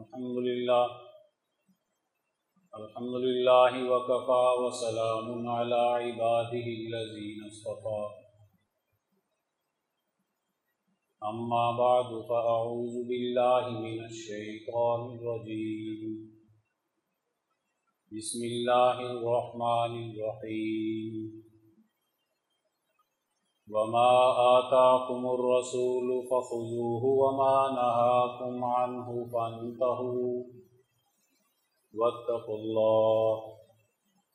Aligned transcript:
الحمد 0.00 0.36
لله 0.36 0.86
الحمد 2.78 3.14
لله 3.14 3.72
وكفى 3.92 4.44
وسلام 4.64 5.48
على 5.48 5.74
عباده 5.74 6.66
الذين 6.84 7.46
اصطفى. 7.46 8.02
أما 11.22 11.64
بعد، 11.78 12.22
فأعوذ 12.28 13.08
بالله 13.08 13.80
من 13.80 14.04
الشيطان 14.04 15.18
الرجيم. 15.18 16.30
بسم 18.12 18.44
الله 18.44 18.96
الرحمن 19.00 19.92
الرحيم. 20.10 21.39
وما 23.72 24.12
آتاكم 24.58 25.26
الرسول 25.26 26.26
فخذوه 26.30 27.04
وما 27.04 27.56
نهاكم 27.74 28.64
عنه 28.64 29.28
فانتهوا 29.32 30.44
واتقوا 31.94 32.58
الله 32.58 33.42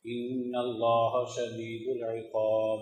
إن 0.05 0.55
الله 0.55 1.25
شديد 1.25 1.89
العقاب 1.97 2.79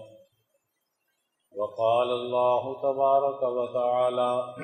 وقال 1.55 2.09
الله 2.09 2.81
تبارك 2.81 3.43
وتعالى 3.43 4.55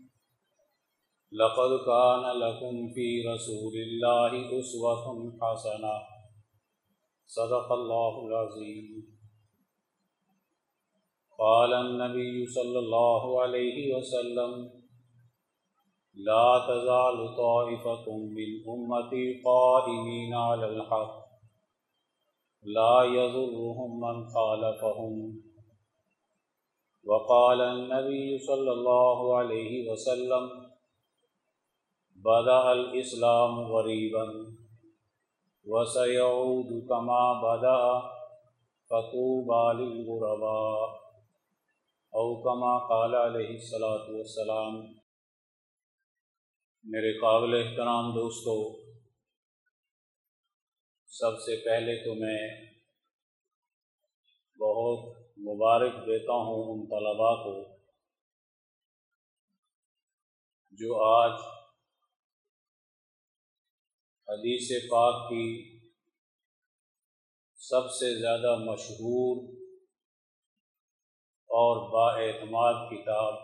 لقد 1.40 1.70
كان 1.86 2.24
لكم 2.38 2.92
في 2.94 3.22
رسول 3.28 3.74
الله 3.86 4.60
أسوة 4.60 5.32
حسنة 5.42 5.94
صدق 7.26 7.72
الله 7.72 8.26
العظيم 8.26 9.13
قال 11.38 11.74
النبي 11.74 12.46
صلى 12.46 12.78
الله 12.78 13.42
عليه 13.42 13.96
وسلم، 13.96 14.70
لا 16.14 16.66
تزال 16.68 17.36
طائفة 17.36 18.16
من 18.16 18.50
أمتي 18.68 19.42
قائمين 19.44 20.34
على 20.34 20.66
الحق، 20.66 21.24
لا 22.62 23.02
يضرهم 23.04 24.00
من 24.00 24.28
خالفهم. 24.28 25.42
وقال 27.04 27.60
النبي 27.60 28.38
صلى 28.38 28.72
الله 28.72 29.36
عليه 29.36 29.90
وسلم، 29.90 30.50
بدأ 32.16 32.72
الإسلام 32.72 33.60
غريبا، 33.60 34.26
وسيعود 35.66 36.86
كما 36.88 37.42
بدأ 37.42 38.02
فطوبى 38.90 39.82
للغرباء. 39.82 41.03
او 42.14 42.24
کما 42.42 42.72
قال 42.88 43.14
علیہ 43.14 43.48
السلاۃ 43.48 44.08
والسلام، 44.08 44.74
میرے 46.84 47.12
قابل 47.20 47.54
احترام 47.54 48.10
دوستو، 48.14 48.54
سب 51.08 51.40
سے 51.40 51.56
پہلے 51.64 51.96
تو 52.04 52.14
میں 52.14 52.38
بہت 54.58 55.16
مبارک 55.38 55.96
دیتا 56.06 56.32
ہوں 56.32 56.62
ان 56.72 56.86
طلباء 56.86 57.34
کو 57.44 57.54
جو 60.78 61.00
آج 61.06 61.40
حدیث 64.28 64.70
پاک 64.90 65.28
کی 65.28 65.48
سب 67.58 67.90
سے 67.90 68.14
زیادہ 68.20 68.56
مشہور 68.64 69.63
اور 71.54 71.92
با 71.92 72.20
اعتماد 72.20 72.90
کتاب 72.90 73.34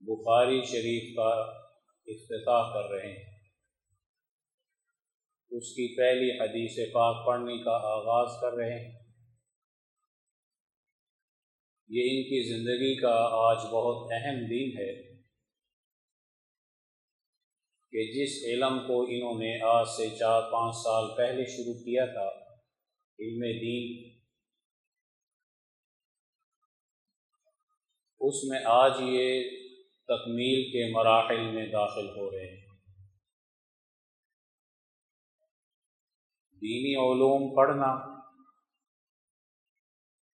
بخاری 0.00 0.62
شریف 0.64 1.16
کا 1.16 1.28
افتتاح 2.06 2.74
کر 2.74 2.90
رہے 2.90 3.12
ہیں۔ 3.12 3.30
اس 5.50 5.68
کی 5.68 5.96
پہلی 5.96 6.42
حدیث 6.42 6.92
پاک 6.92 7.26
پڑھنے 7.26 7.58
کا 7.64 7.70
آغاز 7.70 8.40
کر 8.40 8.52
رہے 8.52 8.78
ہیں۔ 8.78 8.92
یہ 11.88 12.02
ان 12.02 12.22
کی 12.22 12.48
زندگی 12.48 12.96
کا 12.96 13.28
آج 13.32 13.56
بہت 13.56 14.12
اہم 14.12 14.34
دین 14.34 14.78
ہے 14.78 15.02
کہ 17.92 18.12
جس 18.12 18.44
علم 18.44 18.78
کو 18.78 19.02
انہوں 19.02 19.38
نے 19.38 19.62
آج 19.62 19.86
سے 19.88 20.08
چار 20.16 20.42
پانچ 20.42 20.74
سال 20.76 21.16
پہلے 21.16 21.44
شروع 21.44 21.74
کیا 21.74 22.04
تھا، 22.06 22.28
علم 23.18 23.40
دین 23.40 24.19
اس 28.20 28.44
میں 28.44 28.60
آج 28.64 28.92
یہ 29.00 29.50
تکمیل 30.08 30.64
کے 30.70 30.92
مراحل 30.92 31.54
میں 31.54 31.66
داخل 31.66 32.08
ہو 32.08 32.30
رہے 32.30 32.46
ہیں۔ 32.46 32.66
دینی 36.62 36.94
علوم 36.96 37.54
پڑھنا 37.56 37.90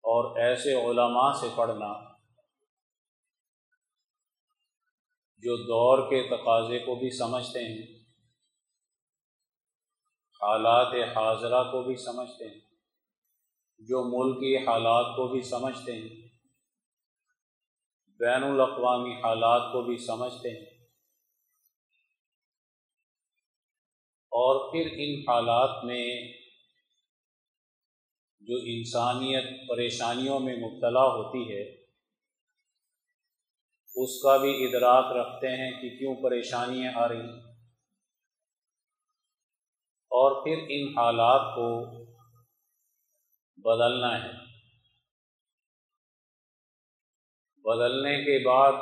اور 0.05 0.41
ایسے 0.41 0.75
علماء 0.75 1.33
سے 1.33 1.47
پڑھنا 1.55 1.91
جو 5.43 5.57
دور 5.57 6.11
کے 6.11 6.23
تقاضے 6.29 6.79
کو 6.79 6.95
بھی 6.95 7.11
سمجھتے 7.11 7.65
ہیں، 7.65 7.99
حالات 10.43 11.17
حاضرہ 11.17 11.63
کو 11.65 11.83
بھی 11.83 11.97
سمجھتے 11.97 12.49
ہیں، 12.49 12.61
جو 13.79 14.05
ملکی 14.05 14.57
حالات 14.57 15.17
کو 15.17 15.29
بھی 15.29 15.43
سمجھتے 15.43 15.93
ہیں۔ 15.93 16.22
بین 18.23 18.45
الاقوامی 18.45 19.13
حالات 19.13 19.73
کو 19.73 19.83
بھی 19.83 19.99
سمجھتے 19.99 20.49
ہیں۔ 20.49 20.85
اور 24.17 24.73
پھر 24.73 24.89
ان 24.93 25.21
حالات 25.21 25.85
میں 25.85 26.33
جو 28.41 28.57
انسانیت 28.65 29.69
پریشانیوں 29.69 30.41
میں 30.41 30.57
مبتلا 30.57 31.03
ہوتی 31.03 31.53
ہے، 31.53 31.63
اس 33.95 34.23
کا 34.23 34.37
بھی 34.37 34.65
ادراک 34.65 35.05
رکھتے 35.17 35.49
ہیں 35.49 35.83
کہ 35.83 35.89
کیوں 35.99 36.15
پریشانیاں 36.23 36.93
آ 36.95 37.09
رہی 37.09 37.21
ہیں۔ 37.21 37.53
اور 40.11 40.45
پھر 40.45 40.67
ان 40.69 40.89
حالات 40.89 41.55
کو 41.55 41.85
بدلنا 43.57 44.25
ہے۔ 44.25 44.42
بدلنے 47.65 48.25
کے 48.25 48.47
بعد 48.47 48.73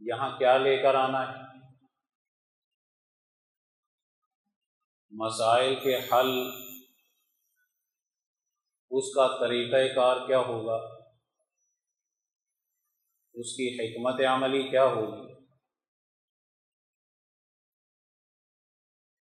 یہاں 0.00 0.38
کیا 0.38 0.58
لے 0.58 0.82
کر 0.82 0.94
آنا 0.94 1.32
ہے؟ 1.32 1.44
مسائل 5.10 5.74
کے 5.74 5.96
حل۔ 5.96 6.64
اس 8.90 9.14
کا 9.14 9.40
طریقہ 9.40 9.94
کار 9.94 10.26
کیا 10.26 10.38
ہوگا؟ 10.38 11.04
اس 13.34 13.56
کی 13.56 13.74
حکمت 13.74 14.20
عملی 14.28 14.70
کیا 14.70 14.84
ہوگی؟ 14.84 15.32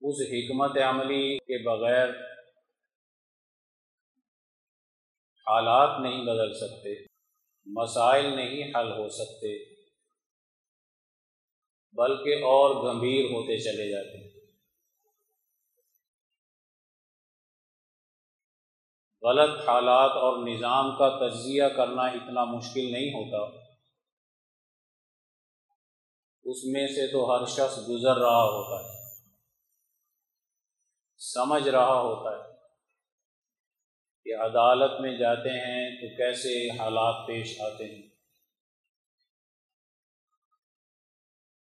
اس 0.00 0.20
حکمت 0.20 0.78
عملی 0.78 1.38
کے 1.38 1.64
بغیر 1.64 2.08
حالات 5.46 6.00
نہیں 6.00 6.22
بدل 6.22 6.54
سکتے۔ 6.54 7.13
مسائل 7.66 8.36
نہیں 8.36 8.62
حل 8.64 8.92
ہو 8.92 9.08
سکتے، 9.08 9.74
بلکہ 11.92 12.44
اور 12.44 12.70
گمبھیر 12.70 13.24
ہوتے 13.24 13.58
چلے 13.58 13.90
جاتے۔ 13.90 14.18
ہیں 14.18 14.34
غلط 19.22 19.68
حالات 19.68 20.10
اور 20.10 20.48
نظام 20.48 20.96
کا 20.98 21.28
تجزیہ 21.28 21.64
کرنا 21.76 22.02
اتنا 22.02 22.44
مشکل 22.44 22.92
نہیں 22.92 23.10
ہوتا۔ 23.10 23.64
اس 26.44 26.64
میں 26.64 26.86
سے 26.86 27.06
تو 27.12 27.30
ہر 27.30 27.46
شخص 27.46 27.88
گزر 27.88 28.16
رہا 28.16 28.44
ہوتا 28.44 28.84
ہے، 28.84 28.98
سمجھ 31.18 31.68
رہا 31.68 32.00
ہوتا 32.00 32.30
ہے۔ 32.30 32.53
کہ 34.26 34.36
عدالت 34.36 35.00
میں 35.00 35.16
جاتے 35.18 35.50
ہیں 35.50 36.00
تو 36.00 36.16
کیسے 36.16 36.70
حالات 36.70 37.26
پیش 37.26 37.60
آتے 37.60 37.84
ہیں؟ 37.84 38.02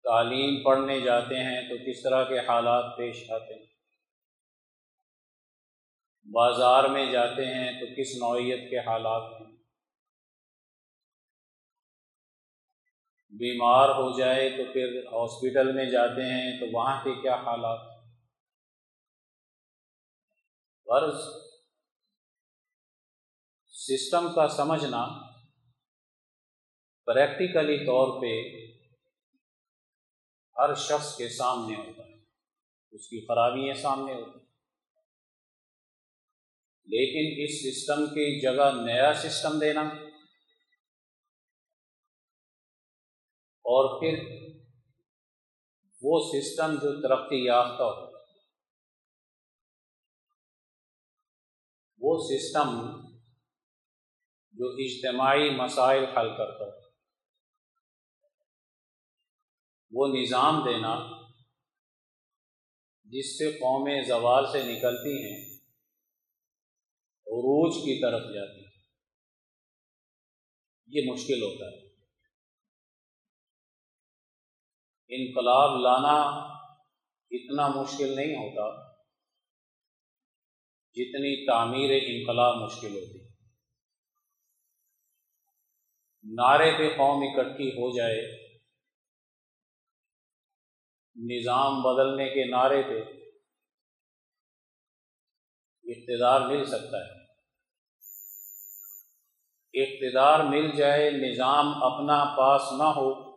تعلیم 0.03 0.63
پڑھنے 0.63 0.99
جاتے 0.99 1.35
ہیں 1.35 1.61
تو 1.69 1.75
کس 1.85 2.03
طرح 2.03 2.23
کے 2.23 2.39
حالات 2.39 2.97
پیش 2.97 3.31
آتے 3.31 3.53
ہیں؟ 3.53 3.65
بازار 6.25 6.83
میں 6.83 7.11
جاتے 7.11 7.45
ہیں 7.45 7.79
تو 7.79 7.85
کس 7.97 8.15
نوعیت 8.15 8.69
کے 8.69 8.79
حالات 8.79 9.41
ہیں؟ 9.41 9.47
بیمار 13.33 13.89
ہو 13.89 14.17
جائے 14.17 14.49
تو 14.49 14.63
پھر 14.73 15.05
ہاسپٹل 15.05 15.71
میں 15.71 15.85
جاتے 15.85 16.21
ہیں 16.21 16.59
تو 16.59 16.65
وہاں 16.71 17.03
کے 17.03 17.21
کیا 17.21 17.35
حالات 17.35 17.87
غرض 20.87 21.48
سسٹم 23.89 24.33
کا 24.35 24.47
سمجھنا 24.47 25.05
پریکٹیکلی 27.05 27.77
طور 27.85 28.21
پہ 28.21 28.33
ہر 30.57 30.75
شخص 30.75 31.17
کے 31.17 31.29
سامنے 31.29 31.75
ہوتا 31.75 32.03
ہے۔ 32.03 32.13
اس 32.91 33.07
کی 33.07 33.25
خرابیاں 33.25 33.75
سامنے 33.75 34.13
ہوتی 34.13 34.39
ہیں۔ 34.39 34.45
لیکن 36.87 37.43
اس 37.43 37.55
سسٹم 37.61 38.05
کی 38.05 38.41
جگہ 38.41 38.71
نیا 38.85 39.13
سسٹم 39.13 39.59
دینا 39.59 39.81
اور 43.65 43.99
پھر 43.99 44.23
وہ 46.01 46.19
سسٹم 46.33 46.75
جو 46.75 47.01
ترقی 47.01 47.45
یافتہ 47.45 47.83
ہو 47.83 48.09
وہ 52.01 52.17
سسٹم 52.23 52.69
جو 54.59 54.67
اجتماعی 54.67 55.49
مسائل 55.49 56.05
حل 56.05 56.37
کرتا 56.37 56.65
ہو 56.65 56.79
وہ 59.91 60.07
نظام 60.07 60.55
دینا 60.65 61.21
جس 63.03 63.37
سے 63.37 63.51
قومیں 63.51 64.01
زوال 64.01 64.45
سے 64.45 64.63
نکلتی 64.63 65.23
ہیں، 65.23 65.55
عروج 67.27 67.73
کی 67.73 68.01
طرف 68.01 68.21
جاتی 68.33 68.65
ہیں۔ 68.65 68.83
یہ 70.87 71.11
مشکل 71.11 71.41
ہوتا 71.41 71.65
ہے۔ 71.65 71.87
انقلاب 75.09 75.79
لانا 75.79 76.21
اتنا 77.31 77.67
مشکل 77.67 78.15
نہیں 78.15 78.35
ہوتا 78.35 78.93
جتنی 80.93 81.45
تعمیر 81.47 81.89
انقلاب 81.91 82.55
مشکل 82.55 82.95
ہوتی۔ 82.95 83.18
نعرے 86.37 86.71
پہ 86.77 86.97
قوم 86.97 87.23
اکٹھی 87.23 87.69
ہو 87.69 87.97
جائے، 87.97 88.19
نظام 91.15 91.81
بدلنے 91.81 92.29
کے 92.29 92.45
نعرے 92.45 92.81
پہ 92.83 92.99
اقتدار 95.83 96.41
مل 96.41 96.65
سکتا 96.65 96.97
ہے۔ 96.97 97.17
اقتدار 99.73 100.39
مل 100.39 100.71
جائے، 100.75 101.09
نظام 101.11 101.83
اپنا 101.83 102.23
پاس 102.37 102.61
نہ 102.77 102.83
ہو، 102.83 103.29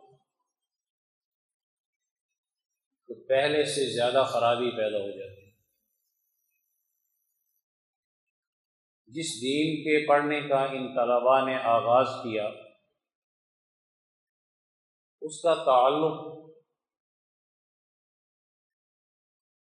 تو 3.09 3.13
پہلے 3.27 3.63
سے 3.65 3.93
زیادہ 3.93 4.25
خرابی 4.31 4.71
پیدا 4.71 4.97
ہو 4.97 5.11
جاتی 5.11 5.41
جس 9.07 9.41
دین 9.41 9.75
کے 9.83 10.07
پڑھنے 10.07 10.41
کا 10.41 10.63
ان 10.63 10.87
طلباء 10.95 11.45
نے 11.45 11.55
آغاز 11.55 12.07
کیا 12.23 12.49
اس 15.23 15.41
کا 15.41 15.53
تعلق 15.53 16.33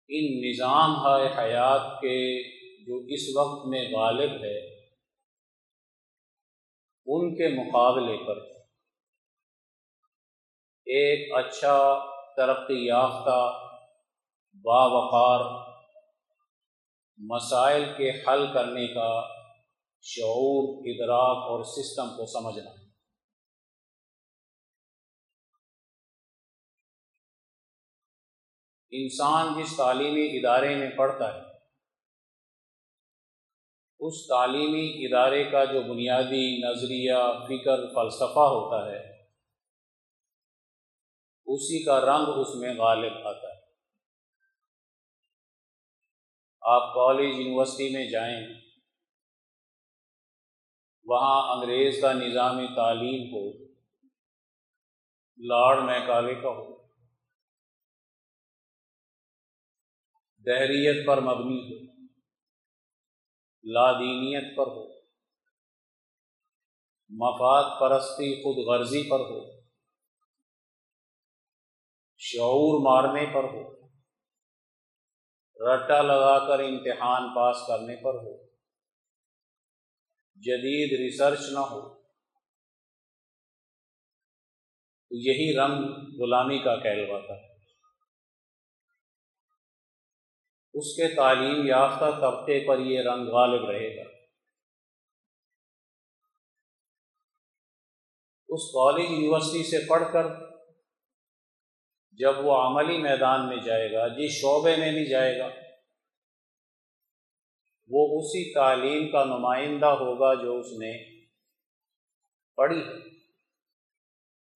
ان 0.09 0.49
نظام 0.49 0.91
ہے 0.91 1.39
حیات 1.39 1.81
کے 1.81 2.43
جو 2.85 2.97
اس 3.09 3.37
وقت 3.37 3.67
میں 3.67 3.89
غالب 3.93 4.31
ہے، 4.31 4.85
ان 7.07 7.35
کے 7.35 7.49
مقابلے 7.49 8.27
پر۔ 8.27 8.37
ایک 10.87 11.47
اچھا 11.47 11.79
ترقی 12.37 12.87
یافتہ، 12.87 13.69
باوقار 14.55 15.63
مسائل 17.19 17.85
کے 17.97 18.11
حل 18.11 18.55
کرنے 18.55 18.87
کا 18.87 19.29
شعور، 20.03 20.83
ادراک 20.87 21.37
اور 21.37 21.65
سسٹم 21.65 22.09
کو 22.09 22.27
سمجھنا۔ 22.27 22.82
انسان 28.93 29.53
جس 29.57 29.77
تعلیمی 29.77 30.25
ادارے 30.39 30.75
میں 30.77 30.89
پڑھتا 30.97 31.27
ہے، 31.35 31.41
اس 34.01 34.27
تعلیمی 34.27 34.83
ادارے 35.07 35.43
کا 35.45 35.65
جو 35.65 35.81
بنیادی 35.83 36.45
نظریہ، 36.59 37.21
فکر، 37.47 37.85
فلسفہ 37.95 38.45
ہوتا 38.49 38.81
ہے، 38.87 38.99
اسی 41.47 41.83
کا 41.85 42.01
رنگ 42.01 42.41
اس 42.41 42.55
میں 42.55 42.75
غالب 42.75 43.27
آتا 43.29 43.49
ہے۔ 43.49 43.61
آپ 46.63 46.93
کالج، 46.95 47.35
یونیورسٹی 47.37 47.89
میں 47.95 48.05
جائیں، 48.11 48.41
وہاں 51.07 51.41
انگریز 51.55 52.01
کا 52.03 52.13
نظام 52.13 52.61
تعلیم 52.75 53.27
ہو 53.33 53.47
لارڈ 55.41 55.85
میکالے 55.85 56.35
کا 56.35 56.49
ہو 56.51 56.82
دہریت 60.47 61.07
پر 61.07 61.21
مبنی 61.21 61.61
ہو، 61.63 61.93
لادینیت 63.65 64.57
پر 64.57 64.67
ہو، 64.67 64.89
مفاد 67.11 67.81
پرستی 67.81 68.35
خود 68.35 68.57
غرضی 68.67 69.11
پر 69.11 69.21
ہو، 69.21 69.63
شعور 72.19 72.81
مارنے 72.85 73.27
پر 73.35 73.45
ہو، 73.45 73.63
رٹا 75.67 76.03
لگا 76.03 76.39
کر 76.47 76.65
امتحان 76.65 77.35
پاس 77.35 77.57
کرنے 77.69 77.97
پر 77.97 78.15
ہو، 78.15 78.47
جدید 80.37 81.01
ریسرچ 81.01 81.41
نہ 81.53 81.59
ہو۔ 81.59 82.03
تو 85.09 85.17
یہی 85.17 85.57
رنگ 85.57 85.85
غلامی 86.21 86.59
کا 86.59 86.77
کہلواتا 86.77 87.35
ہے 87.35 87.52
اس 90.75 90.97
کے 90.97 91.15
تعلیم 91.15 91.67
یافتہ 91.67 92.05
طبقے 92.21 92.67
پر 92.67 92.79
یہ 92.79 93.01
رنگ 93.01 93.29
غالب 93.29 93.71
رہے 93.71 93.97
گا۔ 93.97 94.11
اس 98.49 98.61
کالج 98.73 99.11
یونیورسٹی 99.11 99.63
سے 99.63 99.89
پڑھ 99.89 100.03
کر 100.13 100.27
جب 102.11 102.33
وہ 102.45 102.57
عملی 102.57 102.99
میدان 102.99 103.49
میں 103.49 103.57
جائے 103.57 103.93
گا 103.93 104.09
جس 104.09 104.33
شعبے 104.33 104.77
میں 104.77 104.93
بھی 104.93 105.11
جائے 105.11 105.39
گا، 105.39 105.49
وہ 107.89 108.21
اسی 108.21 108.55
تعلیم 108.55 109.11
کا 109.11 109.25
نمائندہ 109.25 109.87
ہوگا 109.87 110.43
جو 110.43 110.59
اس 110.59 110.67
نے 110.67 111.21
پڑھی۔ 112.57 112.83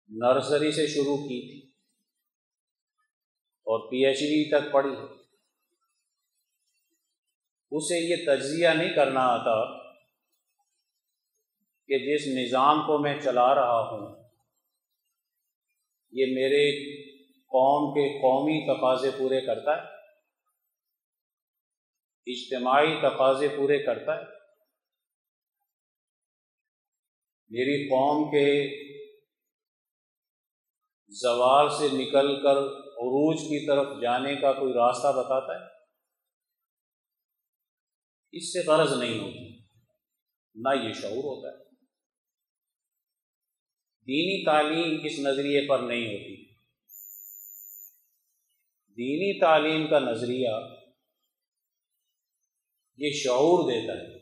نرسری 0.07 0.71
سے 0.71 0.87
شروع 0.87 1.17
کی 1.17 1.41
تھی 1.51 1.69
اور 3.65 3.91
پی 3.91 4.05
ایچ 4.05 4.19
ڈی 4.19 4.49
تک 4.49 4.71
پڑھی۔ 4.71 4.95
ہے 4.95 5.22
اسے 7.73 7.97
یہ 7.99 8.15
تجزیہ 8.25 8.69
نہیں 8.69 8.95
کرنا 8.95 9.21
آتا 9.21 9.55
کہ 11.87 11.99
جس 11.99 12.27
نظام 12.27 12.81
کو 12.87 12.97
میں 12.97 13.21
چلا 13.21 13.55
رہا 13.55 13.79
ہوں، 13.79 14.23
یہ 16.11 16.25
میرے 16.25 16.63
قوم 17.41 17.93
کے 17.93 18.19
قومی 18.21 18.59
تقاضے 18.67 19.09
پورے 19.17 19.41
کرتا 19.41 19.71
ہے، 19.71 19.81
اجتماعی 22.25 22.99
تقاضے 23.01 23.47
پورے 23.57 23.83
کرتا 23.83 24.15
ہے۔ 24.15 24.23
میری 27.49 27.87
قوم 27.89 28.31
کے 28.31 28.47
زوال 31.09 31.69
سے 31.69 31.87
نکل 31.93 32.41
کر 32.43 32.57
عروج 32.77 33.37
کی 33.37 33.67
طرف 33.67 34.01
جانے 34.01 34.35
کا 34.35 34.53
کوئی 34.53 34.73
راستہ 34.73 35.07
بتاتا 35.07 35.53
ہے؟ 35.53 35.72
اس 38.33 38.53
سے 38.53 38.59
غرض 38.67 38.99
نہیں 38.99 39.19
ہوتی۔ 39.19 39.57
نہ 40.55 40.87
یہ 40.87 40.93
شعور 40.93 41.17
ہوتا 41.17 41.57
ہے۔ 41.57 41.63
دینی 44.07 44.45
تعلیم 44.45 45.05
اس 45.05 45.19
نظریے 45.19 45.67
پر 45.67 45.79
نہیں 45.79 46.05
ہوتی۔ 46.05 46.53
دینی 48.89 49.39
تعلیم 49.39 49.89
کا 49.89 49.99
نظریہ 49.99 50.49
یہ 52.97 53.11
شعور 53.11 53.71
دیتا 53.71 53.93
ہے 53.93 54.19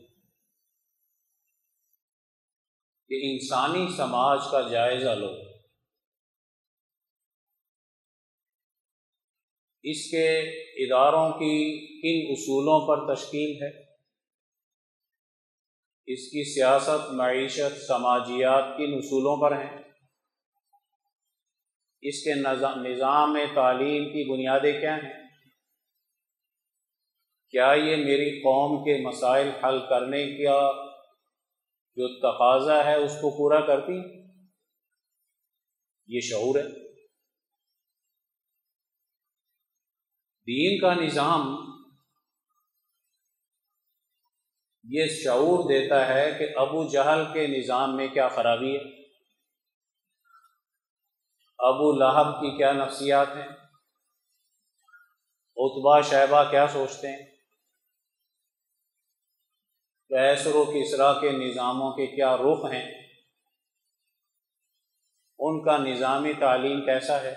کہ 3.08 3.32
انسانی 3.32 3.96
سماج 3.96 4.38
کا 4.50 4.68
جائزہ 4.68 5.08
لو۔ 5.08 5.28
اس 9.82 10.10
کے 10.10 10.38
اداروں 10.84 11.32
کی 11.32 11.78
کن 11.86 12.32
اصولوں 12.32 12.86
پر 12.88 13.14
تشکیل 13.14 13.62
ہے؟ 13.62 13.91
اس 16.06 16.18
کی 16.18 16.54
سیاست 16.54 17.12
معیشت 17.12 17.86
سماجیات 17.86 18.64
کن 18.78 18.94
اصولوں 18.94 19.40
پر 19.40 19.56
ہیں 19.56 19.82
اس 22.00 22.24
کے 22.24 22.34
نظام 22.34 23.38
تعلیم 23.54 24.04
کی 24.04 24.32
بنیادیں 24.32 24.80
کیا 24.80 24.96
ہیں؟ 24.96 25.22
کیا 27.50 27.72
یہ 27.76 27.96
میری 27.96 28.38
قوم 28.38 28.84
کے 28.84 29.06
مسائل 29.06 29.48
حل 29.48 29.78
کرنے 29.88 30.26
کا 30.26 30.72
جو 31.96 32.18
تقاضا 32.18 32.84
ہے 32.84 32.94
اس 32.94 33.12
کو 33.12 33.30
پورا 33.30 33.60
کرتی؟ 33.66 33.92
یہ 36.06 36.20
شعور 36.20 36.58
ہے۔ 36.58 36.92
دین 40.46 40.80
کا 40.80 40.94
نظام 40.94 41.71
یہ 44.84 45.06
شعور 45.06 45.64
دیتا 45.68 46.08
ہے 46.08 46.30
کہ 46.38 46.58
ابو 46.58 46.88
جہل 46.88 47.32
کے 47.32 47.46
نظام 47.46 47.96
میں 47.96 48.08
کیا 48.08 48.28
خرابی 48.28 48.76
ہے؟ 48.76 49.02
ابو 51.58 51.92
لہب 51.92 52.40
کی 52.40 52.56
کیا 52.56 52.72
نفسیات 52.72 53.28
ہیں؟ 53.28 53.48
اتبا 55.56 56.00
شہبہ 56.00 56.50
کیا 56.50 56.66
سوچتے 56.68 57.08
ہیں؟ 57.08 57.26
کیسر 60.08 60.54
و 60.54 60.64
کسرا 60.64 61.20
کے 61.20 61.30
نظاموں 61.30 61.92
کے 61.92 62.06
کیا 62.06 62.36
رخ 62.36 62.64
ہیں؟ 62.72 63.02
ان 65.38 65.64
کا 65.64 65.76
نظامی 65.76 66.32
تعلیم 66.32 66.84
کیسا 66.84 67.22
ہے؟ 67.22 67.34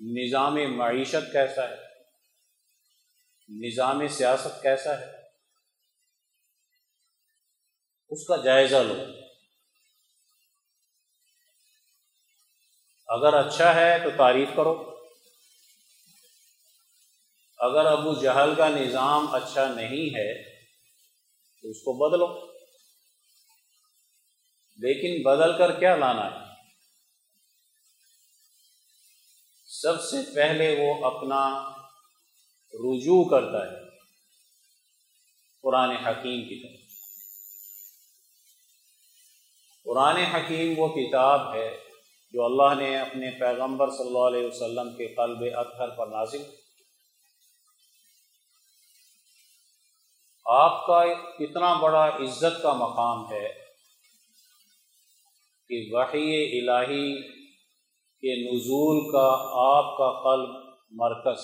نظام 0.00 0.54
معیشت 0.54 1.32
کیسا 1.32 1.68
ہے؟ 1.68 1.93
نظام 3.48 4.08
سیاست 4.08 4.62
کیسا 4.62 5.00
ہے؟ 5.00 5.12
اس 8.08 8.26
کا 8.26 8.36
جائزہ 8.36 8.76
لو۔ 8.76 8.94
اگر 13.06 13.34
اچھا 13.34 13.74
ہے 13.74 13.98
تو 13.98 14.10
تعریف 14.16 14.48
کرو۔ 14.56 14.94
اگر 17.58 17.86
ابو 17.86 18.20
جہل 18.20 18.54
کا 18.54 18.68
نظام 18.68 19.34
اچھا 19.34 19.74
نہیں 19.74 20.06
ہے 20.06 20.60
تو 21.62 21.68
اس 21.68 21.78
کو 21.78 22.08
بدلو۔ 22.08 22.54
لیکن 24.76 25.22
بدل 25.22 25.58
کر 25.58 25.80
کیا 25.80 25.96
لانا 25.96 26.24
ہے؟ 26.24 26.44
سب 29.66 30.02
سے 30.02 30.16
پہلے 30.34 30.76
وہ 30.80 31.06
اپنا 31.06 31.73
رجوع 32.74 33.24
کرتا 33.28 33.66
ہے 33.66 33.84
قرآن 35.62 35.90
حکیم 35.90 36.40
کی 36.48 36.62
طرف۔ 36.62 36.84
قرآن 39.84 40.16
حکیم 40.16 40.74
وہ 40.78 40.88
کتاب 40.88 41.54
ہے 41.54 41.78
جو 42.32 42.44
اللہ 42.44 42.74
نے 42.74 42.98
اپنے 42.98 43.30
پیغمبر 43.40 43.90
صلی 43.90 44.06
اللہ 44.06 44.26
علیہ 44.26 44.46
وسلم 44.46 44.96
کے 44.96 45.08
قلب 45.08 45.44
اطہر 45.58 45.90
پر 45.90 46.06
نازل 46.06 46.42
آپ 50.46 50.86
کا 50.86 51.02
کتنا 51.38 51.74
بڑا 51.74 52.08
عزت 52.08 52.62
کا 52.62 52.72
مقام 52.72 53.32
ہے 53.32 53.48
کہ 55.70 55.88
وحی 55.92 56.60
الہی 56.60 57.22
کے 58.22 58.34
نزول 58.44 59.12
کا 59.12 59.28
آپ 59.52 59.96
کا 59.98 60.10
قلب 60.22 60.48
مرکز 60.90 61.40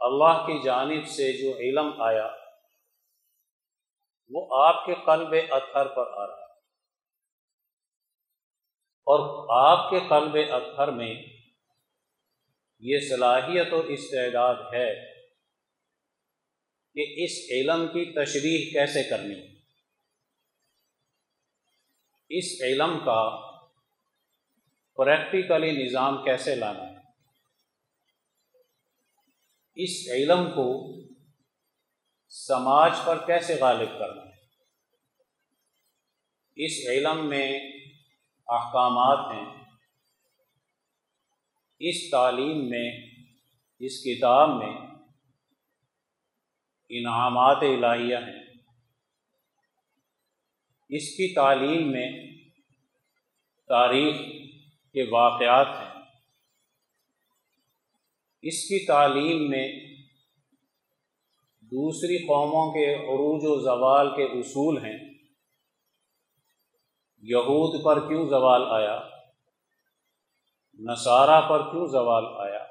اللہ 0.00 0.46
کی 0.46 0.62
جانب 0.62 1.06
سے 1.06 1.32
جو 1.32 1.58
علم 1.58 2.02
آیا، 2.02 2.28
وہ 4.30 4.64
آپ 4.64 4.86
کے 4.86 4.94
قلب 4.94 5.34
اطہر 5.50 5.86
پر 5.86 6.06
آ 6.06 6.26
رہا۔ 6.26 6.44
اور 9.06 9.46
آپ 9.66 9.90
کے 9.90 9.98
قلب 10.08 10.54
اطہر 10.54 10.90
میں 10.90 11.14
یہ 12.78 12.98
صلاحیت 13.00 13.72
اور 13.72 13.84
استعداد 13.84 14.54
ہے 14.54 15.14
کہ 16.94 17.24
اس 17.24 17.50
علم 17.50 17.86
کی 17.86 18.12
تشریح 18.12 18.72
کیسے 18.72 19.02
کرنی۔ 19.10 19.54
اس 22.28 22.62
علم 22.62 22.98
کا 22.98 23.50
پریکٹیکلی 24.96 25.84
نظام 25.84 26.24
کیسے 26.24 26.54
لانا۔ 26.54 26.82
ہے 26.82 26.89
اس 29.74 30.08
علم 30.10 30.50
کو 30.50 30.96
سماج 32.28 32.92
پر 33.06 33.26
کیسے 33.26 33.54
غالب 33.60 33.98
کرنا 33.98 34.22
ہے؟ 34.22 34.30
اس 36.56 36.88
علم 36.88 37.28
میں 37.28 37.58
احکامات 38.46 39.34
ہیں۔ 39.34 39.64
اس 41.78 42.10
تعلیم 42.10 42.70
میں، 42.70 42.90
اس 43.78 44.04
کتاب 44.04 44.48
میں 44.48 44.76
انعامات 46.88 47.56
الہیہ 47.60 48.16
ہیں۔ 48.16 48.44
اس 50.88 51.08
کی 51.08 51.34
تعلیم 51.34 51.90
میں 51.90 52.12
تاریخ 53.68 54.16
کے 54.92 55.02
واقعات 55.10 55.66
ہیں۔ 55.66 55.89
اس 58.42 58.64
کی 58.64 58.86
تعلیم 58.86 59.50
میں 59.50 59.72
دوسری 61.60 62.18
قوموں 62.18 62.72
کے 62.72 62.94
عروج 62.94 63.42
و 63.44 63.60
زوال 63.60 64.16
کے 64.16 64.22
اصول 64.22 64.78
ہیں۔ 64.78 65.14
یہود 67.22 67.84
پر 67.84 68.08
کیوں 68.08 68.28
زوال 68.28 68.62
آیا؟ 68.70 69.08
نصارہ 70.78 71.48
پر 71.48 71.70
کیوں 71.70 71.86
زوال 71.86 72.24
آیا؟ 72.26 72.64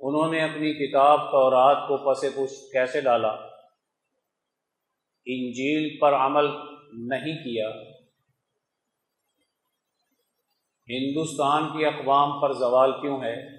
انہوں 0.00 0.32
نے 0.32 0.42
اپنی 0.42 0.86
کتاب 0.86 1.18
تورات 1.30 1.88
کو 1.88 1.96
پس 1.96 2.20
پش 2.20 2.72
کیسے 2.72 3.00
ڈالا؟ 3.00 3.30
انجیل 5.26 5.98
پر 5.98 6.12
عمل 6.14 6.46
نہیں 6.92 7.36
کیا۔ 7.36 7.70
ہندوستان 10.88 11.78
کی 11.78 11.84
اقوام 11.84 12.40
پر 12.40 12.52
زوال 12.52 12.92
کیوں 12.92 13.20
ہے؟ 13.20 13.55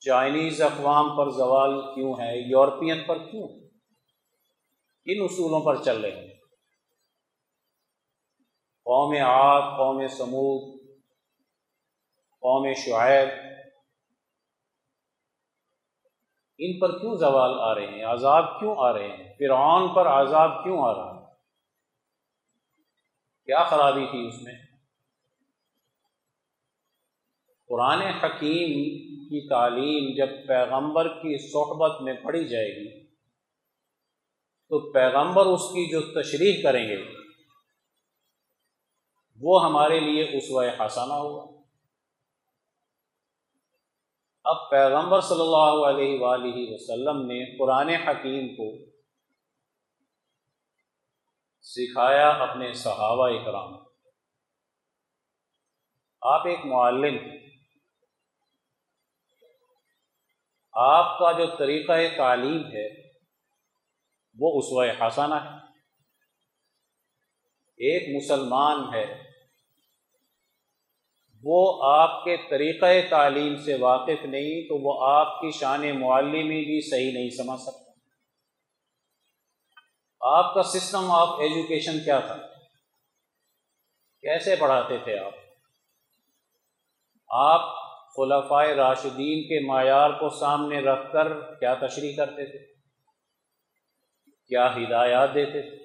چائنیز 0.00 0.62
اقوام 0.62 1.16
پر 1.16 1.30
زوال 1.30 1.94
کیوں 1.94 2.14
ہے 2.14 2.50
یورپین 2.50 3.04
پر 3.06 3.18
کیوں؟ 3.18 3.48
ان 5.04 5.24
اصولوں 5.24 5.60
پر 5.60 5.84
چل 5.84 6.00
رہے 6.00 6.10
ہیں۔ 6.10 6.34
قوم 8.84 9.16
آگ 9.24 9.76
قوم 9.76 10.06
سمود، 10.08 10.80
قوم 12.32 12.72
شعیب، 12.72 13.28
ان 16.58 16.78
پر 16.78 16.98
کیوں 16.98 17.16
زوال 17.16 17.60
آ 17.60 17.74
رہے 17.74 17.86
ہیں؟ 17.86 18.04
عذاب 18.04 18.60
کیوں 18.60 18.74
آ 18.78 18.92
رہے 18.92 19.08
ہیں؟ 19.08 19.34
فرعون 19.38 19.94
پر 19.94 20.06
عذاب 20.06 20.64
کیوں 20.64 20.78
آ 20.82 20.94
رہا 20.94 21.14
ہے؟ 21.14 21.26
کیا 23.44 23.64
خرابی 23.64 24.06
تھی 24.10 24.28
اس 24.28 24.42
میں؟ 24.42 24.69
قرآن 27.70 28.00
حکیم 28.02 28.70
کی 29.24 29.48
تعلیم 29.48 30.06
جب 30.16 30.46
پیغمبر 30.46 31.08
کی 31.08 31.34
صحبت 31.50 32.00
میں 32.02 32.14
پڑھی 32.14 32.48
جائے 32.48 32.70
گی، 32.76 33.06
تو 34.70 34.92
پیغمبر 34.92 35.46
اس 35.46 35.68
کی 35.68 35.90
جو 35.90 36.00
تشریح 36.20 36.62
کریں 36.62 36.88
گے، 36.88 36.96
وہ 39.40 39.64
ہمارے 39.64 40.00
لیے 40.00 40.24
اس 40.38 40.50
حسانہ 40.80 41.12
ہوگا۔ 41.12 41.44
اب 44.44 44.70
پیغمبر 44.70 45.20
صلی 45.20 45.40
اللہ 45.40 45.84
علیہ 45.88 46.20
وآلہ 46.20 46.58
وسلم 46.70 47.20
نے 47.26 47.58
قرآن 47.58 47.88
حکیم 47.88 48.48
کو 48.48 48.68
سکھایا 51.62 52.28
اپنے 52.28 52.72
صحابہ 52.72 53.28
اکرام۔ 53.28 53.74
آپ 56.22 56.46
ایک 56.46 56.66
معلم 56.66 57.39
آپ 60.72 61.18
کا 61.18 61.32
جو 61.32 61.46
طریقہ 61.56 61.92
تعلیم 62.16 62.66
ہے، 62.66 63.10
وہ 64.38 64.58
اسوہ 64.58 65.06
حسانہ 65.06 65.34
ہے۔ 65.34 65.56
ایک 67.76 68.24
مسلمان 68.24 68.94
ہے، 68.94 69.22
وہ 71.44 71.84
آپ 71.84 72.24
کے 72.24 72.36
طریقہ 72.50 73.10
تعلیم 73.10 73.56
سے 73.56 73.74
واقف 73.74 74.24
نہیں، 74.24 74.68
تو 74.68 74.78
وہ 74.78 75.16
آپ 75.16 75.40
کی 75.40 75.50
شان 75.50 76.00
معلمی 76.00 76.42
بھی 76.42 76.90
صحیح 76.90 77.12
نہیں 77.12 77.30
سمجھ 77.30 77.60
سکتا۔ 77.60 77.90
آپ 80.20 80.54
کا 80.54 80.62
سسٹم 80.62 81.10
آف 81.10 81.28
ایجوکیشن 81.28 82.04
کیا 82.04 82.20
تھا؟ 82.20 82.36
کیسے 84.20 84.56
پڑھاتے 84.56 84.98
تھے 84.98 85.18
آپ؟ 85.18 85.32
آپ 87.28 87.79
خلفائے 88.20 88.74
راشدین 88.74 89.42
کے 89.42 89.66
معیار 89.66 90.10
کو 90.10 90.28
سامنے 90.28 90.80
رکھ 90.80 91.12
کر 91.12 91.40
کیا 91.40 91.74
تشریح 91.74 92.16
کرتے 92.16 92.46
تھے؟ 92.46 92.58
کیا 94.46 94.76
ہدایات 94.76 95.34
دیتے 95.34 95.62
تھے؟ 95.62 95.76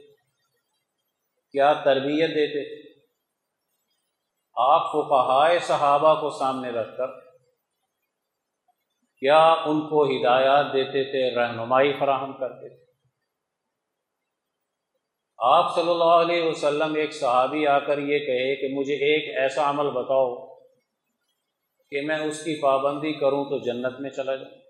کیا 1.51 1.73
تربیت 1.73 2.29
دیتے 2.29 2.63
تھے؟ 2.63 2.93
آپ 4.55 4.81
فقہائے 4.91 5.59
صحابہ 5.59 6.21
کو 6.21 6.29
سامنے 6.29 6.69
رکھ 6.69 6.97
کر 6.97 7.07
کیا 9.19 9.51
ان 9.51 9.81
کو 9.89 10.03
ہدایات 10.03 10.65
دیتے 10.73 11.03
تھے؟ 11.03 11.35
رہنمائی 11.35 11.93
فراہم 11.99 12.33
کرتے 12.33 12.69
تھے؟ 12.69 12.85
آپ 15.37 15.75
صلی 15.75 15.89
اللہ 15.89 16.03
علیہ 16.03 16.43
وسلم 16.43 16.95
ایک 16.95 17.13
صحابی 17.13 17.67
آ 17.67 17.79
کر 17.79 17.97
یہ 17.97 18.19
کہے 18.19 18.55
کہ 18.55 18.75
مجھے 18.75 18.93
ایک 18.93 19.37
ایسا 19.37 19.69
عمل 19.69 19.89
بتاؤ 19.89 20.54
کہ 21.95 22.07
میں 22.07 22.19
اس 22.19 22.43
کی 22.43 22.61
پابندی 22.61 23.13
کروں 23.13 23.45
تو 23.45 23.57
جنت 23.57 23.99
میں 23.99 24.09
چلا 24.09 24.35
جاؤں۔ 24.35 24.61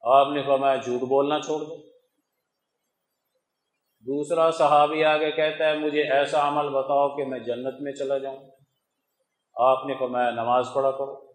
آپ 0.00 0.26
نے 0.28 0.42
فرمایا 0.42 0.76
جھوٹ 0.76 1.00
بولنا 1.00 1.40
چھوڑ 1.40 1.60
دو۔ 1.60 1.76
دوسرا 4.00 4.50
صحابی 4.50 5.04
آگے 5.04 5.32
کہتا 5.32 5.68
ہے 5.68 5.78
مجھے 5.78 6.12
ایسا 6.12 6.48
عمل 6.48 6.68
بتاؤ 6.68 7.16
کہ 7.16 7.24
میں 7.24 7.38
جنت 7.38 7.74
میں 7.80 7.92
چلا 7.92 8.18
جاؤں۔ 8.18 8.38
آپ 9.54 9.86
نے 9.86 9.94
فرمایا 9.98 10.30
نماز 10.30 10.68
پڑھا 10.74 10.90
کرو۔ 10.90 11.32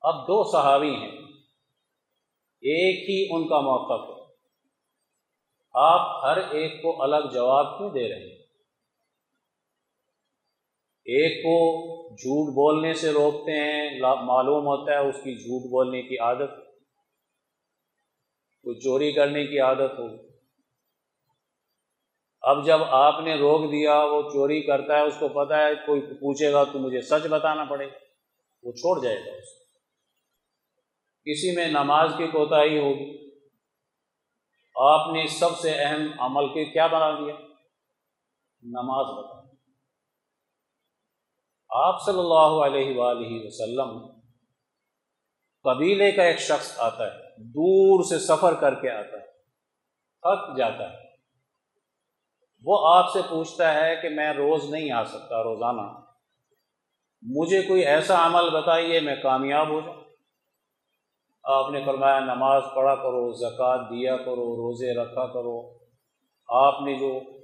اب 0.00 0.22
دو 0.22 0.44
صحابی 0.52 0.94
ہیں۔ 0.94 1.10
ایک 2.60 3.10
ہی 3.10 3.36
ان 3.36 3.48
کا 3.48 3.60
موقف 3.60 4.10
ہے۔ 4.10 4.34
آپ 5.72 6.24
ہر 6.24 6.36
ایک 6.36 6.82
کو 6.82 7.02
الگ 7.02 7.30
جواب 7.32 7.78
کیوں 7.78 7.90
دے 7.90 8.08
رہے 8.08 8.30
ہیں؟ 8.30 8.35
ایک 11.08 11.42
کو 11.42 11.56
جھوٹ 12.14 12.54
بولنے 12.54 12.94
سے 12.94 13.10
روکتے 13.10 13.52
ہیں 13.52 14.00
معلوم 14.00 14.66
ہوتا 14.66 14.92
ہے 14.92 14.98
اس 14.98 15.16
کی 15.16 15.34
جھوٹ 15.34 15.70
بولنے 15.70 16.02
کی 16.02 16.18
عادت 16.18 16.50
کوئی 18.62 18.80
چوری 18.80 19.12
کرنے 19.12 19.46
کی 19.46 19.60
عادت 19.60 19.98
ہو۔ 19.98 20.06
اب 22.40 22.66
جب 22.66 22.82
آپ 22.82 23.20
نے 23.20 23.34
روک 23.34 23.72
دیا، 23.72 24.04
وہ 24.04 24.22
چوری 24.22 24.62
کرتا 24.62 24.96
ہے، 24.96 25.02
اس 25.02 25.16
کو 25.20 25.28
پتا 25.28 25.66
ہے، 25.66 25.74
کوئی 25.74 26.00
پوچھے 26.00 26.52
گا 26.52 26.64
تو 26.64 26.78
مجھے 26.78 27.00
سچ 27.00 27.26
بتانا 27.26 27.64
پڑے۔ 27.64 27.88
وہ 28.62 28.72
چھوڑ 28.72 29.02
جائے 29.02 29.16
گا 29.16 29.32
اس 29.32 29.66
کسی 31.24 31.56
میں 31.56 31.68
نماز 31.68 32.10
کی 32.18 32.26
کوتاہی 32.26 32.78
ہوگی۔ 32.78 33.30
آپ 34.76 35.12
نے 35.12 35.26
سب 35.26 35.58
سے 35.58 35.70
اہم 35.74 36.06
عمل 36.18 36.48
کے 36.48 36.64
کیا 36.64 36.86
بنا 36.86 37.10
دیا؟ 37.10 37.34
نماز 38.62 39.06
بتا 39.18 39.35
آپ 41.84 42.02
صلی 42.06 42.18
اللہ 42.18 42.64
علیہ 42.66 42.98
وآلہ 42.98 43.46
وسلم 43.46 44.06
قبیلے 45.62 46.12
کا 46.12 46.22
ایک 46.22 46.38
شخص 46.38 46.80
آتا 46.80 47.06
ہے، 47.06 47.18
دور 47.38 48.04
سے 48.04 48.18
سفر 48.18 48.54
کر 48.54 48.74
کے 48.74 48.90
آتا 48.90 49.16
ہے، 49.18 49.26
تھک 50.22 50.56
جاتا 50.56 50.92
ہے۔ 50.92 50.98
وہ 52.64 52.88
آپ 52.96 53.12
سے 53.12 53.20
پوچھتا 53.28 53.74
ہے 53.74 53.96
کہ 54.02 54.08
میں 54.08 54.32
روز 54.32 54.70
نہیں 54.70 54.90
آ 54.90 55.04
سکتا، 55.04 55.42
روزانہ۔ 55.42 56.00
مجھے 57.22 57.62
کوئی 57.62 57.84
ایسا 57.84 58.26
عمل 58.26 58.50
بتائیے، 58.50 59.00
میں 59.00 59.16
کامیاب 59.22 59.68
ہو 59.68 59.80
جاؤں۔ 59.80 60.04
آپ 61.42 61.70
نے 61.70 61.82
فرمایا، 61.86 62.20
نماز 62.20 62.62
پڑھا 62.74 62.94
کرو، 62.94 63.32
زکوٰۃ 63.32 63.90
دیا 63.90 64.16
کرو، 64.16 64.56
روزے 64.56 64.94
رکھا 64.94 65.26
کرو۔ 65.26 65.78
آپ 66.48 66.80
نے 66.82 66.94
جو 66.94 67.35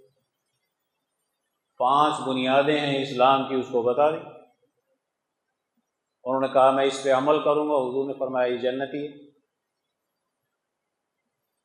پانچ 1.82 2.28
بنیادیں 2.28 2.80
ہیں 2.80 3.02
اسلام 3.02 3.48
کی، 3.48 3.54
اس 3.54 3.66
کو 3.72 3.82
بتا 3.82 4.10
دی۔ 4.10 4.16
انہوں 6.24 6.40
نے 6.40 6.48
کہا، 6.48 6.70
میں 6.70 6.84
اس 6.84 7.02
پہ 7.04 7.12
عمل 7.12 7.44
کروں 7.44 7.68
گا۔ 7.68 7.74
حضور 7.74 8.06
نے 8.06 8.18
فرمایا، 8.18 8.46
یہ 8.46 8.58
جنتی 8.58 9.28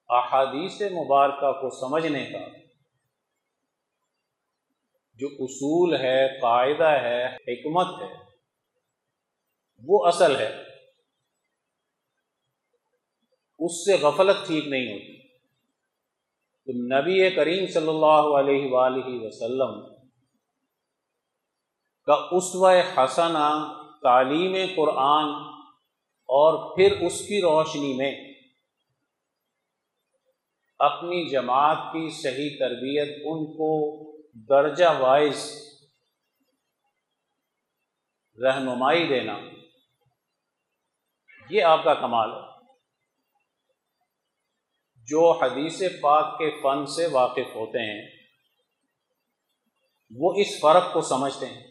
احادیث 0.09 0.81
مبارکہ 0.81 1.51
کو 1.51 1.69
سمجھنے 1.69 2.25
کا 2.25 2.39
جو 5.13 5.27
اصول 5.39 5.95
ہے، 5.95 6.39
قاعدہ 6.39 6.87
ہے، 6.87 7.25
حکمت 7.25 8.01
ہے، 8.01 8.15
وہ 9.83 10.07
اصل 10.07 10.35
ہے۔ 10.35 10.63
اس 13.59 13.85
سے 13.85 13.97
غفلت 14.01 14.47
ٹھیک 14.47 14.67
نہیں 14.67 14.93
ہوتی۔ 14.93 15.27
تو 16.65 16.99
نبی 16.99 17.29
کریم 17.35 17.67
صلی 17.67 17.87
اللہ 17.87 18.39
علیہ 18.39 18.71
وآلہ 18.71 19.03
وسلم 19.05 19.96
کا 22.07 22.27
اسوہ 22.31 22.71
حسنہ 22.97 23.73
تعلیم 24.01 24.75
قرآن 24.75 25.25
اور 26.25 26.75
پھر 26.75 26.91
اس 27.01 27.19
کی 27.19 27.41
روشنی 27.41 27.93
میں 27.93 28.33
اپنی 30.79 31.29
جماعت 31.29 31.77
کی 31.77 32.09
صحیح 32.09 32.49
تربیت، 32.59 33.21
ان 33.25 33.45
کو 33.45 33.97
درجہ 34.33 34.85
وائز 34.99 35.51
رہنمائی 38.43 39.07
دینا، 39.07 39.39
یہ 41.49 41.63
آپ 41.63 41.83
کا 41.83 41.93
کمال 41.93 42.31
ہے۔ 42.31 42.73
جو 44.97 45.31
حدیث 45.31 45.81
پاک 46.01 46.37
کے 46.37 46.61
فن 46.63 46.85
سے 46.85 47.07
واقف 47.07 47.55
ہوتے 47.55 47.79
ہیں، 47.79 48.17
وہ 50.15 50.33
اس 50.37 50.59
فرق 50.61 50.93
کو 50.93 51.01
سمجھتے 51.01 51.45
ہیں۔ 51.45 51.66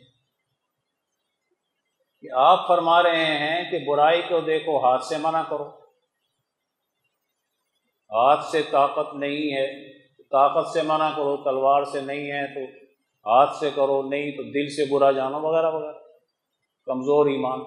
کہ 2.28 2.34
آپ 2.34 2.68
فرما 2.68 3.02
رہے 3.02 3.26
ہیں 3.26 3.70
کہ 3.70 3.78
برائی 3.86 4.22
کو 4.22 4.40
دیکھو، 4.40 4.78
ہاتھ 4.78 5.04
سے 5.04 5.14
منع 5.18 5.42
کرو۔ 5.48 5.68
ہاتھ 8.10 8.44
سے 8.44 8.62
طاقت 8.62 9.14
نہیں 9.14 9.54
ہے، 9.54 9.92
طاقت 10.22 10.68
سے 10.68 10.82
منع 10.82 11.10
کرو، 11.16 11.36
تلوار 11.36 11.84
سے 11.84 12.00
نہیں 12.00 12.32
ہے 12.32 12.54
تو 12.54 12.86
ہاتھ 13.30 13.56
سے 13.56 13.70
کرو، 13.74 14.02
نہیں 14.02 14.30
تو 14.30 14.42
دل 14.42 14.68
سے 14.68 14.94
برا 14.94 15.10
جانو، 15.10 15.40
وغیرہ 15.40 15.70
وغیرہ۔ 15.70 15.92
کمزور 16.84 17.26
ایمان۔ 17.26 17.60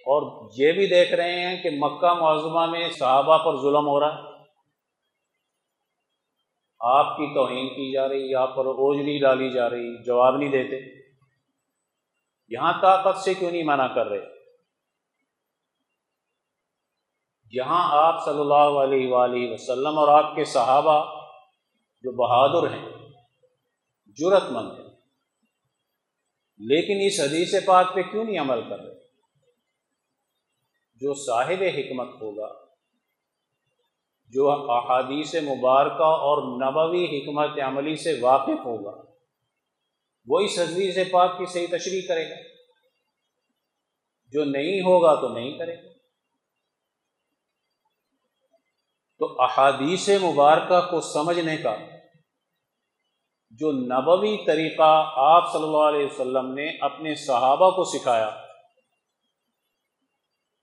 اور 0.00 0.50
یہ 0.56 0.72
بھی 0.72 0.86
دیکھ 0.86 1.12
رہے 1.12 1.46
ہیں 1.46 1.62
کہ 1.62 1.70
مکہ 1.72 2.14
معظمہ 2.14 2.66
میں 2.66 2.90
صحابہ 2.90 3.38
پر 3.38 3.56
ظلم 3.56 3.88
ہو 3.88 4.00
رہا 4.00 4.14
ہے۔ 4.14 4.44
آپ 6.80 7.16
کی 7.16 7.34
توہین 7.34 7.68
کی 7.68 7.92
جا 7.92 8.08
رہی، 8.08 8.34
آپ 8.34 8.56
پر 8.56 8.64
اوجلی 8.66 9.18
ڈالی 9.18 9.50
جا 9.50 9.70
رہی، 9.70 10.04
جواب 10.04 10.36
نہیں 10.36 10.48
دیتے۔ 10.48 10.99
یہاں 12.50 12.82
طاقت 12.82 13.18
سے 13.18 13.34
کیوں 13.34 13.50
نہیں 13.50 13.62
منع 13.62 13.94
کر 13.94 14.06
رہے؟ 14.06 14.26
یہاں 17.50 17.88
آپ 17.92 18.24
صلی 18.24 18.40
اللہ 18.40 18.94
علیہ 18.94 19.12
وآلہ 19.12 19.52
وسلم 19.52 19.98
اور 19.98 20.08
آپ 20.08 20.36
کے 20.36 20.44
صحابہ 20.44 21.20
جو 22.02 22.12
بہادر 22.12 22.74
ہیں 22.74 22.88
جرت 24.06 24.42
مند 24.50 24.78
ہیں۔ 24.78 24.86
لیکن 26.58 26.98
اس 27.06 27.20
حدیث 27.20 27.66
پاک 27.66 27.94
پہ 27.94 28.02
کیوں 28.02 28.24
نہیں 28.24 28.40
عمل 28.40 28.68
کر 28.68 28.78
رہے؟ 28.80 28.94
جو 30.94 31.14
صاحب 31.14 31.62
حکمت 31.62 32.22
ہوگا، 32.22 32.54
جو 34.28 34.50
احادیث 34.50 35.34
مبارکہ 35.34 36.02
اور 36.02 36.42
نبوی 36.42 37.04
حکمت 37.04 37.58
عملی 37.66 37.96
سے 37.96 38.18
واقف 38.20 38.66
ہوگا۔ 38.66 39.09
وہ 40.26 40.40
اس 40.40 40.58
حدیث 40.58 41.10
پاک 41.10 41.38
کی 41.38 41.46
صحیح 41.46 41.66
تشریح 41.66 42.00
کرے 42.08 42.30
گا۔ 42.30 42.34
جو 44.26 44.44
نہیں 44.44 44.80
ہوگا 44.80 45.14
تو 45.14 45.28
نہیں 45.28 45.58
کرے 45.58 45.76
گا۔ 45.76 45.90
تو 49.18 49.42
احادیث 49.42 50.08
مبارکہ 50.08 50.90
کو 50.90 51.00
سمجھنے 51.00 51.56
کا 51.56 51.76
جو 53.50 53.72
نبوی 53.72 54.46
طریقہ 54.46 55.12
آپ 55.16 55.52
صلی 55.52 55.62
اللہ 55.62 55.76
علیہ 55.76 56.06
وسلم 56.06 56.54
نے 56.54 56.68
اپنے 56.80 57.14
صحابہ 57.14 57.70
کو 57.70 57.98
سکھایا، 57.98 58.44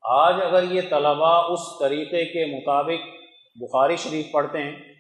آج 0.02 0.36
اگر 0.42 0.72
یہ 0.72 0.82
طلباء 0.90 1.42
اس 1.42 1.60
طریقے 1.80 2.26
کے 2.26 2.58
مطابق 2.58 3.08
بخاری 3.56 3.96
شریف 3.96 4.26
پڑھتے 4.32 4.58
ہیں، 4.58 4.94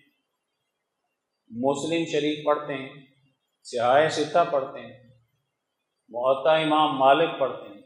مسلم 1.49 2.05
شریف 2.05 2.45
پڑھتے 2.45 2.73
ہیں 2.73 3.06
سیاہ 3.69 4.09
ستہ 4.09 4.37
پڑھتے 4.51 4.79
ہیں، 4.79 5.09
معطا 6.09 6.55
امام 6.55 6.97
مالک 6.97 7.39
پڑھتے 7.39 7.69
ہیں۔ 7.69 7.81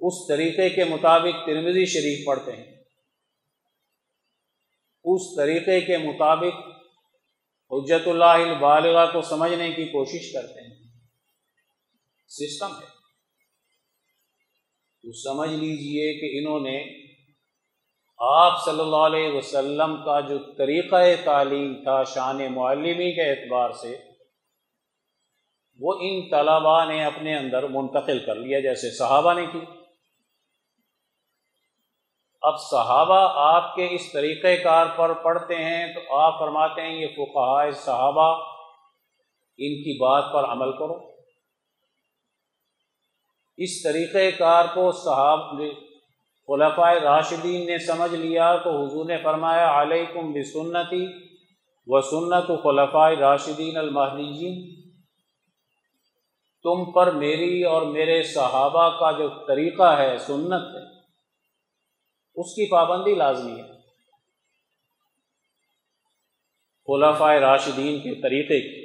اس 0.00 0.14
طریقے 0.28 0.70
کے 0.70 0.84
مطابق 0.84 1.46
ترمزی 1.46 1.84
شریف 1.84 2.26
پڑھتے 2.26 2.52
ہیں۔ 2.52 2.74
اس 5.04 5.36
طریقے 5.36 5.80
کے 5.80 5.98
مطابق 5.98 6.66
حجت 7.70 8.08
اللہ 8.08 8.24
البالغہ 8.24 9.12
کو 9.12 9.22
سمجھنے 9.22 9.72
کی 9.72 9.84
کوشش 9.84 10.32
کرتے 10.32 10.60
ہیں۔ 10.60 10.84
سسٹم 12.28 12.72
ہے۔ 12.72 12.86
تو 15.02 15.12
سمجھ 15.12 15.50
لیجیے 15.50 16.20
کہ 16.20 16.38
انہوں 16.38 16.60
نے 16.60 17.03
آپ 18.32 18.64
صلی 18.64 18.80
اللہ 18.80 18.96
علیہ 18.96 19.32
وسلم 19.32 19.96
کا 20.04 20.20
جو 20.20 20.38
طریقہ 20.58 20.96
تعلیم 21.24 21.74
تھا 21.82 22.02
شان 22.02 22.54
معلمی 22.54 23.14
کے 23.14 23.30
اعتبار 23.30 23.70
سے، 23.70 23.98
وہ 25.80 25.94
ان 26.00 26.28
طلباء 26.30 26.84
نے 26.84 27.04
اپنے 27.04 27.36
اندر 27.36 27.62
منتقل 27.62 28.18
کر 28.26 28.34
لیا 28.34 28.60
جیسے 28.60 28.90
صحابہ 28.90 29.32
نے 29.32 29.46
کی۔ 29.46 29.60
اب 32.42 32.60
صحابہ 32.60 33.28
آپ 33.34 33.74
کے 33.74 33.88
اس 33.90 34.12
طریقۂ 34.12 34.62
کار 34.64 34.86
پر 34.96 35.12
پڑھتے 35.12 35.54
ہیں 35.54 35.94
تو 35.94 36.16
آپ 36.18 36.38
فرماتے 36.38 36.80
ہیں 36.80 36.94
یہ 37.00 37.06
فقہ 37.16 37.70
صحابہ، 37.70 38.42
ان 39.58 39.82
کی 39.82 39.98
بات 39.98 40.32
پر 40.32 40.44
عمل 40.44 40.72
کرو۔ 40.72 41.10
اس 43.56 43.82
طریقۂ 43.82 44.38
کار 44.38 44.64
کو 44.74 44.92
صحاب 44.92 45.60
خلفۂ 46.46 47.02
راشدین 47.02 47.66
نے 47.66 47.78
سمجھ 47.78 48.14
لیا 48.14 48.56
تو 48.56 48.70
حضور 48.70 49.04
نے 49.04 49.16
فرمایا، 49.22 49.82
علیکم 49.82 50.32
بسنتی 50.32 51.06
و 51.86 52.00
سنت 52.00 52.46
خلفۂ 52.62 53.18
راشدین 53.18 53.76
المحدین 53.76 54.84
تم 56.62 56.92
پر 56.92 57.10
میری 57.10 57.64
اور 57.64 57.82
میرے 57.82 58.22
صحابہ 58.22 58.88
کا 58.88 59.10
جو 59.18 59.28
طریقہ 59.46 59.98
ہے، 59.98 60.18
سنت 60.18 60.74
ہے، 60.74 61.00
اس 62.34 62.54
کی 62.54 62.70
پابندی 62.70 63.14
لازمی 63.14 63.60
ہے۔ 63.60 63.74
خلفۂ 66.86 67.38
راشدین 67.40 68.00
کے 68.00 68.14
طریقے 68.14 68.60
کی۔ 68.60 68.84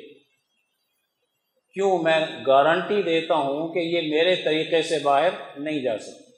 کیوں 1.74 1.98
میں 2.04 2.26
گارنٹی 2.48 3.02
دیتا 3.02 3.36
ہوں 3.36 3.74
کہ 3.74 3.80
یہ 3.80 4.02
میرے 4.02 4.36
طریقے 4.36 4.82
سے 4.82 5.00
باہر 5.04 5.60
نہیں 5.60 5.82
جا 5.82 5.98
سکتے 5.98 6.29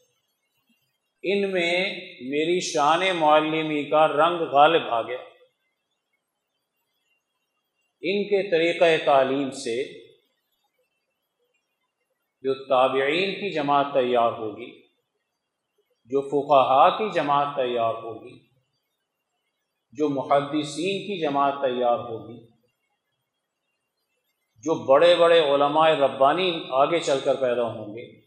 ان 1.24 1.52
میں 1.52 1.90
میری 2.22 2.60
شان 2.60 3.00
معلمی 3.16 3.84
کا 3.84 4.08
رنگ 4.08 4.40
غالب 4.40 4.88
آ 4.90 5.02
گیا۔ 5.02 5.18
ان 8.02 8.24
کے 8.24 8.52
طریقۂ 8.52 9.06
تعلیم 9.06 9.52
سے 9.52 10.02
جو 12.42 12.54
تابعین 12.54 13.36
کی 13.36 13.54
جماعت 13.54 13.86
تیار 13.94 14.32
ہوگی، 14.32 14.82
جو 16.06 16.22
فقہا 16.22 16.98
کی 16.98 17.10
جماعت 17.14 17.56
تیار 17.56 17.94
ہوگی، 17.94 18.40
جو 19.92 20.10
محدثین 20.10 21.08
کی 21.08 21.22
جماعت 21.22 21.54
تیار 21.62 22.00
ہوگی، 22.00 22.48
جو 24.56 24.86
بڑے 24.86 25.16
بڑے 25.16 25.40
علماء 25.40 25.90
ربانی 25.90 26.64
آگے 26.70 27.00
چل 27.00 27.20
کر 27.24 27.36
پیدا 27.36 27.64
ہوں 27.64 27.96
گے 27.96 28.21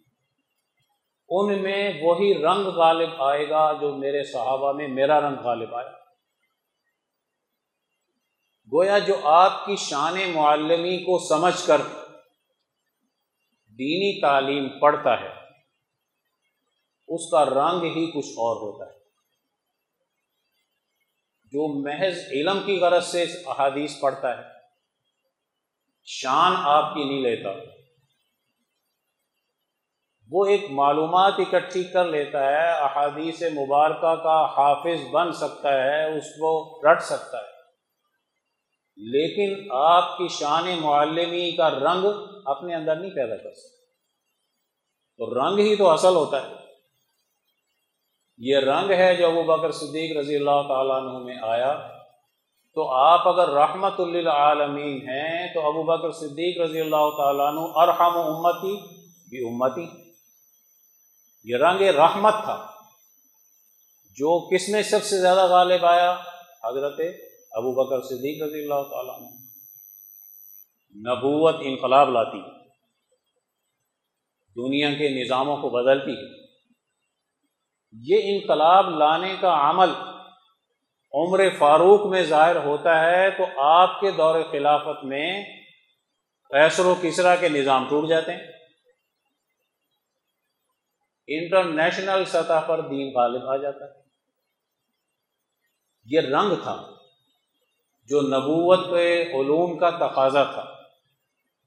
ان 1.36 1.62
میں 1.62 1.92
وہی 2.02 2.34
رنگ 2.34 2.66
غالب 2.66 3.22
آئے 3.22 3.48
گا 3.48 3.72
جو 3.72 3.96
میرے 3.96 4.24
صحابہ 4.24 4.72
میں 4.72 4.88
میرا 4.88 5.20
رنگ 5.20 5.36
غالب 5.36 5.74
آئے 5.74 6.04
گویا 8.72 8.98
جو 8.98 9.14
آپ 9.22 9.66
کی 9.66 9.76
شان 9.76 10.30
معلمی 10.34 10.98
کو 10.98 11.18
سمجھ 11.28 11.66
کر 11.66 11.80
دینی 13.68 14.20
تعلیم 14.20 14.68
پڑھتا 14.78 15.20
ہے، 15.20 15.28
اس 17.08 17.30
کا 17.30 17.44
رنگ 17.44 17.82
ہی 17.82 18.06
کچھ 18.06 18.30
اور 18.30 18.56
ہوتا 18.56 18.92
ہے۔ 18.92 18.98
جو 21.44 21.82
محض 21.82 22.18
علم 22.30 22.58
کی 22.66 22.78
غرض 22.78 23.06
سے 23.06 23.22
احادیث 23.46 24.00
پڑھتا 24.00 24.38
ہے، 24.38 24.42
شان 26.04 26.52
آپ 26.56 26.94
کی 26.94 27.04
نہیں 27.04 27.22
لیتا۔ 27.22 27.73
وہ 30.30 30.46
ایک 30.46 30.70
معلومات 30.70 31.32
اکٹھی 31.38 31.84
کر 31.84 32.04
لیتا 32.04 32.46
ہے، 32.46 32.70
احادیث 32.70 33.42
مبارکہ 33.42 34.14
کا 34.14 34.44
حافظ 34.44 35.10
بن 35.10 35.32
سکتا 35.32 35.72
ہے، 35.72 36.18
اس 36.18 36.24
کو 36.24 36.80
رٹ 36.90 37.02
سکتا 37.02 37.38
ہے۔ 37.38 37.54
لیکن 38.96 39.68
آپ 39.70 40.18
کی 40.18 40.28
شان 40.28 40.78
معلمی 40.80 41.50
کا 41.50 41.70
رنگ 41.70 42.06
اپنے 42.44 42.74
اندر 42.74 42.96
نہیں 42.96 43.10
پیدا 43.10 43.36
کر 43.36 43.54
سکتا۔ 43.54 43.84
تو 45.16 45.34
رنگ 45.34 45.58
ہی 45.58 45.76
تو 45.76 45.88
اصل 45.88 46.14
ہوتا 46.14 46.42
ہے۔ 46.42 46.54
یہ 48.38 48.56
رنگ 48.56 48.90
ہے 48.90 49.16
جو 49.16 49.26
ابو 49.26 49.42
بکر 49.42 49.70
صدیق 49.70 50.18
رضی 50.18 50.36
اللہ 50.36 50.62
تعالیٰ 50.68 50.96
عنہ 50.96 51.18
میں 51.18 51.36
آیا۔ 51.42 51.88
تو 52.74 52.90
آپ 52.90 53.28
اگر 53.28 53.48
رحمت 53.48 54.00
للعالمین 54.00 54.96
ہیں، 54.96 55.54
تو 55.54 55.66
ابو 55.66 55.82
بکر 55.82 56.10
صدیق 56.10 56.62
رضی 56.62 56.80
اللہ 56.80 57.10
تعالیٰ 57.16 57.46
عنہ 57.46 57.60
ارحم 57.60 58.18
امتی، 58.18 58.76
بھی 59.28 59.48
امتی۔ 59.48 60.03
یہ 61.44 61.56
رنگ 61.56 61.80
رحمت 61.80 62.34
تھا۔ 62.44 62.66
جو 64.16 64.54
کس 64.54 64.68
میں 64.68 64.82
سب 64.82 65.02
سے 65.02 65.20
زیادہ 65.20 65.46
غالب 65.46 65.86
آیا؟ 65.86 66.12
حضرت 66.64 67.00
ابو 67.50 67.72
بکر 67.72 68.00
صدیق 68.06 68.42
رضی 68.42 68.62
اللہ 68.62 68.88
تعالیٰ 68.90 69.14
عنہ۔ 69.14 69.28
نبوت 71.10 71.54
انقلاب 71.62 72.08
لاتی۔ 72.10 72.40
دنیا 74.56 74.94
کے 74.94 75.24
نظاموں 75.24 75.56
کو 75.56 75.68
بدلتی۔ 75.68 76.12
ہے 76.12 76.44
یہ 78.02 78.20
انقلاب 78.24 78.90
لانے 78.90 79.36
کا 79.40 79.70
عمل 79.70 79.90
عمر 81.14 81.40
فاروق 81.58 82.06
میں 82.06 82.22
ظاہر 82.22 82.56
ہوتا 82.56 83.00
ہے 83.00 83.30
تو 83.30 83.60
آپ 83.60 84.00
کے 84.00 84.10
دور 84.10 84.42
خلافت 84.52 85.04
میں 85.04 85.44
فیصل 86.52 86.86
و 86.86 86.94
کسرا 87.02 87.36
کے 87.36 87.48
نظام 87.48 87.88
ٹوٹ 87.88 88.08
جاتے 88.08 88.32
ہیں۔ 88.32 88.53
انٹرنیشنل 91.26 92.24
سطح 92.24 92.60
پر 92.66 92.80
دین 92.80 93.12
غالب 93.14 93.48
آ 93.48 93.56
جاتا 93.56 93.84
ہے۔ 93.84 94.04
یہ 96.04 96.20
رنگ 96.20 96.54
تھا 96.62 96.90
جو 98.04 98.20
نبوت 98.20 98.78
کے 98.78 99.22
علوم 99.22 99.78
کا 99.78 99.90
تقاضا 99.90 100.44
تھا۔ 100.44 100.74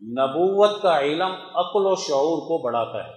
نبوت 0.02 0.82
کا 0.82 1.00
علم 1.00 1.32
عقل 1.32 1.86
و 1.86 1.96
شعور 1.96 2.42
کو 2.48 2.58
بڑھاتا 2.58 3.08
ہے۔ 3.08 3.14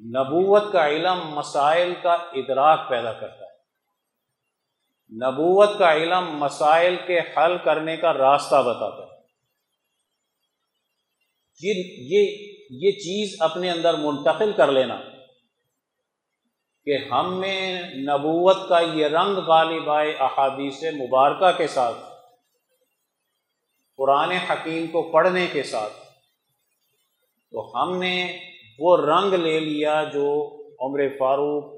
نبوت 0.00 0.72
کا 0.72 0.86
علم 0.86 1.18
مسائل 1.26 1.94
کا 2.02 2.12
ادراک 2.12 2.88
پیدا 2.88 3.12
کرتا 3.12 3.44
ہے۔ 3.44 3.54
نبوت 5.14 5.78
کا 5.78 5.94
علم 5.94 6.36
مسائل 6.38 6.96
کے 7.06 7.18
حل 7.18 7.58
کرنے 7.64 7.96
کا 7.96 8.12
راستہ 8.12 8.62
بتاتا 8.62 9.02
ہے۔ 9.02 9.20
یہ 11.60 12.53
یہ 12.70 12.90
چیز 12.90 13.36
اپنے 13.40 13.70
اندر 13.70 13.94
منتقل 13.94 14.52
کر 14.52 14.72
لینا 14.72 15.00
کہ 16.84 16.96
ہم 17.12 17.40
میں 17.40 17.82
نبوت 17.94 18.56
کا 18.68 18.80
یہ 18.80 19.06
رنگ 19.06 19.36
غالب 19.36 19.90
آئے 19.90 20.12
احادیث 20.12 20.82
مبارکہ 20.82 21.58
کے 21.58 21.66
ساتھ، 21.66 21.96
قرآن 23.96 24.30
حکیم 24.30 24.86
کو 24.86 25.02
پڑھنے 25.02 25.46
کے 25.52 25.62
ساتھ، 25.62 25.92
تو 27.50 27.82
ہم 27.82 27.98
نے 27.98 28.38
وہ 28.78 28.96
رنگ 28.96 29.34
لے 29.34 29.60
لیا 29.60 30.04
جو 30.04 30.26
عمر 30.80 31.08
فاروق 31.18 31.74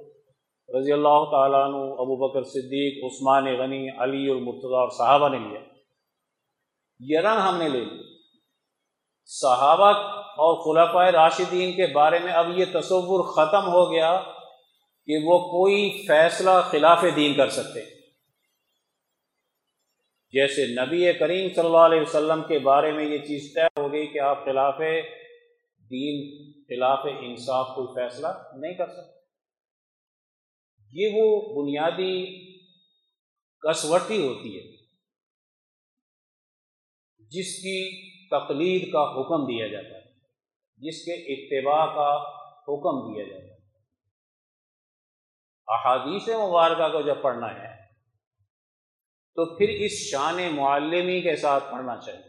رضی 0.76 0.92
اللہ 0.92 1.24
تعالیٰ 1.30 1.64
عنہ، 1.64 1.76
ابو 1.76 2.28
بکر 2.28 2.42
صدیق، 2.42 3.04
عثمان 3.04 3.58
غنی، 3.58 3.88
علی 3.88 4.30
المرتضیٰ 4.30 4.78
اور 4.78 4.90
صحابہ 4.90 5.28
نے 5.28 5.38
لیا۔ 5.38 5.60
یہ 7.00 7.18
رنگ 7.18 7.38
ہم 7.38 7.56
نے 7.56 7.68
لے 7.68 7.84
لیا۔ 7.84 8.02
صحابہ 9.24 9.92
اور 10.36 10.54
خلفۂ 10.64 11.12
راشدین 11.12 11.72
کے 11.72 11.86
بارے 11.86 12.18
میں 12.18 12.32
اب 12.32 12.58
یہ 12.58 12.64
تصور 12.64 13.24
ختم 13.34 13.68
ہو 13.68 13.92
گیا 13.92 14.22
کہ 15.06 15.16
وہ 15.24 15.38
کوئی 15.38 16.04
فیصلہ 16.06 16.50
خلاف 16.64 17.04
دین 17.16 17.34
کر 17.34 17.48
سکتے۔ 17.48 17.80
جیسے 20.32 20.66
نبی 20.66 21.12
کریم 21.12 21.48
صلی 21.56 21.66
اللہ 21.66 21.76
علیہ 21.76 22.00
وسلم 22.00 22.42
کے 22.48 22.58
بارے 22.58 22.92
میں 22.92 23.04
یہ 23.04 23.18
چیز 23.18 23.54
طے 23.54 23.80
ہو 23.80 23.92
گئی 23.92 24.06
کہ 24.06 24.18
آپ 24.18 24.44
خلاف 24.44 24.78
دین، 25.90 26.52
خلاف 26.62 26.98
انصاف 27.20 27.66
کوئی 27.74 27.88
فیصلہ 27.94 28.26
نہیں 28.56 28.74
کر 28.74 28.88
سکتے۔ 28.88 29.16
یہ 30.92 31.10
وہ 31.14 31.54
بنیادی 31.62 32.46
کسوٹی 33.60 34.26
ہوتی 34.26 34.56
ہے 34.56 34.76
جس 37.18 37.56
کی 37.56 37.78
تقلید 38.26 38.92
کا 38.92 39.02
حکم 39.02 39.46
دیا 39.46 39.66
جاتا 39.66 39.88
ہے۔ 39.88 39.95
جس 40.76 41.04
کے 41.04 41.12
اتباع 41.12 41.94
کا 41.94 42.16
حکم 42.62 43.14
دیا 43.14 43.24
جاتا 43.24 43.44
ہے 43.44 43.56
احادیث 45.68 46.28
مبارکہ 46.28 46.88
کو 46.88 47.02
جب 47.06 47.22
پڑھنا 47.22 47.54
ہے، 47.54 47.86
تو 49.34 49.58
پھر 49.58 49.68
اس 49.68 49.92
شان 49.92 50.56
معلمی 50.56 51.20
کے 51.20 51.36
ساتھ 51.36 51.64
پڑھنا 51.72 51.96
چاہیے۔ 51.96 52.28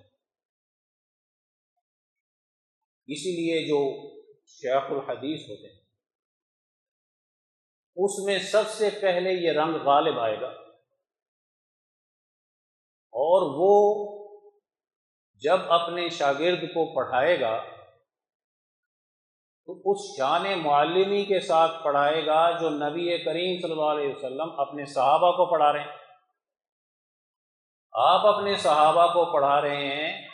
اسی 3.14 3.32
لیے 3.32 3.68
جو 3.68 4.10
شیخ 4.46 4.84
الحدیث 4.90 5.50
ہوتے 5.50 5.74
ہیں، 5.74 5.82
اس 7.96 8.26
میں 8.26 8.40
سب 8.40 8.64
سے 8.68 8.90
پہلے 9.02 9.32
یہ 9.34 9.52
رنگ 9.52 9.76
غالب 9.76 10.20
آئے 10.20 10.42
گا۔ 10.42 10.48
اور 13.20 13.42
وہ 13.56 13.82
جب 15.34 15.72
اپنے 15.72 16.10
شاگرد 16.10 16.62
کو 16.62 16.96
پڑھائے 16.96 17.40
گا 17.40 17.77
تو 19.68 19.82
اس 19.86 20.18
شان 20.18 20.60
معلمی 20.64 21.26
کے 21.26 21.40
ساتھ 21.40 21.84
پڑھائے 21.84 22.26
گا 22.26 22.60
جو 22.60 22.70
نبی 22.70 23.24
کریم 23.24 23.62
صلی 23.62 23.72
اللہ 23.72 23.84
علیہ 23.84 24.16
وسلم 24.16 24.60
اپنے 24.60 24.86
صحابہ 24.86 25.32
کو 25.32 25.46
پڑھا 25.46 25.74
رہے 25.74 25.80
ہیں۔ 25.80 25.92
آپ 27.92 28.26
اپنے 28.26 28.56
صحابہ 28.56 29.08
کو 29.08 29.34
پڑھا 29.34 29.62
رہے 29.62 29.86
ہیں 29.86 30.28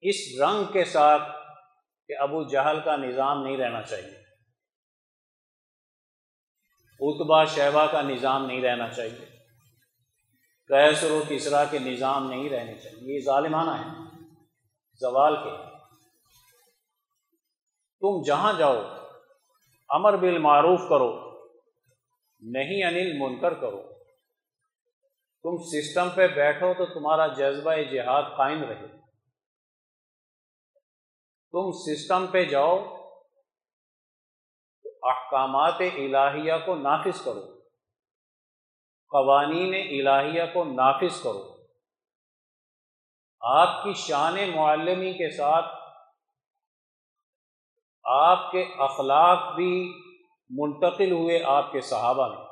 اس 0.00 0.14
رنگ 0.40 0.64
کے 0.72 0.84
ساتھ 0.84 1.22
کہ 2.06 2.14
ابو 2.18 2.42
جہل 2.42 2.80
کا 2.84 2.96
نظام 2.96 3.42
نہیں 3.42 3.56
رہنا 3.56 3.82
چاہیے۔ 3.82 4.18
اتبا 7.00 7.44
شہبہ 7.44 7.86
کا 7.86 8.02
نظام 8.02 8.46
نہیں 8.46 8.62
رہنا 8.62 8.88
چاہیے۔ 8.88 9.26
کیسر 10.68 11.10
و 11.10 11.22
کسرا 11.28 11.64
کے 11.64 11.78
نظام 11.78 12.30
نہیں 12.30 12.50
رہنے 12.50 12.74
چاہیے۔ 12.74 13.14
یہ 13.14 13.20
ظالمانہ 13.24 13.70
ہے 13.70 14.16
زوال 15.00 15.36
کے۔ 15.36 15.77
تم 18.00 18.22
جہاں 18.22 18.52
جاؤ، 18.52 18.74
امر 19.88 20.16
بالمعروف 20.16 20.80
کرو، 20.88 21.40
نہیں 22.40 22.84
انل 22.84 23.18
منکر 23.18 23.54
کرو۔ 23.54 23.82
تم 25.42 25.56
سسٹم 25.62 26.08
پہ 26.14 26.26
بیٹھو 26.26 26.74
تو 26.74 26.86
تمہارا 26.86 27.26
جذبہ 27.26 27.74
جہاد 27.74 28.22
قائم 28.36 28.64
رہے۔ 28.64 28.86
تم 31.52 31.72
سسٹم 31.72 32.26
پہ 32.26 32.44
جاؤ 32.44 32.76
تو 34.82 35.08
احکامات 35.08 35.80
الہیہ 35.80 36.52
کو 36.66 36.74
نافذ 36.74 37.24
کرو۔ 37.24 37.58
قوانین 39.08 39.74
الہیہ 39.74 40.42
کو 40.52 40.64
نافذ 40.64 41.22
کرو۔ 41.22 41.56
آپ 43.40 43.84
کی 43.84 43.92
شان 43.92 44.34
معلمی 44.56 45.12
کے 45.12 45.36
ساتھ 45.36 45.77
آپ 48.10 48.52
کے 48.52 48.62
اخلاق 48.62 49.54
بھی 49.54 50.00
منتقل 50.50 51.10
ہوئے 51.12 51.42
آپ 51.44 51.72
کے 51.72 51.80
صحابہ 51.80 52.28
میں۔ 52.28 52.44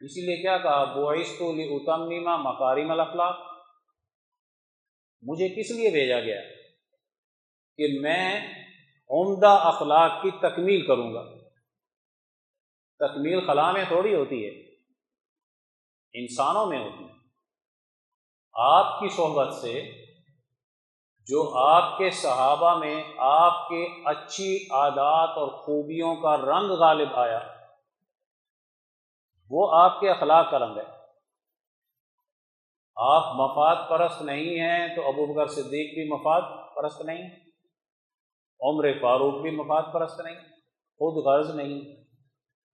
اسی 0.00 0.26
لیے 0.26 0.42
کیا 0.42 0.58
کہا؟ 0.58 0.84
بوئس 0.84 1.38
تو 1.38 1.50
اتمیما 1.50 2.36
مکارم 2.36 2.90
الاخلاق 2.90 3.40
مجھے 5.22 5.48
کس 5.48 5.70
لیے 5.70 5.90
بھیجا 5.90 6.20
گیا؟ 6.20 6.40
کہ 7.76 8.00
میں 8.00 8.54
عمدہ 9.10 9.48
اخلاق 9.48 10.22
کی 10.22 10.30
تکمیل 10.30 10.86
کروں 10.86 11.14
گا۔ 11.14 11.24
تکمیل 12.98 13.46
خلا 13.46 13.72
میں 13.72 13.84
تھوڑی 13.88 14.14
ہوتی 14.14 14.46
ہے، 14.46 14.72
انسانوں 16.12 16.66
میں 16.66 16.78
ہوتی 16.78 17.04
ہے۔ 17.04 17.12
آپ 18.52 19.00
کی 19.00 19.08
صحبت 19.08 19.54
سے 19.54 20.01
جو 21.26 21.58
آپ 21.58 21.98
کے 21.98 22.10
صحابہ 22.10 22.78
میں 22.78 23.02
آپ 23.18 23.68
کے 23.68 23.86
اچھی 24.04 24.66
عادات 24.70 25.38
اور 25.38 25.48
خوبیوں 25.48 26.14
کا 26.16 26.36
رنگ 26.36 26.70
غالب 26.70 27.08
آیا، 27.14 27.40
وہ 29.50 29.74
آپ 29.74 30.00
کے 30.00 30.10
اخلاق 30.10 30.50
کا 30.50 30.58
رنگ 30.58 30.76
ہے۔ 30.76 30.84
آپ 32.96 33.34
مفاد 33.34 33.76
پرست 33.88 34.22
نہیں 34.22 34.60
ہیں 34.60 34.96
تو 34.96 35.08
ابو 35.08 35.26
بکر 35.26 35.46
صدیق 35.46 35.94
بھی 35.94 36.12
مفاد 36.12 36.42
پرست 36.74 37.00
نہیں، 37.00 37.28
عمر 38.60 38.92
فاروق 39.00 39.34
بھی 39.34 39.50
مفاد 39.50 39.82
پرست 39.92 40.20
نہیں، 40.20 40.34
خود 40.98 41.24
غرض 41.24 41.54
نہیں۔ 41.54 41.80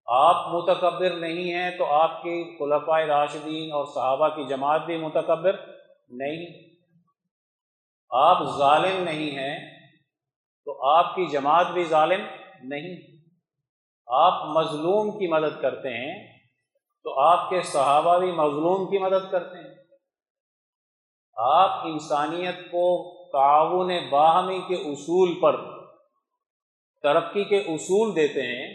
آپ 0.05 0.47
متکبر 0.47 1.09
نہیں 1.09 1.53
ہیں 1.53 1.77
تو 1.77 1.85
آپ 1.85 2.23
کی 2.23 2.57
خلفۂ 2.59 3.05
راشدین 3.07 3.71
اور 3.71 3.85
صحابہ 3.85 4.29
کی 4.29 4.43
جماعت 4.43 4.81
بھی 4.81 4.97
متکبر 4.97 5.55
نہیں۔ 6.09 6.68
آپ 8.09 8.43
ظالم 8.57 9.03
نہیں 9.03 9.31
ہیں، 9.31 9.79
تو 10.65 10.89
آپ 10.89 11.15
کی 11.15 11.25
جماعت 11.25 11.67
بھی 11.67 11.83
ظالم 11.83 12.21
نہیں۔ 12.63 13.17
آپ 14.07 14.45
مظلوم 14.45 15.19
کی 15.19 15.27
مدد 15.27 15.61
کرتے 15.61 15.89
ہیں، 15.89 16.39
تو 17.03 17.19
آپ 17.19 17.49
کے 17.49 17.61
صحابہ 17.61 18.19
بھی 18.19 18.31
مظلوم 18.31 18.89
کی 18.91 18.97
مدد 18.97 19.31
کرتے 19.31 19.57
ہیں۔ 19.57 19.75
آپ 21.35 21.85
انسانیت 21.85 22.71
کو 22.71 23.15
تعاون 23.31 24.09
باہمی 24.09 24.59
کے 24.67 24.75
اصول 24.75 25.39
پر 25.41 25.57
ترقی 27.03 27.43
کے 27.43 27.57
اصول 27.57 28.15
دیتے 28.15 28.41
ہیں، 28.41 28.73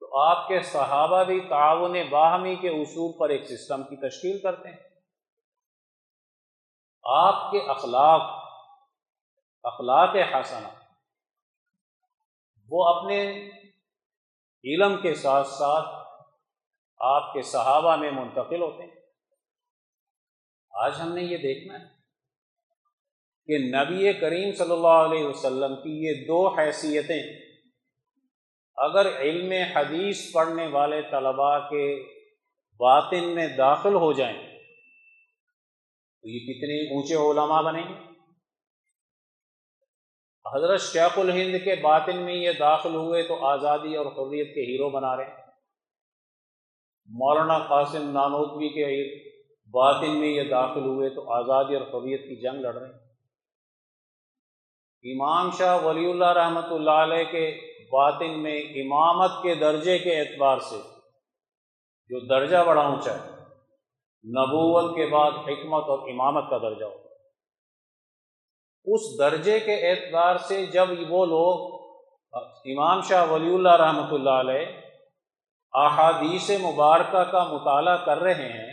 تو 0.00 0.20
آپ 0.20 0.48
کے 0.48 0.60
صحابہ 0.60 1.24
بھی 1.24 1.40
تعاون 1.40 1.96
باہمی 2.10 2.56
کے 2.56 2.68
اصول 2.68 3.18
پر 3.18 3.28
ایک 3.28 3.44
سسٹم 3.44 3.82
کی 3.82 4.08
تشکیل 4.08 4.38
کرتے 4.38 4.68
ہیں۔ 4.68 4.88
آپ 7.04 7.50
کے 7.50 7.58
اخلاق 7.58 8.37
اخلاق 9.68 10.16
حسنہ۔ 10.34 10.68
وہ 12.68 12.88
اپنے 12.88 13.48
علم 14.64 14.96
کے 15.02 15.14
ساتھ 15.14 15.48
ساتھ 15.48 15.88
آپ 16.98 17.32
کے 17.32 17.42
صحابہ 17.42 17.96
میں 17.96 18.10
منتقل 18.10 18.62
ہوتے 18.62 18.82
ہیں۔ 18.82 18.94
آج 20.70 20.92
ہم 21.00 21.14
نے 21.14 21.22
یہ 21.22 21.36
دیکھنا 21.36 21.80
ہے 21.80 21.84
کہ 23.46 23.58
نبی 23.58 24.12
کریم 24.12 24.52
صلی 24.52 24.72
اللہ 24.72 24.98
علیہ 25.06 25.24
وسلم 25.24 25.76
کی 25.76 26.04
یہ 26.04 26.26
دو 26.26 26.48
حیثیتیں، 26.48 27.22
اگر 28.76 29.20
علم 29.20 29.52
حدیث 29.52 30.32
پڑھنے 30.32 30.66
والے 30.66 31.02
طلباء 31.02 31.58
کے 31.58 31.86
باطن 32.78 33.24
میں 33.34 33.46
داخل 33.56 33.94
ہو 33.94 34.12
جائیں، 34.12 34.58
تو 36.22 36.28
یہ 36.28 36.38
کتنے 36.38 36.94
اونچے 36.94 37.14
علماء 37.14 37.62
بنیں 37.62 37.88
گے؟ 37.88 38.07
حضرت 40.54 40.80
شیخ 40.80 41.18
الہند 41.18 41.64
کے 41.64 41.80
باطن 41.80 42.16
میں 42.16 42.34
یہ 42.34 42.52
داخل 42.58 42.94
ہوئے 42.94 43.22
تو 43.22 43.46
آزادی 43.46 43.96
اور 43.96 44.06
حریت 44.06 44.54
کے 44.54 44.72
ہیرو 44.72 44.90
بنا 44.90 45.16
رہے 45.16 45.24
ہیں۔ 45.24 45.36
مولانا 47.08 47.58
قاسم 47.58 48.10
نانوتوی 48.10 48.68
کے 48.68 49.18
باطن 49.70 50.20
میں 50.20 50.28
یہ 50.28 50.42
داخل 50.42 50.80
ہوئے 50.80 51.10
تو 51.10 51.32
آزادی 51.32 51.74
اور 51.76 51.82
حریت 51.82 52.20
کی 52.20 52.36
جنگ 52.36 52.60
لڑ 52.60 52.74
رہے 52.74 52.86
ہیں۔ 52.86 53.08
امام 55.12 55.50
شاہ 55.50 55.84
ولی 55.84 56.10
اللہ 56.10 56.32
رحمۃ 56.32 56.70
اللہ 56.70 56.90
علیہ 56.90 57.24
کے 57.24 57.68
باطن 57.92 58.42
میں 58.42 58.60
امامت 58.60 59.30
کے 59.42 59.54
درجے 59.54 59.98
کے 59.98 60.20
اعتبار 60.20 60.58
سے 60.58 60.76
جو 62.08 62.26
درجہ 62.26 62.56
بڑا 62.66 62.80
اونچا 62.80 63.14
ہے 63.14 63.28
نبوت 64.28 64.96
کے 64.96 65.06
بعد 65.06 65.30
حکمت 65.30 65.84
اور 65.88 65.98
امامت 66.08 66.50
کا 66.50 66.58
درجہ 66.58 66.84
ہوتا 66.84 67.07
اس 68.88 69.18
درجے 69.18 69.58
کے 69.60 69.74
اعتبار 69.88 70.36
سے 70.38 70.64
جب 70.66 70.90
وہ 71.08 71.24
لوگ، 71.26 71.76
امام 72.66 73.00
شاہ 73.00 73.24
ولی 73.30 73.54
اللہ 73.54 73.76
رحمۃ 73.76 74.12
اللہ 74.12 74.38
علیہ 74.40 74.66
احادیث 75.74 76.50
مبارکہ 76.60 77.22
کا 77.24 77.44
مطالعہ 77.44 77.96
کر 78.04 78.18
رہے 78.18 78.48
ہیں، 78.48 78.72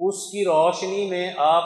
اس 0.00 0.30
کی 0.32 0.44
روشنی 0.44 1.08
میں 1.10 1.30
آپ 1.36 1.64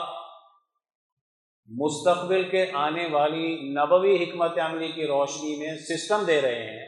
مستقبل 1.69 2.49
کے 2.49 2.65
آنے 2.73 3.07
والی 3.11 3.47
نبوی 3.71 4.15
حکمت 4.23 4.59
عملی 4.59 4.91
کی 4.91 5.07
روشنی 5.07 5.55
میں 5.55 5.77
سسٹم 5.79 6.23
دے 6.27 6.41
رہے 6.41 6.65
ہیں۔ 6.65 6.85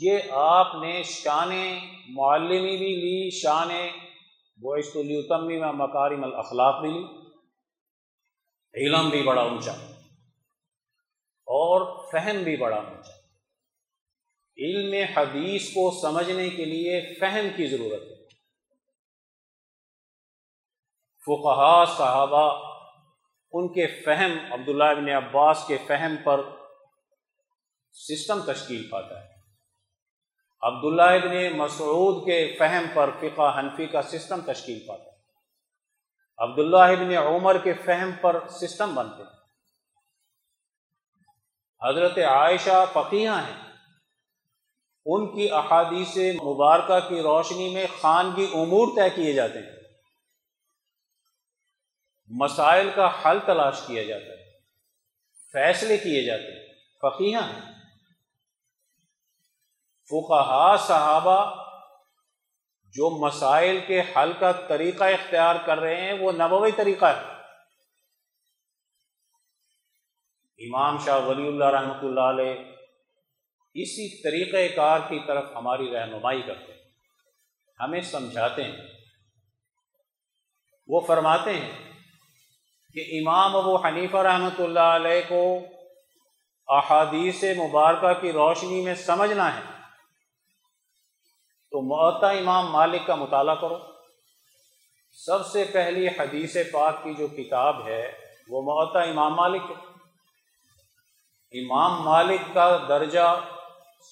یہ 0.00 0.32
آپ 0.32 0.74
نے 0.74 1.02
شان 1.02 1.50
معلمی 2.08 2.76
بھی 2.76 2.94
لی، 2.96 3.30
شان 3.30 3.70
گوشت 4.60 4.96
التمی 4.96 5.58
میں 5.58 5.72
مکارم 5.72 6.24
الاخلاق 6.24 6.80
بھی 6.80 6.90
لی۔ 6.90 7.04
علم 8.74 9.08
بھی 9.08 9.22
بڑا 9.22 9.42
اونچا 9.42 9.72
اور 11.44 12.10
فہم 12.12 12.42
بھی 12.42 12.56
بڑا 12.56 12.76
اونچا۔ 12.76 13.12
علم 14.58 14.94
حدیث 15.16 15.68
کو 15.68 16.00
سمجھنے 16.02 16.50
کے 16.50 16.64
لیے 16.64 17.14
فہم 17.20 17.48
کی 17.56 17.66
ضرورت 17.66 18.02
ہے۔ 18.02 18.24
فقہا 21.26 21.84
صحابہ، 21.84 22.72
ان 23.52 23.72
کے 23.72 23.86
فہم، 23.86 24.52
عبداللہ 24.52 24.84
ابن 24.84 25.08
عباس 25.08 25.64
کے 25.68 25.78
فہم 25.86 26.14
پر 26.24 26.40
سسٹم 27.92 28.52
تشکیل 28.52 28.88
پاتا 28.90 29.24
ہے۔ 29.24 29.28
عبداللہ 30.62 31.02
ابن 31.02 31.58
مسعود 31.58 32.26
کے 32.26 32.56
فہم 32.58 32.84
پر 32.94 33.10
فقہ 33.20 33.58
حنفی 33.58 33.86
کا 33.86 34.02
سسٹم 34.02 34.40
تشکیل 34.52 34.86
پاتا 34.86 35.04
ہے۔ 35.04 35.11
عبداللہ 36.38 36.76
ابن 36.76 37.16
عمر 37.16 37.58
کے 37.58 37.74
فہم 37.74 38.10
پر 38.20 38.48
سسٹم 38.48 38.94
بنتے 38.94 39.22
ہیں۔ 39.22 39.42
حضرت 41.82 42.18
عائشہ 42.18 42.84
فقیہ 42.92 43.28
ہیں۔ 43.28 43.72
ان 45.06 45.36
کی 45.36 45.50
احادیث 45.50 46.16
مبارکہ 46.16 47.08
کی 47.08 47.22
روشنی 47.22 47.74
میں 47.74 47.86
خانگی 48.00 48.44
امور 48.44 48.88
طے 48.96 49.10
کیے 49.10 49.32
جاتے 49.32 49.58
ہیں۔ 49.58 49.76
مسائل 52.26 52.90
کا 52.94 53.10
حل 53.24 53.38
تلاش 53.46 53.80
کیا 53.86 54.02
جاتا 54.02 54.24
ہے۔ 54.24 54.58
فیصلے 55.52 55.96
کیے 55.96 56.24
جاتے 56.24 56.42
ہیں۔ 56.42 56.74
فقیہ 57.02 57.36
ہیں۔ 57.36 57.72
فقہا 60.08 60.76
صحابہ 60.76 61.61
جو 62.92 63.26
مسائل 63.26 63.80
کے 63.86 64.00
حل 64.00 64.32
کا 64.40 64.52
طریقہ 64.52 65.04
اختیار 65.04 65.56
کر 65.66 65.78
رہے 65.78 66.00
ہیں، 66.00 66.12
وہ 66.20 66.32
نبوی 66.32 66.70
طریقہ 66.76 67.04
ہے۔ 67.04 67.32
امام 70.66 70.98
شاہ 70.98 71.26
ولی 71.26 71.48
اللہ 71.48 71.64
رحمۃ 71.64 72.02
اللہ 72.02 72.20
علیہ 72.20 72.54
اسی 73.74 74.22
طریقہ 74.22 74.76
کار 74.76 74.98
کی 74.98 75.20
طرف 75.26 75.44
ہماری 75.54 75.94
رہنمائی 75.94 76.42
کرتے 76.42 76.72
ہیں۔ 76.72 76.80
ہمیں 77.80 78.00
سمجھاتے 78.00 78.64
ہیں۔ 78.64 78.76
وہ 80.88 81.00
فرماتے 81.00 81.52
ہیں 81.52 81.92
کہ 82.94 83.20
امام 83.20 83.56
ابو 83.56 83.76
حنیفہ 83.76 84.16
رحمۃ 84.16 84.58
اللہ 84.58 84.80
علیہ 84.80 85.20
کو 85.28 85.58
احادیث 86.68 87.44
مبارکہ 87.44 88.20
کی 88.20 88.32
روشنی 88.32 88.80
میں 88.80 88.94
سمجھنا 88.94 89.56
ہے۔ 89.56 89.71
تو 91.72 91.82
معطا 91.82 92.30
امام 92.30 92.72
مالک 92.72 93.06
کا 93.06 93.14
مطالعہ 93.14 93.54
کرو۔ 93.54 93.78
سب 95.12 95.46
سے 95.46 95.64
پہلی 95.72 96.08
حدیث 96.08 96.56
پاک 96.72 97.04
کی 97.04 97.14
جو 97.14 97.26
کتاب 97.26 97.88
ہے، 97.88 98.12
وہ 98.48 98.62
معطا 98.62 99.00
امام 99.00 99.34
مالک 99.34 99.62
ہے۔ 99.70 99.74
امام 101.60 102.02
مالک 102.02 102.40
کا 102.54 102.84
درجہ 102.88 103.40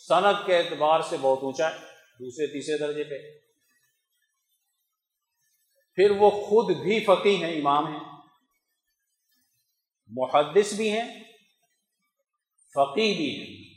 صنعت 0.09 0.35
کے 0.47 0.59
اعتبار 0.59 1.01
سے 1.01 1.17
بہت 1.21 1.39
اونچا 1.43 1.71
ہے، 1.71 1.77
دوسرے، 2.21 2.47
تیسرے 2.47 2.79
درجے 2.79 3.05
پہ۔ 3.05 3.39
پھر 5.95 6.11
وہ 6.11 6.31
خود 6.31 6.77
بھی 6.77 7.05
فقی 7.05 7.45
ہیں، 7.45 7.57
امام 7.57 7.87
ہیں۔ 7.87 8.01
محدث 10.09 10.75
بھی 10.75 10.91
ہیں 10.93 11.23
فقی 12.75 13.15
بھی 13.15 13.41
ہیں۔ 13.41 13.70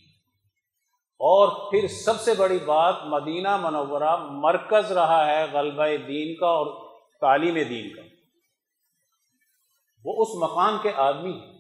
اور 1.25 1.71
پھر 1.71 1.87
سب 1.87 2.21
سے 2.21 2.33
بڑی 2.33 2.59
بات 2.65 2.95
مدینہ 3.05 3.57
منورہ 3.57 4.17
مرکز 4.17 4.91
رہا 4.91 5.25
ہے 5.25 5.45
غلبہ 5.53 5.85
دین 6.07 6.35
کا 6.35 6.47
اور 6.47 6.93
تعلیم 7.21 7.53
دین 7.53 7.95
کا۔ 7.95 8.01
وہ 10.05 10.21
اس 10.21 10.27
مقام 10.41 10.77
کے 10.81 10.91
آدمی 10.95 11.31
ہیں۔ 11.31 11.53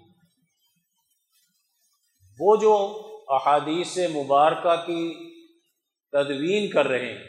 وہ 2.39 2.55
جو 2.55 3.01
احادیث 3.27 3.97
مبارکہ 3.97 4.75
کی 4.75 5.13
تدوین 6.11 6.69
کر 6.69 6.87
رہے 6.87 7.05
ہیں 7.05 7.23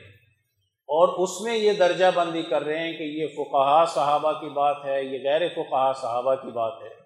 اور 0.87 1.09
اس 1.09 1.41
میں 1.41 1.57
یہ 1.57 1.73
درجہ 1.73 2.05
بندی 2.15 2.43
کر 2.43 2.63
رہے 2.63 2.79
ہیں 2.79 2.93
کہ 2.93 3.03
یہ 3.03 3.27
فقہا 3.27 3.85
صحابہ 3.85 4.33
کی 4.33 4.49
بات 4.49 4.77
ہے، 4.85 5.05
یہ 5.05 5.19
غیر 5.25 5.49
فقہا 5.49 5.93
صحابہ 5.93 6.35
کی 6.35 6.51
بات 6.51 6.83
ہے۔ 6.83 7.04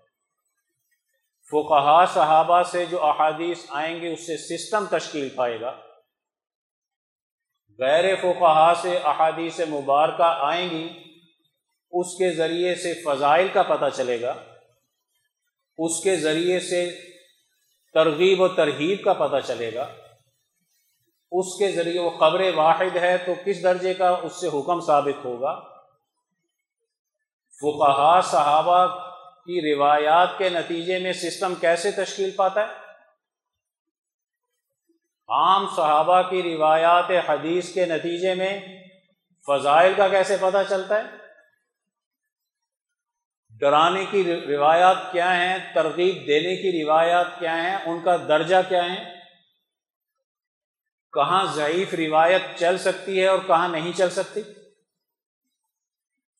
فقہا 1.50 2.04
صحابہ 2.06 2.62
سے 2.62 2.86
جو 2.86 3.04
احادیث 3.04 3.66
آئیں 3.68 4.00
گے، 4.00 4.12
اس 4.12 4.26
سے 4.26 4.36
سسٹم 4.36 4.84
تشکیل 4.90 5.28
پائے 5.28 5.60
گا۔ 5.60 5.80
غیر 7.78 8.16
فقہا 8.16 8.72
سے 8.82 8.96
احادیث 8.96 9.60
مبارکہ 9.60 10.22
آئیں 10.22 10.70
گی، 10.70 10.88
اس 11.90 12.18
کے 12.18 12.34
ذریعے 12.34 12.74
سے 12.74 12.94
فضائل 12.94 13.48
کا 13.52 13.62
پتہ 13.62 13.84
چلے 13.96 14.20
گا۔ 14.20 14.34
اس 15.78 16.02
کے 16.02 16.16
ذریعے 16.16 16.60
سے 16.60 16.90
ترغیب 17.94 18.40
و 18.40 18.48
ترغیب 18.48 19.04
کا 19.04 19.12
پتہ 19.12 19.36
چلے 19.46 19.74
گا۔ 19.74 19.86
اس 21.32 21.58
کے 21.58 21.72
ذریعے 21.72 22.00
وہ 22.00 22.10
خبر 22.10 22.54
واحد 22.54 22.96
ہے 22.96 23.18
تو 23.18 23.32
کس 23.44 23.62
درجے 23.62 23.94
کا 23.94 24.08
اس 24.08 24.40
سے 24.40 24.48
حکم 24.48 24.80
ثابت 24.80 25.24
ہوگا؟ 25.24 25.60
فقہا 27.60 28.20
صحابہ 28.20 29.07
کی 29.48 29.74
روایات 29.74 30.38
کے 30.38 30.48
نتیجے 30.48 30.98
میں 30.98 31.12
سسٹم 31.12 31.54
کیسے 31.54 31.90
تشکیل 31.90 32.30
پاتا 32.30 32.60
ہے؟ 32.60 32.72
عام 35.28 35.66
صحابہ 35.76 36.22
کی 36.22 36.42
روایات 36.42 37.10
حدیث 37.28 37.74
کے 37.74 37.86
نتیجے 37.86 38.34
میں 38.34 38.60
فضائل 39.46 39.94
کا 39.96 40.08
کیسے 40.08 40.36
پتہ 40.40 40.56
چلتا 40.68 40.94
ہے؟ 40.94 41.02
ڈرانے 43.50 44.04
کی 44.10 44.24
روایات 44.48 44.96
کیا 45.12 45.36
ہیں؟ 45.36 45.58
ترغیب 45.74 46.26
دینے 46.26 46.56
کی 46.56 46.84
روایات 46.84 47.38
کیا 47.38 47.56
ہیں؟ 47.62 47.76
ان 47.76 48.00
کا 48.00 48.16
درجہ 48.16 48.56
کیا 48.68 48.84
ہے 48.84 49.14
کہاں 51.12 51.44
ضعیف 51.44 51.94
روایت 51.94 52.42
چل 52.56 52.78
سکتی 52.78 53.20
ہے 53.20 53.26
اور 53.26 53.38
کہاں 53.46 53.68
نہیں 53.68 53.92
چل 53.92 54.10
سکتی؟ 54.10 54.42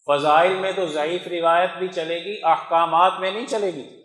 فضائل 0.08 0.54
میں 0.54 0.72
تو 0.72 0.86
ضعیف 0.86 1.26
روایت 1.26 1.70
بھی 1.78 1.88
چلے 1.88 2.24
گی، 2.24 2.40
احکامات 2.42 3.12
میں 3.20 3.30
نہیں 3.30 3.46
چلے 3.46 3.70
گی۔ 3.74 4.02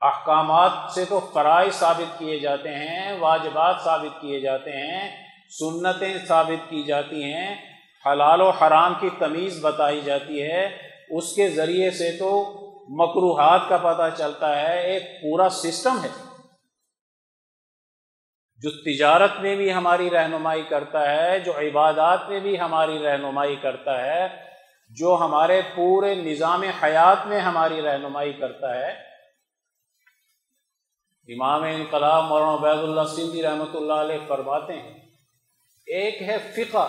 احکامات 0.00 0.92
سے 0.94 1.04
تو 1.04 1.20
فرائض 1.32 1.74
ثابت 1.74 2.18
کیے 2.18 2.38
جاتے 2.38 2.68
ہیں، 2.68 3.18
واجبات 3.18 3.76
ثابت 3.84 4.20
کیے 4.20 4.40
جاتے 4.40 4.70
ہیں، 4.70 5.24
سنتیں 5.58 6.18
ثابت 6.28 6.70
کی 6.70 6.82
جاتی 6.82 7.22
ہیں، 7.22 7.54
حلال 8.06 8.40
و 8.40 8.50
حرام 8.50 8.94
کی 9.00 9.08
تمیز 9.18 9.64
بتائی 9.64 10.00
جاتی 10.00 10.42
ہے۔ 10.42 10.78
اس 11.10 11.32
کے 11.32 11.48
ذریعے 11.48 11.90
سے 11.90 12.18
تو 12.18 12.44
مقروحات 12.88 13.60
کا 13.68 13.76
پتہ 13.76 14.16
چلتا 14.18 14.60
ہے، 14.60 14.92
ایک 14.92 15.22
پورا 15.22 15.48
سسٹم 15.48 16.04
ہے۔ 16.04 16.27
جو 18.58 18.70
تجارت 18.70 19.40
میں 19.40 19.56
بھی 19.56 19.72
ہماری 19.72 20.10
رہنمائی 20.10 20.62
کرتا 20.62 21.10
ہے، 21.10 21.40
جو 21.40 21.58
عبادات 21.58 22.28
میں 22.28 22.40
بھی 22.40 22.60
ہماری 22.60 22.98
رہنمائی 22.98 23.56
کرتا 23.56 24.04
ہے، 24.04 24.26
جو 24.90 25.18
ہمارے 25.20 25.62
پورے 25.74 26.14
نظام 26.14 26.62
حیات 26.62 27.26
میں 27.26 27.40
ہماری 27.40 27.82
رہنمائی 27.82 28.32
کرتا 28.32 28.74
ہے۔ 28.74 29.08
امام 31.34 31.62
انقلاب 31.62 32.24
مولانا 32.24 32.54
عبید 32.54 32.82
اللہ 32.82 33.04
سندھی 33.16 33.42
رحمۃ 33.42 33.74
اللہ 33.74 33.92
علیہ 33.92 34.18
فرماتے 34.28 34.72
ہیں، 34.72 34.98
ایک 35.86 36.22
ہے 36.22 36.38
فقہ، 36.38 36.88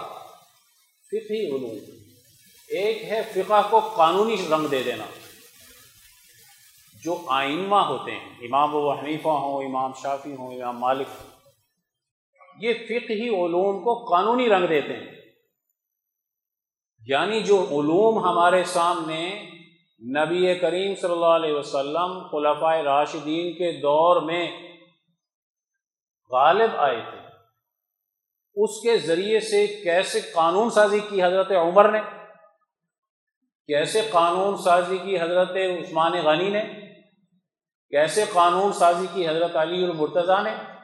فقہی 1.05 1.55
علوم۔ 1.55 1.77
ایک 2.69 3.03
ہے 3.03 3.21
فقہ 3.36 3.62
کو 3.69 3.79
قانونی 3.79 4.36
رنگ 4.51 4.67
دے 4.67 4.84
دینا۔ 4.84 5.05
جو 7.03 7.25
آئنمہ 7.27 7.75
ہوتے 7.75 8.12
ہیں، 8.12 8.29
امام 8.41 8.75
و 8.75 8.91
حنیفہ 8.91 9.27
ہوں، 9.27 9.63
امام 9.63 9.91
شافی 10.01 10.36
ہوں، 10.36 10.53
امام 10.53 10.79
مالک 10.79 11.08
ہوں۔ 11.19 11.28
یہ 12.62 12.74
فقہی 12.74 13.28
علوم 13.28 13.84
کو 13.84 14.06
قانونی 14.06 14.50
رنگ 14.50 14.67
دیتے 14.67 14.93
ہیں۔ 14.93 15.12
یعنی 17.08 17.43
جو 17.43 17.62
علوم 17.62 18.24
ہمارے 18.24 18.63
سامنے 18.63 19.50
نبی 20.00 20.60
کریم 20.60 20.95
صلی 20.95 21.12
اللہ 21.12 21.26
علیہ 21.26 21.54
وسلم 21.54 22.28
خلفۂ 22.32 22.84
راشدین 22.84 23.54
کے 23.54 23.72
دور 23.72 24.22
میں 24.22 24.52
غالب 26.32 26.76
آئے 26.76 27.02
تھے۔ 27.10 27.19
اس 28.56 28.82
کے 28.82 28.98
ذریعے 28.98 29.39
سے 29.39 29.67
کیسے 29.67 30.22
قانون 30.22 30.69
سازی 30.69 31.00
کی 31.10 31.24
حضرت 31.24 31.52
عمر 31.52 31.91
نے؟ 31.91 32.02
کیسے 33.67 34.02
قانون 34.12 34.58
سازی 34.58 34.98
کی 34.98 35.22
حضرت 35.22 35.52
عثمان 35.52 36.12
غنی 36.12 36.50
نے؟ 36.50 36.62
کیسے 37.89 38.26
قانون 38.34 38.74
سازی 38.74 39.06
کی 39.13 39.28
حضرت 39.28 39.56
علی 39.56 39.84
المرتضیٰ 39.84 40.43
نے؟ 40.43 40.78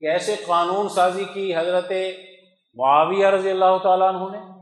کیسے 0.00 0.36
قانون 0.46 0.88
سازی 0.88 1.24
کی 1.24 1.56
حضرت 1.56 1.92
معاویہ 2.74 3.26
رضی 3.26 3.50
اللہ 3.50 3.78
تعالیٰ 3.82 4.14
عنہ 4.14 4.36
نے۔ 4.36 4.54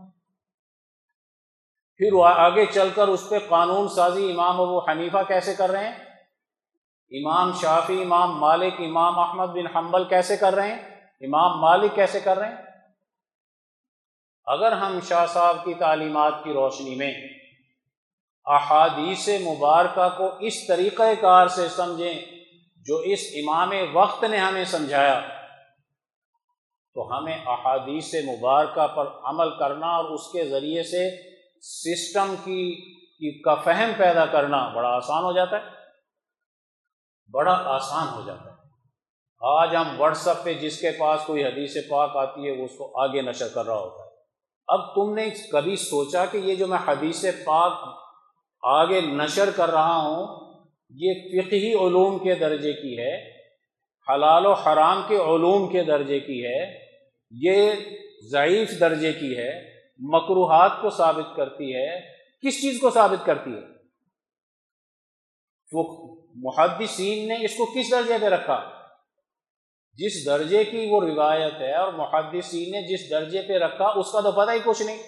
پھر 1.96 2.24
آگے 2.24 2.66
چل 2.66 2.88
کر 2.94 3.08
اس 3.08 3.28
پہ 3.28 3.38
قانون 3.48 3.88
سازی 3.88 4.32
امام 4.32 4.60
ابو 4.60 4.78
حنیفہ 4.78 5.18
کیسے 5.28 5.54
کر 5.54 5.70
رہے 5.70 5.88
ہیں؟ 5.88 6.12
امام 7.10 7.52
شافی 7.52 8.02
امام 8.02 8.38
مالک، 8.38 8.74
امام 8.78 9.18
احمد 9.18 9.46
بن 9.46 9.66
حنبل 9.66 10.04
کیسے 10.04 10.36
کر 10.36 10.54
رہے 10.54 10.74
ہیں؟ 10.74 10.82
امام 11.20 11.60
مالک 11.60 11.94
کیسے 11.94 12.20
کر 12.20 12.38
رہے 12.38 12.48
ہیں؟ 12.48 12.56
اگر 14.46 14.72
ہم 14.72 15.00
شاہ 15.00 15.26
صاحب 15.26 15.64
کی 15.64 15.74
تعلیمات 15.74 16.44
کی 16.44 16.52
روشنی 16.52 16.94
میں 16.94 17.14
احادیث 18.46 19.28
مبارکہ 19.28 20.08
کو 20.16 20.30
اس 20.40 20.66
طریقۂ 20.66 21.04
کار 21.20 21.46
سے 21.46 21.68
سمجھیں 21.68 22.41
جو 22.86 22.96
اس 22.96 23.20
امام 23.34 23.72
وقت 23.92 24.24
نے 24.24 24.36
ہمیں 24.36 24.64
سمجھایا، 24.64 25.20
تو 26.94 27.18
ہمیں 27.18 27.38
احادیث 27.46 28.14
مبارکہ 28.14 28.86
پر 28.86 29.06
عمل 29.24 29.58
کرنا 29.58 29.86
اور 29.86 30.04
اس 30.04 30.32
کے 30.32 30.48
ذریعے 30.48 30.82
سے 30.82 31.32
سسٹم 31.60 32.34
کی 32.44 32.92
کا 33.44 33.54
فہم 33.54 33.90
پیدا 33.96 34.26
کرنا 34.26 34.68
بڑا 34.68 34.88
آسان 34.88 35.24
ہو 35.24 35.32
جاتا 35.32 35.56
ہے۔ 35.56 35.62
بڑا 37.32 37.62
آسان 37.64 38.08
ہو 38.08 38.22
جاتا 38.26 38.44
ہے۔ 38.44 38.56
آج 39.40 39.76
ہم 39.76 40.00
واٹس 40.00 40.28
ایپ 40.28 40.44
پہ 40.44 40.54
جس 40.54 40.80
کے 40.80 40.90
پاس 40.90 41.20
کوئی 41.26 41.44
حدیث 41.44 41.76
پاک 41.90 42.16
آتی 42.16 42.46
ہے، 42.46 42.60
وہ 42.60 42.64
اس 42.64 42.70
کو 42.78 43.02
آگے 43.02 43.22
نشر 43.22 43.48
کر 43.48 43.66
رہا 43.66 43.74
ہوتا 43.74 44.04
ہے۔ 44.04 44.10
اب 44.66 44.94
تم 44.94 45.14
نے 45.14 45.30
کبھی 45.52 45.76
سوچا 45.76 46.24
کہ 46.24 46.36
یہ 46.36 46.54
جو 46.54 46.66
میں 46.66 46.78
حدیث 46.86 47.24
پاک 47.24 47.72
آگے 48.62 49.00
نشر 49.00 49.50
کر 49.50 49.70
رہا 49.70 49.96
ہوں 49.96 50.41
یہ 50.94 51.12
فقہی 51.14 51.74
علوم 51.74 52.18
کے 52.18 52.34
درجے 52.34 52.72
کی 52.72 52.98
ہے، 52.98 53.30
حلال 54.08 54.46
و 54.46 54.52
حرام 54.52 55.02
کے 55.08 55.16
علوم 55.16 55.72
کے 55.72 55.82
درجے 55.82 56.20
کی 56.20 56.46
ہے، 56.46 56.78
یہ 57.30 57.72
ضعیف 58.30 58.80
درجے 58.80 59.12
کی 59.12 59.38
ہے 59.38 59.74
مقروحات 59.98 60.70
کو 60.80 60.90
ثابت 60.90 61.36
کرتی 61.36 61.74
ہے، 61.74 62.00
کس 62.42 62.62
چیز 62.62 62.80
کو 62.80 62.90
ثابت 62.90 63.26
کرتی 63.26 63.50
ہے؟ 63.50 63.72
محدثین 66.34 67.28
نے 67.28 67.44
اس 67.44 67.56
کو 67.56 67.66
کس 67.66 67.90
درجے 67.90 68.14
پہ 68.20 68.26
رکھا؟ 68.26 68.70
جس 69.94 70.26
درجے 70.26 70.64
کی 70.64 70.86
وہ 70.90 71.00
روایت 71.00 71.54
ہے 71.60 71.74
اور 71.74 71.92
محدثین 71.92 72.70
نے 72.70 72.88
جس 72.88 73.10
درجے 73.10 73.42
پہ 73.42 73.52
رکھا، 73.52 73.84
اس 73.84 74.12
کا 74.12 74.20
تو 74.20 74.32
پتہ 74.32 74.50
ہی 74.50 74.58
کچھ 74.64 74.82
نہیں۔ 74.82 74.98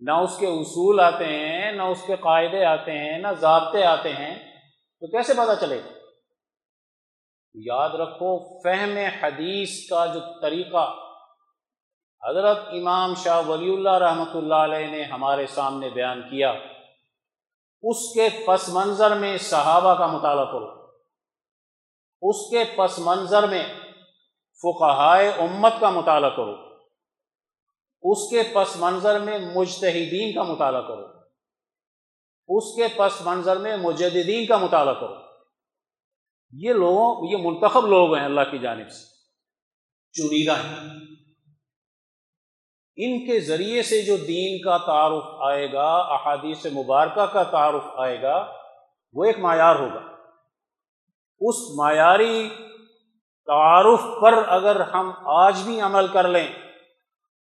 نہ 0.00 0.10
اس 0.10 0.38
کے 0.38 0.46
اصول 0.46 1.00
آتے 1.00 1.24
ہیں، 1.24 1.72
نہ 1.72 1.82
اس 1.82 2.02
کے 2.06 2.16
قاعدے 2.20 2.64
آتے 2.64 2.92
ہیں، 2.92 3.18
نہ 3.18 3.28
ضابطے 3.40 3.84
آتے 3.84 4.08
ہیں۔ 4.08 4.47
تو 5.00 5.06
کیسے 5.06 5.34
پتہ 5.34 5.60
چلے 5.60 5.78
گا؟ 5.78 5.90
یاد 7.54 7.88
رکھو، 7.88 8.60
فہم 8.62 8.96
حدیث 8.96 9.88
کا 9.88 10.06
جو 10.06 10.40
طریقہ 10.40 10.94
حضرت 12.28 12.58
امام 12.58 13.14
شاہ 13.14 13.48
ولی 13.48 13.74
اللہ 13.74 13.94
رحمۃ 13.94 14.34
اللہ 14.34 14.54
علیہ 14.54 14.86
نے 14.86 15.02
ہمارے 15.02 15.46
سامنے 15.46 15.90
بیان 15.90 16.22
کیا، 16.22 16.50
اس 17.82 18.14
کے 18.14 18.28
پس 18.46 18.68
منظر 18.68 19.16
میں 19.16 19.38
صحابہ 19.38 19.94
کا 19.94 20.06
مطالعہ 20.06 20.44
کرو۔ 20.44 20.86
اس 22.22 22.50
کے 22.50 22.64
پس 22.76 22.98
منظر 22.98 23.46
میں 23.46 23.66
فقہائے 24.62 25.28
امت 25.28 25.72
کا 25.80 25.90
مطالعہ 25.90 26.30
کرو۔ 26.30 26.54
اس 28.02 28.30
کے 28.30 28.42
پس 28.54 28.76
منظر 28.76 29.20
میں 29.20 29.38
مجتہدین 29.54 30.34
کا 30.34 30.42
مطالعہ 30.42 30.82
کرو۔ 30.82 31.17
اس 32.48 32.76
کے 32.76 32.82
پس 32.96 33.26
منظر 33.26 33.56
میں 33.56 33.76
مجددین 33.76 34.46
کا 34.46 34.56
مطالعہ 34.56 34.94
کرو۔ 34.94 35.14
یہ 36.52 36.72
لوگوں، 36.72 37.28
یہ 37.30 37.36
منتخب 37.36 37.86
لوگ 37.86 38.14
ہیں 38.14 38.24
اللہ 38.24 38.40
کی 38.50 38.58
جانب 38.58 38.90
سے۔ 38.90 39.18
چنیدہ 40.12 40.52
ہیں 40.52 40.88
ان 42.96 43.26
کے 43.26 43.40
ذریعے 43.40 43.82
سے 43.82 44.02
جو 44.02 44.16
دین 44.16 44.58
کا 44.64 44.78
تعارف 44.78 45.24
آئے 45.40 45.72
گا، 45.72 45.96
احادیث 45.96 46.66
مبارکہ 46.66 47.26
کا 47.26 47.42
تعارف 47.42 47.84
آئے 47.96 48.22
گا، 48.22 48.52
وہ 49.12 49.24
ایک 49.24 49.38
معیار 49.38 49.76
ہوگا۔ 49.76 50.00
اس 51.40 51.54
معیاری 51.76 52.48
تعارف 53.46 54.00
پر 54.20 54.48
اگر 54.48 54.80
ہم 54.80 55.12
آج 55.24 55.62
بھی 55.62 55.80
عمل 55.80 56.06
کر 56.06 56.28
لیں، 56.28 56.48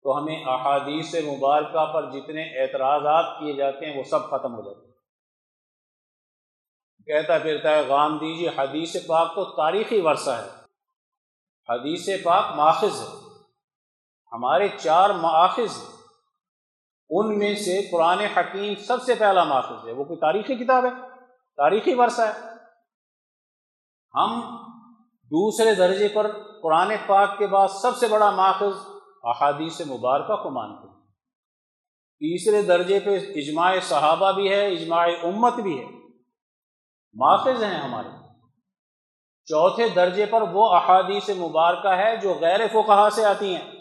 تو 0.04 0.18
ہمیں 0.18 0.46
احادیث 0.46 1.16
مبارکہ 1.16 1.86
پر 1.86 2.12
جتنے 2.12 2.62
اعتراضات 2.62 3.40
کیے 3.40 3.54
جاتے 3.54 3.86
ہیں، 3.86 3.98
وہ 3.98 4.04
سب 4.04 4.30
ختم 4.30 4.56
ہو 4.56 4.62
جاتے 4.62 4.88
ہیں۔ 4.88 4.97
کہتا 7.08 7.38
پھرتا 7.38 7.70
ہے، 7.70 7.82
غام 7.82 8.18
دیجیے 8.18 8.50
حدیث 8.50 8.96
پاک 9.08 9.36
تو 9.36 9.44
تاریخی 9.44 10.02
ورثہ 10.02 10.30
ہے۔ 10.30 10.50
حدیث 11.70 12.10
پاک 12.24 12.46
ماخذ 12.56 13.02
ہے۔ 13.02 13.16
ہمارے 14.32 14.68
چار 14.78 15.10
ماخذ 15.10 15.78
ہیں۔ 15.78 15.96
ان 17.10 17.40
میں 17.40 17.56
سے 17.56 17.82
قرآن 17.92 18.20
حکیم 18.20 18.76
سب 18.76 19.04
سے 19.04 19.16
پہلا 19.16 19.44
ماخذ 19.44 19.88
ہے۔ 19.88 19.92
وہ 19.92 20.04
کوئی 20.04 20.20
تاریخی 20.20 20.56
کتاب 20.56 20.86
ہے؟ 20.86 20.90
تاریخی 21.58 21.94
ورثہ 21.94 22.22
ہے۔ 22.22 22.40
ہم 24.16 24.42
دوسرے 25.24 25.76
درجے 25.76 26.08
پر 26.08 26.32
قرآن 26.64 26.92
پاک 27.08 27.38
کے 27.38 27.48
بعد 27.48 27.68
سب 27.68 27.98
سے 27.98 28.08
بڑا 28.08 28.32
ماخذ 28.32 28.88
احادیث 29.24 29.82
مبارکہ 29.82 30.36
کو 30.36 30.50
مانتے 30.50 30.88
ہیں۔ 30.88 31.06
تیسرے 32.20 32.62
درجے 32.62 33.00
پہ 33.00 33.20
اجماع 33.36 33.76
صحابہ 33.82 34.32
بھی 34.32 34.50
ہے، 34.50 34.68
اجماع 34.68 35.08
امت 35.24 35.54
بھی 35.54 35.80
ہے۔ 35.80 36.07
ماخذ 37.18 37.64
ہیں 37.64 37.80
ہمارے۔ 37.80 38.08
چوتھے 39.46 39.90
درجے 39.90 40.26
پر 40.26 40.42
وہ 40.42 40.76
احادیث 40.76 41.30
مبارکہ 41.30 41.88
ہے 41.88 42.18
جو 42.18 42.34
غیر 42.34 42.68
فقہا 42.68 43.10
سے 43.10 43.26
آتی 43.26 43.56
ہیں۔ 43.56 43.72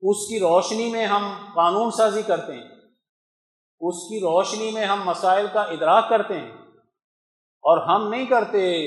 اس 0.00 0.28
کی 0.28 0.40
روشنی 0.40 0.90
میں 0.90 1.06
ہم 1.06 1.32
قانون 1.54 1.90
سازی 1.90 2.22
کرتے 2.22 2.54
ہیں۔ 2.54 2.68
اس 3.80 3.94
کی 4.08 4.20
روشنی 4.20 4.70
میں 4.70 4.84
ہم 4.84 5.02
مسائل 5.04 5.46
کا 5.52 5.60
ادراک 5.60 6.08
کرتے 6.08 6.40
ہیں۔ 6.40 6.50
اور 7.62 7.78
ہم 7.78 8.08
نہیں 8.08 8.26
کرتے 8.26 8.86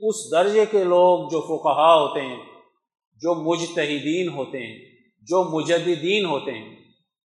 اس 0.00 0.32
درجے 0.32 0.66
کے 0.66 0.84
لوگ 0.84 1.28
جو 1.28 1.40
فقہا 1.40 1.94
ہوتے 1.94 2.20
ہیں، 2.20 2.42
جو 3.16 3.34
مجتہدین 3.34 4.28
ہوتے 4.28 4.58
ہیں، 4.58 4.78
جو 5.22 5.44
مجددین 5.44 6.24
ہوتے 6.24 6.52
ہیں، 6.52 6.76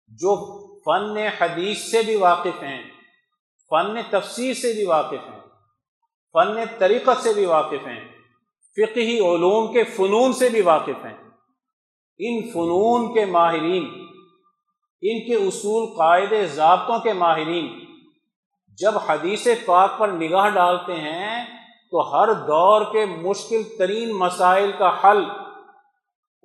جو 0.07 0.35
فن 0.77 1.17
حدیث 1.17 1.91
سے 1.91 2.01
بھی 2.01 2.15
واقف 2.15 2.63
ہیں۔ 2.63 2.94
فن 3.69 4.01
تفسیر 4.09 4.53
سے 4.53 4.73
بھی 4.73 4.85
واقف 4.85 5.29
ہیں، 5.29 5.39
فن 6.35 6.63
طریقت 6.77 7.23
سے 7.23 7.33
بھی 7.33 7.45
واقف 7.45 7.87
ہیں، 7.87 8.03
فقہی 8.77 9.17
علوم 9.19 9.73
کے 9.73 9.83
فنون 9.83 10.33
سے 10.33 10.49
بھی 10.49 10.61
واقف 10.61 11.05
ہیں۔ 11.05 11.17
ان 12.19 12.41
فنون 12.51 13.13
کے 13.13 13.25
ماہرین، 13.25 13.85
ان 15.03 15.19
کے 15.27 15.35
اصول، 15.35 15.95
قاعدے، 15.97 16.45
ضابطوں 16.45 16.99
کے 16.99 17.13
ماہرین 17.13 17.67
جب 18.79 18.97
حدیث 18.97 19.47
پاک 19.65 19.97
پر 19.97 20.07
نگاہ 20.07 20.49
ڈالتے 20.49 20.95
ہیں 20.95 21.45
تو 21.91 22.01
ہر 22.13 22.33
دور 22.33 22.81
کے 22.91 23.05
مشکل 23.05 23.63
ترین 23.77 24.11
مسائل 24.11 24.71
کا 24.77 24.89
حل 25.03 25.23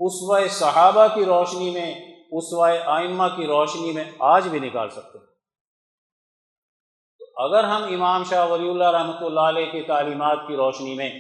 اسوائے 0.01 0.49
صحابہ 0.49 1.07
کی 1.15 1.25
روشنی 1.25 1.71
میں 1.71 1.95
اسوائے 2.33 2.79
آئمہ 2.87 3.25
کی 3.37 3.47
روشنی 3.47 3.93
میں 3.93 4.05
آج 4.19 4.49
بھی 4.49 4.59
نکال 4.59 4.91
سکتے 4.91 5.19
ہیں۔ 5.19 5.30
اگر 7.41 7.65
ہم 7.65 7.83
امام 7.83 8.25
شاہ 8.25 8.47
ولی 8.47 8.71
اللہ 8.71 8.91
رحمۃ 8.91 9.23
اللہ 9.23 9.41
علیہ 9.41 9.71
کی 9.73 9.83
تعلیمات 9.83 10.39
کی 10.47 10.57
روشنی 10.57 10.95
میں 10.95 11.11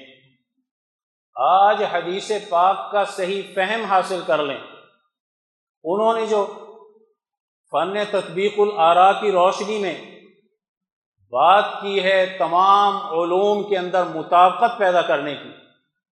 آج 1.34 1.82
حدیث 1.92 2.30
پاک 2.48 2.92
کا 2.92 3.04
صحیح 3.04 3.42
فہم 3.54 3.84
حاصل 3.84 4.20
کر 4.26 4.42
لیں، 4.42 4.58
انہوں 5.84 6.14
نے 6.14 6.26
جو 6.26 6.46
فن 7.70 8.04
تطبیق 8.10 8.52
العرا 8.58 9.12
کی 9.12 9.32
روشنی 9.32 9.78
میں 9.78 9.94
بات 11.32 11.64
کی 11.80 12.02
ہے 12.02 12.36
تمام 12.38 12.96
علوم 12.96 13.68
کے 13.68 13.78
اندر 13.78 14.04
مطابقت 14.04 14.78
پیدا 14.78 15.02
کرنے 15.02 15.34
کی 15.34 15.48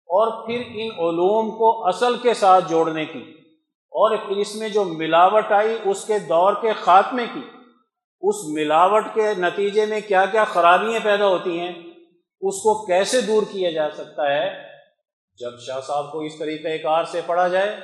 اور 0.09 0.47
پھر 0.47 0.63
ان 0.67 0.91
علوم 0.91 1.51
کو 1.51 1.89
اصل 1.89 2.17
کے 2.17 2.35
ساتھ 2.35 2.65
جوڑنے 2.69 3.05
کی 3.05 3.23
اور 3.91 4.17
پھر 4.17 4.37
اس 4.37 4.55
میں 4.57 4.69
جو 4.69 4.85
ملاوٹ 4.85 5.53
آئی 5.53 5.79
اس 5.85 6.05
کے 6.05 6.19
دور 6.19 6.53
کے 6.61 6.73
خاتمے 6.73 7.27
کی 7.35 7.41
اس 8.23 8.35
ملاوٹ 8.49 9.05
کے 9.15 9.35
نتیجے 9.39 9.87
میں 9.87 10.01
کیا 10.09 10.27
کیا 10.27 10.45
خرابیاں 10.45 11.01
پیدا 11.03 11.27
ہوتی 11.27 11.61
ہیں، 11.61 11.73
اس 12.41 12.57
کو 12.63 12.87
کیسے 12.87 13.21
دور 13.21 13.43
کیا 13.53 13.71
جا 13.71 13.91
سکتا 13.91 14.23
ہے؟ 14.23 14.63
جب 15.39 15.51
شاہ 15.67 15.81
صاحب 15.81 16.13
کو 16.13 16.21
اس 16.21 16.39
طریقہ 16.39 16.83
کار 16.83 17.05
سے 17.05 17.21
پڑھا 17.27 17.49
جائے، 17.49 17.81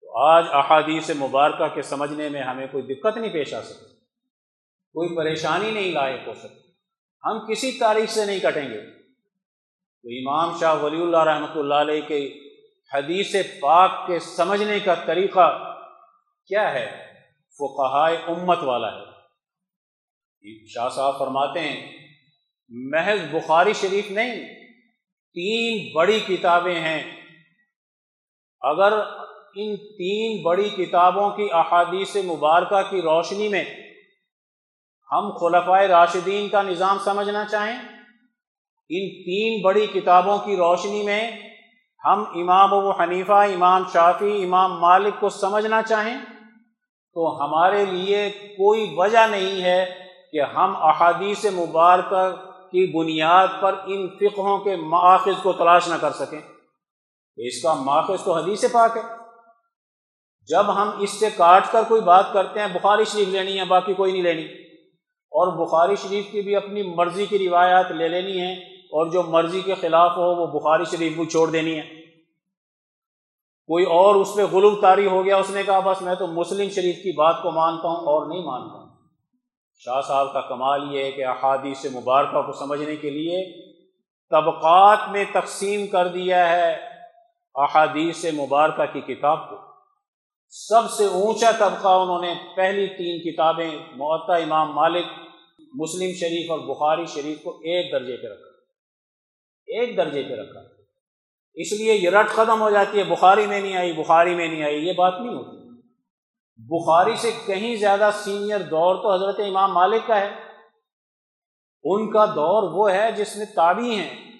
تو 0.00 0.18
آج 0.18 0.44
احادیث 0.52 1.10
مبارکہ 1.10 1.74
کے 1.74 1.82
سمجھنے 1.82 2.28
میں 2.28 2.42
ہمیں 2.42 2.66
کوئی 2.66 2.94
دقت 2.94 3.18
نہیں 3.18 3.32
پیش 3.32 3.54
آ 3.54 3.60
سکتی، 3.62 3.94
کوئی 4.92 5.16
پریشانی 5.16 5.70
نہیں 5.70 5.92
لائق 5.92 6.28
ہو 6.28 6.34
سکتی۔ 6.34 6.70
ہم 7.24 7.46
کسی 7.46 7.72
تاریخ 7.72 8.10
سے 8.10 8.24
نہیں 8.24 8.40
کٹیں 8.40 8.68
گے۔ 8.68 8.80
تو 10.02 10.08
امام 10.08 10.58
شاہ 10.60 10.82
ولی 10.82 11.02
اللہ 11.02 11.22
رحمۃ 11.24 11.56
اللہ 11.56 11.74
علیہ 11.74 12.00
کے 12.00 12.38
حدیث 12.94 13.34
پاک 13.60 14.06
کے 14.06 14.18
سمجھنے 14.18 14.80
کا 14.80 14.94
طریقہ 14.94 15.74
کیا 16.46 16.74
ہے؟ 16.74 17.06
فقہائے 17.58 18.16
امت 18.16 18.62
والا 18.62 18.88
ہے۔ 18.88 19.13
شاہ 20.66 20.88
صاحب 20.88 21.18
فرماتے 21.18 21.60
ہیں، 21.60 21.92
محض 22.68 23.20
بخاری 23.32 23.72
شریف 23.72 24.10
نہیں، 24.10 24.44
تین 25.34 25.92
بڑی 25.94 26.20
کتابیں 26.20 26.74
ہیں۔ 26.74 27.02
اگر 28.60 28.92
ان 29.54 29.76
تین 29.76 30.42
بڑی 30.42 30.68
کتابوں 30.68 31.30
کی 31.30 31.48
احادیث 31.52 32.16
مبارکہ 32.16 32.82
کی 32.90 33.02
روشنی 33.02 33.48
میں 33.48 33.64
ہم 35.12 35.30
خلفۂ 35.30 35.86
راشدین 35.86 36.48
کا 36.48 36.62
نظام 36.62 36.98
سمجھنا 36.98 37.44
چاہیں، 37.44 37.78
ان 38.88 39.08
تین 39.24 39.62
بڑی 39.62 39.86
کتابوں 39.86 40.38
کی 40.38 40.56
روشنی 40.56 41.02
میں 41.02 41.30
ہم 42.04 42.24
امام 42.34 42.74
ابو 42.74 42.90
حنیفہ، 42.90 43.32
امام 43.32 43.82
شافی 43.92 44.44
امام 44.44 44.80
مالک 44.80 45.20
کو 45.20 45.28
سمجھنا 45.28 45.82
چاہیں، 45.82 46.18
تو 47.14 47.44
ہمارے 47.44 47.84
لیے 47.84 48.30
کوئی 48.30 48.94
وجہ 48.96 49.26
نہیں 49.30 49.62
ہے 49.62 50.03
کہ 50.34 50.42
ہم 50.42 50.76
احادیث 50.76 51.44
مبارکہ 51.44 52.30
کی 52.46 52.98
بنیاد 52.98 53.46
پر 53.60 53.74
ان 53.84 54.08
فقہوں 54.08 54.58
کے 54.58 54.76
ماخذ 54.76 55.42
کو 55.42 55.52
تلاش 55.52 55.88
نہ 55.88 55.94
کر 56.00 56.10
سکیں۔ 56.10 56.40
اس 57.36 57.62
کا 57.62 57.74
ماخذ 57.74 58.24
تو 58.24 58.32
حدیث 58.32 58.64
پاک 58.72 58.96
ہے۔ 58.96 59.02
جب 60.48 60.74
ہم 60.74 60.90
اس 60.98 61.10
سے 61.10 61.28
کاٹ 61.36 61.72
کر 61.72 61.82
کوئی 61.88 62.00
بات 62.00 62.32
کرتے 62.32 62.60
ہیں، 62.60 62.66
بخاری 62.66 63.04
شریف 63.04 63.28
لینی 63.28 63.58
ہے، 63.58 63.64
باقی 63.64 63.94
کوئی 63.94 64.12
نہیں 64.12 64.22
لینی۔ 64.22 64.44
اور 65.08 65.66
بخاری 65.66 65.96
شریف 65.96 66.26
کی 66.32 66.40
بھی 66.40 66.56
اپنی 66.56 66.82
مرضی 66.82 67.26
کی 67.26 67.38
روایات 67.38 67.92
لے 67.92 68.08
لینی 68.08 68.40
ہے 68.40 68.52
اور 68.72 69.06
جو 69.06 69.22
مرضی 69.22 69.60
کے 69.60 69.74
خلاف 69.74 70.16
ہو، 70.16 70.34
وہ 70.34 70.60
بخاری 70.60 70.84
شریف 70.84 71.16
بھی 71.16 71.26
چھوڑ 71.26 71.50
دینی 71.50 71.76
ہے۔ 71.76 71.82
کوئی 73.66 73.84
اور 73.84 74.14
اس 74.14 74.34
پہ 74.36 74.42
غلوم 74.42 74.80
طاری 74.80 75.06
ہو 75.06 75.24
گیا، 75.24 75.36
اس 75.36 75.50
نے 75.50 75.62
کہا، 75.62 75.80
بس 75.80 76.02
میں 76.02 76.14
تو 76.14 76.26
مسلم 76.26 76.68
شریف 76.68 76.96
کی 76.96 77.16
بات 77.16 77.42
کو 77.42 77.50
مانتا 77.50 77.88
ہوں 77.88 77.96
اور 77.96 78.26
نہیں 78.26 78.44
مانتا۔ 78.44 78.78
ہوں 78.78 78.83
شاہ 79.78 80.00
صاحب 80.00 80.32
کا 80.32 80.40
کمال 80.40 80.94
یہ 80.94 81.04
ہے 81.04 81.12
کہ 81.12 81.26
احادیث 81.26 81.86
مبارکہ 81.94 82.42
کو 82.42 82.52
سمجھنے 82.52 82.96
کے 82.96 83.10
لیے 83.10 83.64
طبقات 84.30 84.98
میں 85.10 85.24
تقسیم 85.32 85.86
کر 85.86 86.08
دیا 86.08 86.50
ہے 86.50 86.76
احادیث 87.54 88.24
مبارکہ 88.24 88.82
کی 88.92 89.14
کتاب 89.14 89.50
کو۔ 89.50 89.56
سب 90.48 90.90
سے 90.90 91.04
اونچا 91.04 91.50
طبقہ 91.50 91.88
انہوں 91.88 92.22
نے 92.22 92.34
پہلی 92.56 92.86
تین 92.86 93.32
کتابیں 93.32 93.70
معطا 93.96 94.34
امام 94.34 94.72
مالک، 94.72 95.04
مسلم 95.74 96.12
شریف 96.12 96.50
اور 96.50 96.58
بخاری 96.58 97.06
شریف 97.06 97.42
کو 97.42 97.50
ایک 97.50 97.92
درجے 97.92 98.16
پہ 98.16 98.26
رکھا۔ 98.26 98.50
ایک 99.66 99.96
درجے 99.96 100.22
پہ 100.22 100.34
رکھا۔ 100.34 100.60
اس 101.54 101.72
لیے 101.72 101.94
یہ 101.94 102.10
رٹ 102.10 102.28
ختم 102.28 102.60
ہو 102.60 102.70
جاتی 102.70 102.98
ہے، 102.98 103.04
بخاری 103.04 103.46
میں 103.46 103.60
نہیں 103.60 103.76
آئی، 103.76 103.92
بخاری 103.92 104.34
میں 104.34 104.48
نہیں 104.48 104.62
آئی، 104.62 104.86
یہ 104.86 104.92
بات 104.92 105.14
نہیں 105.20 105.34
ہوتی۔ 105.34 105.63
بخاری 106.56 107.16
سے 107.16 107.30
کہیں 107.46 107.76
زیادہ 107.76 108.10
سینئر 108.14 108.60
دور 108.60 108.94
تو 108.96 109.14
حضرت 109.14 109.40
امام 109.40 109.72
مالک 109.72 110.02
کا 110.06 110.20
ہے۔ 110.20 110.34
ان 111.84 112.10
کا 112.10 112.26
دور 112.26 112.62
وہ 112.62 112.90
ہے 112.90 113.12
جس 113.12 113.36
میں 113.36 113.46
تابی 113.54 113.94
ہیں۔ 113.94 114.32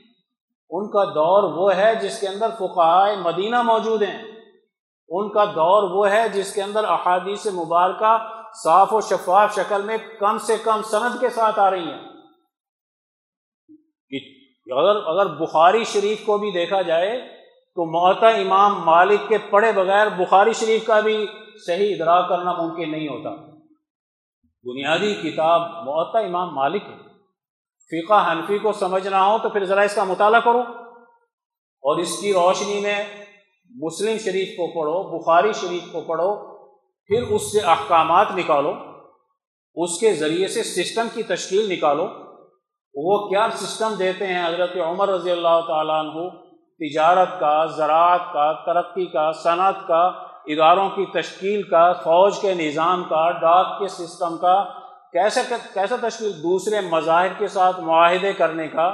ان 0.70 0.90
کا 0.90 1.04
دور 1.04 1.42
وہ 1.42 1.74
ہے 1.74 1.94
جس 1.94 2.20
کے 2.20 2.28
اندر 2.28 2.50
فقائے 2.58 3.16
مدینہ 3.16 3.62
موجود 3.62 4.02
ہیں۔ 4.02 4.22
ان 5.08 5.30
کا 5.32 5.44
دور 5.44 5.82
وہ 5.82 6.08
ہے 6.08 6.28
جس 6.28 6.54
کے 6.54 6.62
اندر 6.62 6.84
احادیث 6.84 7.46
مبارکہ 7.46 8.18
صاف 8.64 8.94
و 8.94 9.00
شفاف 9.00 9.54
شکل 9.54 9.82
میں 9.82 9.96
کم 10.18 10.38
سے 10.38 10.56
کم 10.56 10.82
سند 10.82 11.20
کے 11.20 11.28
ساتھ 11.28 11.58
آ 11.58 11.70
رہی 11.70 11.90
ہیں۔ 11.90 12.00
اگر 14.76 15.06
اگر 15.06 15.26
بخاری 15.26 15.84
شریف 15.84 16.26
کو 16.26 16.38
بھی 16.38 16.50
دیکھا 16.50 16.82
جائے 16.82 17.20
تو 17.74 17.84
معتا 17.84 18.28
امام 18.28 18.82
مالک 18.84 19.20
کے 19.28 19.38
پڑھے 19.38 19.72
بغیر 19.72 20.08
بخاری 20.08 20.52
شریف 20.52 20.86
کا 20.86 21.00
بھی 21.00 21.26
صحیح 21.66 21.94
ادراک 21.94 22.28
کرنا 22.28 22.52
ممکن 22.52 22.90
نہیں 22.90 23.08
ہوتا۔ 23.08 23.30
بنیادی 24.64 25.14
کتاب 25.14 25.60
معطا 25.60 26.18
امام 26.18 26.54
مالک 26.54 26.82
ہے۔ 26.82 27.14
فقہ 27.90 28.32
حنفی 28.32 28.58
کو 28.58 28.72
سمجھنا 28.72 29.26
ہو 29.26 29.38
تو 29.38 29.48
پھر 29.48 29.64
ذرا 29.64 29.80
اس 29.80 29.94
کا 29.94 30.04
مطالعہ 30.04 30.40
کرو 30.40 30.60
اور 31.82 31.98
اس 31.98 32.20
کی 32.20 32.32
روشنی 32.32 32.80
میں 32.80 33.04
مسلم 33.70 34.18
شریف 34.18 34.48
کو 34.48 34.66
پڑھو، 34.66 35.18
بخاری 35.18 35.52
شریف 35.52 35.92
کو 35.92 36.00
پڑھو، 36.00 36.56
پھر 37.06 37.22
اس 37.22 37.52
سے 37.52 37.60
احکامات 37.60 38.26
نکالو، 38.34 38.72
اس 39.74 40.00
کے 40.00 40.14
ذریعے 40.14 40.48
سے 40.48 40.62
سسٹم 40.62 41.06
کی 41.14 41.22
تشکیل 41.22 41.72
نکالو۔ 41.72 42.06
وہ 42.94 43.28
کیا 43.28 43.48
سسٹم 43.50 43.94
دیتے 43.94 44.26
ہیں؟ 44.26 44.48
حضرت 44.48 44.76
عمر 44.76 45.08
رضی 45.08 45.30
اللہ 45.30 45.60
تعالیٰ 45.66 46.00
عنہ، 46.00 46.28
تجارت 46.78 47.40
کا، 47.40 47.66
زراعت 47.66 48.20
کا، 48.32 48.52
ترقی 48.52 49.06
کا، 49.06 49.32
صنعت 49.32 49.74
کا 49.86 50.10
اداروں 50.46 50.88
کی 50.90 51.04
تشکیل 51.12 51.62
کا، 51.62 51.92
فوج 51.92 52.38
کے 52.38 52.54
نظام 52.54 53.02
کا، 53.04 53.30
ڈاک 53.30 53.78
کے 53.78 53.88
سسٹم 53.88 54.36
کا، 54.36 54.62
کیسے 55.12 55.40
کیسا 55.74 55.96
تشکیل؟ 56.08 56.32
دوسرے 56.42 56.80
مذاہب 56.80 57.38
کے 57.38 57.46
ساتھ 57.46 57.80
معاہدے 57.80 58.32
کرنے 58.32 58.68
کا، 58.68 58.90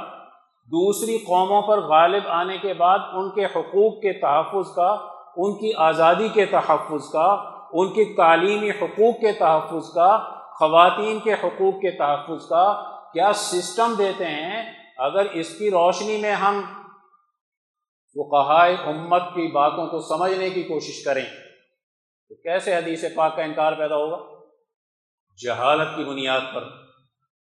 دوسری 0.69 1.17
قوموں 1.17 1.61
پر 1.61 1.81
غالب 1.81 2.27
آنے 2.27 2.57
کے 2.57 2.73
بعد 2.73 2.99
ان 3.13 3.29
کے 3.29 3.45
حقوق 3.45 4.01
کے 4.01 4.13
تحفظ 4.13 4.75
کا، 4.75 4.89
ان 5.37 5.53
کی 5.53 5.71
آزادی 5.77 6.27
کے 6.27 6.45
تحفظ 6.45 7.09
کا، 7.09 7.27
ان 7.73 7.87
کی 7.87 8.13
تعلیمی 8.13 8.69
حقوق 8.69 9.19
کے 9.19 9.31
تحفظ 9.31 9.93
کا، 9.93 10.17
خواتین 10.59 11.19
کے 11.19 11.33
حقوق 11.33 11.81
کے 11.81 11.91
تحفظ 11.91 12.47
کا، 12.47 12.65
کیا 13.13 13.33
سسٹم 13.33 13.93
دیتے 13.97 14.25
ہیں؟ 14.25 14.63
اگر 14.97 15.25
اس 15.31 15.57
کی 15.57 15.71
روشنی 15.71 16.17
میں 16.17 16.33
ہم 16.35 16.61
فقہائے 18.13 18.75
امت 18.75 19.21
کی 19.21 19.51
باتوں 19.51 19.87
کو 19.87 19.99
سمجھنے 19.99 20.49
کی 20.49 20.63
کوشش 20.63 21.03
کریں۔ 21.03 21.25
تو 22.29 22.35
کیسے 22.35 22.75
حدیث 22.75 23.05
پاک 23.15 23.35
کا 23.35 23.43
انکار 23.43 23.73
پیدا 23.73 23.95
ہوگا؟ 23.95 24.45
جہالت 25.43 25.87
کی 25.95 26.03
بنیاد 26.03 26.41
پر 26.55 26.63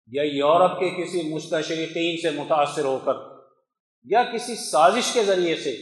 یا 0.06 0.22
یورپ 0.22 0.78
کے 0.78 0.90
کسی 0.90 1.34
مستشرقین 1.34 2.16
سے 2.16 2.30
متاثر 2.30 2.84
ہو 2.84 2.98
کر 3.04 3.12
یا 4.04 4.22
کسی 4.22 4.54
سازش 4.54 5.12
کے 5.12 5.24
ذریعے 5.24 5.56
سے؟ 5.56 5.76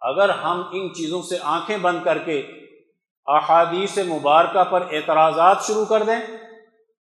اگر 0.00 0.28
ہم 0.28 0.62
ان 0.72 0.94
چیزوں 0.94 1.22
سے 1.22 1.36
آنکھیں 1.42 1.78
بند 1.78 2.04
کر 2.04 2.18
کے 2.18 2.42
احادیث 3.26 3.98
مبارکہ 3.98 4.64
پر 4.64 4.80
اعتراضات 4.92 5.56
شروع 5.66 5.84
کر 5.84 6.02
دیں 6.02 6.36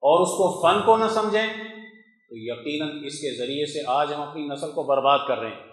اور 0.01 0.21
اس 0.21 0.29
کو 0.29 0.63
فن 0.63 0.83
کو 0.85 0.97
نہ 0.97 1.09
سمجھیں، 1.09 1.47
تو 2.29 2.37
یقیناً 2.37 3.05
اس 3.05 3.15
کے 3.15 3.39
ذریعے 3.39 3.67
سے 3.67 3.79
آج 3.87 4.15
ہم 4.15 4.23
اپنی 4.23 4.49
نسل 4.49 4.73
کو 4.73 4.83
برباد 4.83 5.19
کر 5.29 5.39
رہے 5.39 5.51
ہیں۔ 5.51 5.72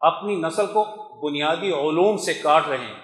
اپنی 0.00 0.36
نسل 0.36 0.66
کو 0.66 0.84
بنیادی 1.28 1.72
علوم 1.72 2.16
سے 2.16 2.34
کاٹ 2.34 2.68
رہے 2.68 2.78
ہیں۔ 2.78 3.00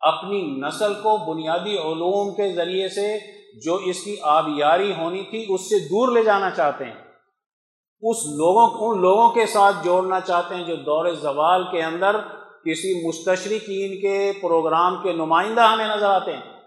اپنی 0.00 0.42
نسل 0.42 0.94
کو 0.94 1.34
بنیادی 1.34 1.78
علوم 1.78 2.34
کے 2.34 2.54
ذریعے 2.54 2.88
سے 2.88 3.18
جو 3.64 3.74
اس 3.74 4.04
کی 4.04 4.16
آبیاری 4.22 4.92
ہونی 4.92 5.22
تھی، 5.22 5.46
اس 5.48 5.68
سے 5.68 5.78
دور 5.78 6.12
لے 6.12 6.22
جانا 6.22 6.50
چاہتے 6.50 6.84
ہیں۔ 6.84 7.02
اس 8.02 8.16
لوگوں، 8.26 8.88
ان 8.88 9.00
لوگوں 9.00 9.30
کے 9.30 9.46
ساتھ 9.46 9.76
جوڑنا 9.84 10.20
چاہتے 10.20 10.54
ہیں 10.54 10.64
جو 10.64 10.76
دور 10.76 11.12
زوال 11.14 11.64
کے 11.70 11.82
اندر 11.82 12.16
کسی 12.64 13.08
مستشرقین 13.08 14.00
کے 14.00 14.32
پروگرام 14.42 15.02
کے 15.02 15.12
نمائندہ 15.12 15.60
ہمیں 15.60 15.88
نظر 15.88 16.10
آتے 16.10 16.32
ہیں۔ 16.32 16.60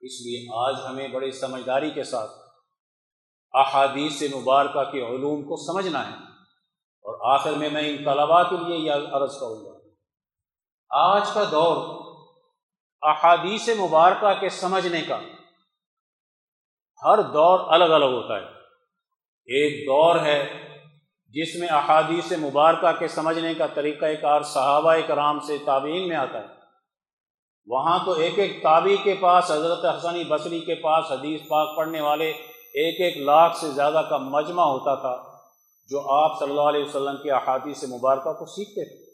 اس 0.00 0.20
لیے 0.20 0.46
آج 0.54 0.74
ہمیں 0.88 1.08
بڑی 1.08 1.30
سمجھداری 1.30 1.90
کے 1.90 2.04
ساتھ 2.04 2.30
احادیث 3.52 4.22
مبارکہ 4.22 4.84
کے 4.84 5.06
علوم 5.06 5.42
کو 5.42 5.56
سمجھنا 5.56 6.10
ہے۔ 6.10 6.29
آخر 7.20 7.50
میں 7.50 7.70
میں 7.70 7.88
ان 7.88 7.96
طلباء 8.04 8.42
کے 8.42 8.56
لیے 8.56 8.76
یہ 8.76 8.92
عرض 8.92 9.40
کروں 9.40 9.64
گا۔ 9.64 9.78
آج 10.90 11.30
کا 11.34 11.44
دور 11.44 12.00
احادیث 13.02 13.68
مبارکہ 13.68 14.40
کے 14.40 14.48
سمجھنے 14.48 15.02
کا 15.02 15.18
ہر 17.04 17.22
دور 17.22 17.60
الگ 17.68 17.84
الگ 17.84 18.04
ہوتا 18.04 18.36
ہے۔ 18.36 18.44
ایک 19.46 19.86
دور 19.86 20.16
ہے 20.16 20.68
جس 21.28 21.56
میں 21.56 21.68
احادیث 21.68 22.32
مبارکہ 22.32 22.98
کے 22.98 23.08
سمجھنے 23.08 23.54
کا 23.54 23.66
طریقہ 23.66 24.06
کار 24.22 24.42
صحابہ 24.42 24.94
کرام 25.06 25.40
سے 25.40 25.58
تعبین 25.64 26.08
میں 26.08 26.16
آتا 26.16 26.38
ہے۔ 26.38 26.46
وہاں 27.66 27.98
تو 28.04 28.12
ایک 28.12 28.38
ایک 28.38 28.62
تابی 28.62 28.96
کے 28.96 29.14
پاس، 29.20 29.50
حضرت 29.50 29.84
حسنی 29.84 30.24
بصری 30.28 30.60
کے 30.60 30.74
پاس 30.74 31.10
حدیث 31.10 31.40
پاک 31.48 31.76
پڑھنے 31.76 32.00
والے 32.00 32.30
ایک 32.74 33.00
ایک 33.00 33.26
لاکھ 33.26 33.56
سے 33.56 33.70
زیادہ 33.70 34.02
کا 34.10 34.16
مجمع 34.16 34.62
ہوتا 34.62 34.94
تھا۔ 34.94 35.29
جو 35.90 36.10
آپ 36.10 36.38
صلی 36.38 36.50
اللہ 36.50 36.60
علیہ 36.60 36.84
وسلم 36.84 37.16
کی 37.22 37.30
احادیث 37.30 37.84
مبارکہ 37.84 38.32
کو 38.32 38.46
سیکھتے 38.46 38.84
تھے۔ 38.84 39.10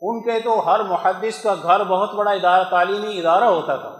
ان 0.00 0.22
کے 0.22 0.40
تو 0.40 0.66
ہر 0.66 0.80
محدث 0.82 1.42
کا 1.42 1.54
گھر 1.62 1.84
بہت 1.84 2.14
بڑا 2.14 2.30
ادارہ، 2.30 2.64
تعلیمی 2.70 3.18
ادارہ 3.18 3.44
ہوتا 3.44 3.76
تھا، 3.76 3.96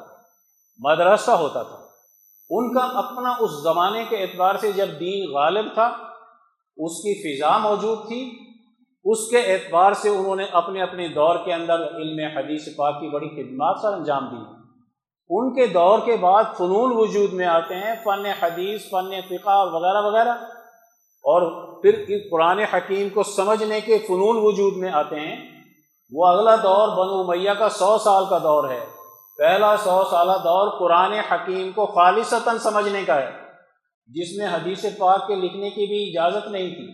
مدرسہ 0.78 1.30
ہوتا 1.30 1.62
تھا۔ 1.62 1.78
ان 2.51 2.74
کا 2.74 2.84
اپنا 2.84 3.30
اس 3.40 3.51
زمانے 3.62 4.05
کے 4.09 4.16
اعتبار 4.16 4.55
سے 4.57 4.72
جب 4.72 4.88
دین 5.01 5.30
غالب 5.32 5.74
تھا، 5.74 5.86
اس 6.76 6.92
کی 6.92 7.38
فضا 7.38 7.59
موجود 7.59 8.09
تھی۔ 8.09 8.38
اس 9.05 9.30
کے 9.30 9.38
اعتبار 9.38 9.92
سے 9.92 10.09
انہوں 10.09 10.36
نے 10.36 10.44
اپنے 10.44 10.82
اپنے 10.82 11.09
دور 11.09 11.36
کے 11.44 11.53
اندر 11.53 11.97
علم 11.97 12.36
حدیث 12.36 12.76
پاک 12.76 13.01
کی 13.01 13.09
بڑی 13.09 13.28
خدمات 13.28 13.76
سر 13.82 13.92
انجام 13.92 14.28
دی 14.30 14.57
ان 15.30 15.55
کے 15.55 15.66
دور 15.66 15.99
کے 15.99 16.16
بعد 16.16 16.44
فنون 16.59 16.92
وجود 16.94 17.32
میں 17.32 17.47
آتے 17.47 17.74
ہیں، 17.74 17.94
فن 18.05 18.26
حدیث، 18.42 18.90
فن 18.90 19.20
فقہ 19.28 19.64
وغیرہ 19.72 20.03
وغیرہ۔ 20.03 20.34
اور 21.27 21.43
پھر 21.83 22.05
قرآن 22.31 22.59
حکیم 22.59 23.09
کو 23.09 23.22
سمجھنے 23.22 23.81
کے 23.81 23.99
فنون 23.99 24.37
وجود 24.43 24.77
میں 24.77 24.91
آتے 24.93 25.20
ہیں۔ 25.20 25.37
وہ 26.12 26.27
اگلا 26.27 26.57
دور 26.57 26.89
بنو 26.89 27.22
میہ 27.24 27.51
کا 27.59 27.68
سو 27.68 27.99
سال 27.99 28.24
کا 28.31 28.39
دور 28.39 28.68
ہے۔ 28.68 28.85
پہلا 29.39 29.77
سو 29.77 30.03
سالہ 30.11 30.37
دور 30.45 30.68
قرآن 30.79 31.12
حکیم 31.12 31.72
کو 31.72 31.87
خالصتاً 31.87 32.59
سمجھنے 32.59 33.03
کا 33.05 33.16
ہے، 33.16 33.31
جس 34.09 34.39
میں 34.39 34.47
حدیث 34.47 34.85
پاک 34.99 35.27
کے 35.27 35.35
لکھنے 35.35 35.70
کی 35.70 35.87
بھی 35.87 36.01
اجازت 36.05 36.47
نہیں 36.47 36.70
تھی۔ 36.70 36.87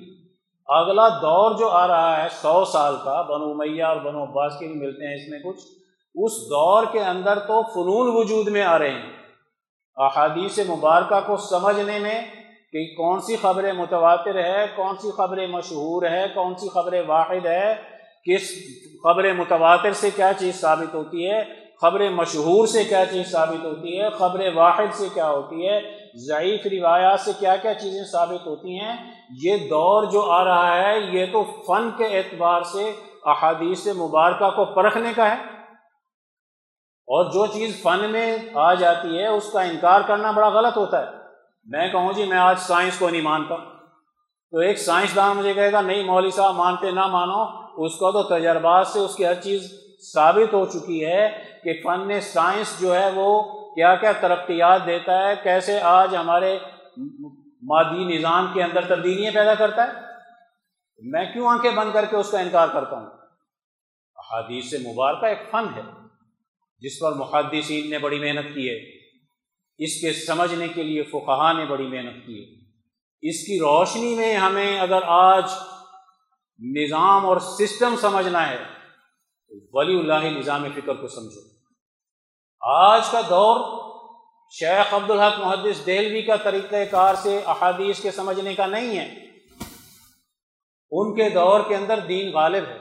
اگلا 0.68 1.08
دور 1.08 1.50
جو 1.50 1.68
آ 1.68 1.86
رہا 1.86 2.22
ہے 2.22 2.28
سو 2.42 2.64
سال 2.64 2.96
کا، 3.04 3.22
بنو 3.22 3.54
میہ 3.54 3.84
اور 3.84 3.96
بنو 3.96 4.22
عباس 4.22 4.52
کے 4.58 4.66
بھی 4.66 4.74
ملتے 4.74 5.08
ہیں 5.08 5.14
اس 5.14 5.30
میں 5.30 5.38
کچھ۔ 5.38 5.64
اس 6.14 6.32
دور 6.50 6.82
کے 6.92 7.00
اندر 7.00 7.38
تو 7.38 7.62
فنون 7.62 8.16
وجود 8.16 8.48
میں 8.48 8.62
آ 8.62 8.78
رہے 8.78 8.90
ہیں۔ 8.90 9.12
احادیث 9.96 10.58
مبارکہ 10.68 11.20
کو 11.26 11.36
سمجھنے 11.36 11.98
میں 11.98 12.20
کہ 12.72 12.84
کون 12.96 13.20
سی 13.20 13.36
خبریں 13.36 13.72
متواتر 13.72 14.34
ہے، 14.34 14.66
کون 14.76 14.96
سی 14.96 15.10
خبریں 15.10 15.46
مشہور 15.46 16.02
ہے، 16.02 16.26
کون 16.34 16.54
سی 16.54 16.68
خبریں 16.68 17.02
واحد 17.06 17.46
ہے، 17.46 17.74
کس 18.24 18.50
خبر 19.02 19.32
متواتر 19.32 19.92
سے 19.92 20.10
کیا 20.16 20.32
چیز 20.38 20.60
ثابت 20.60 20.94
ہوتی 20.94 21.30
ہے 21.30 21.42
خبر 21.80 22.10
مشہور 22.10 22.66
سے 22.66 22.84
کیا 22.84 23.04
چیز 23.10 23.32
ثابت 23.32 23.64
ہوتی 23.64 24.00
ہے 24.00 24.10
خبر 24.10 24.52
واحد 24.54 24.94
سے 24.94 25.06
کیا 25.14 25.30
ہوتی 25.30 25.68
ہے، 25.68 25.80
ضعیف 26.26 26.66
روایات 26.66 27.20
سے 27.20 27.30
کیا 27.38 27.56
کیا 27.56 27.74
چیزیں 27.74 28.04
ثابت 28.04 28.46
ہوتی 28.46 28.80
ہیں، 28.80 28.96
یہ 29.42 29.56
دور 29.56 30.04
جو 30.04 30.22
آ 30.22 30.44
رہا 30.44 30.84
ہے، 30.84 31.00
یہ 31.00 31.26
تو 31.32 31.44
فن 31.44 31.90
کے 31.96 32.04
اعتبار 32.04 32.62
سے 32.62 32.92
احادیث 33.26 33.86
مبارکہ 33.86 34.50
کو 34.50 34.64
پرکھنے 34.64 35.12
کا 35.16 35.28
ہے۔ 35.30 35.36
اور 37.06 37.30
جو 37.30 37.46
چیز 37.46 37.82
فن 37.82 38.10
میں 38.10 38.36
آ 38.54 38.74
جاتی 38.74 39.18
ہے، 39.18 39.26
اس 39.26 39.52
کا 39.52 39.62
انکار 39.62 40.00
کرنا 40.00 40.30
بڑا 40.30 40.48
غلط 40.48 40.76
ہوتا 40.76 41.00
ہے۔ 41.00 41.21
میں 41.64 41.88
کہوں 41.88 42.12
جی 42.12 42.24
میں 42.24 42.38
آج 42.38 42.58
سائنس 42.58 42.98
کو 42.98 43.10
نہیں 43.10 43.22
مانتا۔ 43.22 43.56
تو 44.50 44.58
ایک 44.58 44.78
سائنسدان 44.78 45.36
مجھے 45.36 45.54
کہے 45.54 45.72
گا، 45.72 45.80
نہیں 45.80 46.02
مولوی 46.02 46.30
صاحب، 46.30 46.54
مانتے 46.54 46.90
نہ 46.90 47.06
مانو۔ 47.06 47.62
اس 47.84 47.92
کو 47.92 48.12
تو 48.12 48.22
تجربات 48.22 48.86
سے 48.86 48.98
اس 48.98 49.16
کی 49.16 49.26
ہر 49.26 49.34
چیز 49.34 49.72
ثابت 50.12 50.54
ہو 50.54 50.66
چکی 50.66 51.06
ہے 51.06 51.44
کہ 51.64 51.82
فن 51.82 52.20
سائنس 52.20 52.80
جو 52.80 52.94
ہے 52.94 53.10
وہ 53.14 53.42
کیا 53.74 53.94
کیا 53.94 54.12
ترقیات 54.12 54.86
دیتا 54.86 55.28
ہے، 55.28 55.34
کیسے 55.42 55.80
آج 55.80 56.16
ہمارے 56.16 56.58
مادی 57.62 58.04
نظام 58.04 58.50
کے 58.54 58.62
اندر 58.62 58.84
تبدیلیاں 58.84 59.32
پیدا 59.34 59.54
کرتا 59.54 59.84
ہے۔ 59.84 59.92
میں 61.02 61.32
کیوں 61.32 61.48
آنکھیں 61.48 61.70
بند 61.70 61.92
کر 61.92 62.04
کے 62.04 62.16
اس 62.16 62.30
کا 62.30 62.40
انکار 62.40 62.68
کرتا 62.68 62.96
ہوں؟ 62.96 63.06
حادیث 64.32 64.74
مبارکہ 64.74 65.26
ایک 65.26 65.38
فن 65.50 65.64
ہے، 65.76 65.82
جس 66.78 67.00
پر 67.00 67.12
محدثین 67.12 67.90
نے 67.90 67.98
بڑی 67.98 68.18
محنت 68.18 68.54
کی 68.54 68.70
ہے۔ 68.70 68.91
اس 69.78 70.00
کے 70.00 70.12
سمجھنے 70.12 70.68
کے 70.68 70.82
لیے 70.82 71.02
فقہ 71.02 71.52
نے 71.52 71.64
بڑی 71.64 71.86
محنت 71.86 72.26
کی 72.26 72.38
ہے۔ 72.38 72.62
اس 73.28 73.46
کی 73.46 73.58
روشنی 73.58 74.14
میں 74.14 74.34
ہمیں 74.34 74.80
اگر 74.80 75.00
آج 75.06 75.44
نظام 76.58 77.26
اور 77.26 77.36
سسٹم 77.36 77.96
سمجھنا 78.00 78.48
ہے، 78.48 78.56
تو 79.48 79.78
ولی 79.78 79.98
اللہ 79.98 80.38
نظام 80.38 80.64
فکر 80.74 80.94
کو 80.94 81.08
سمجھو۔ 81.08 81.40
آج 82.60 83.08
کا 83.10 83.20
دور 83.20 83.82
شیخ 84.50 84.94
عبدالحق 84.94 85.38
محدث 85.38 85.86
دہلوی 85.86 86.22
کا 86.22 86.36
طریقہ 86.36 86.76
کار 86.90 87.14
سے 87.14 87.40
احادیث 87.46 88.00
کے 88.00 88.10
سمجھنے 88.10 88.54
کا 88.54 88.66
نہیں 88.66 88.98
ہے۔ 88.98 89.14
ان 90.90 91.14
کے 91.14 91.28
دور 91.28 91.60
کے 91.68 91.76
اندر 91.76 91.98
دین 91.98 92.32
غالب 92.32 92.64
ہے۔ 92.66 92.78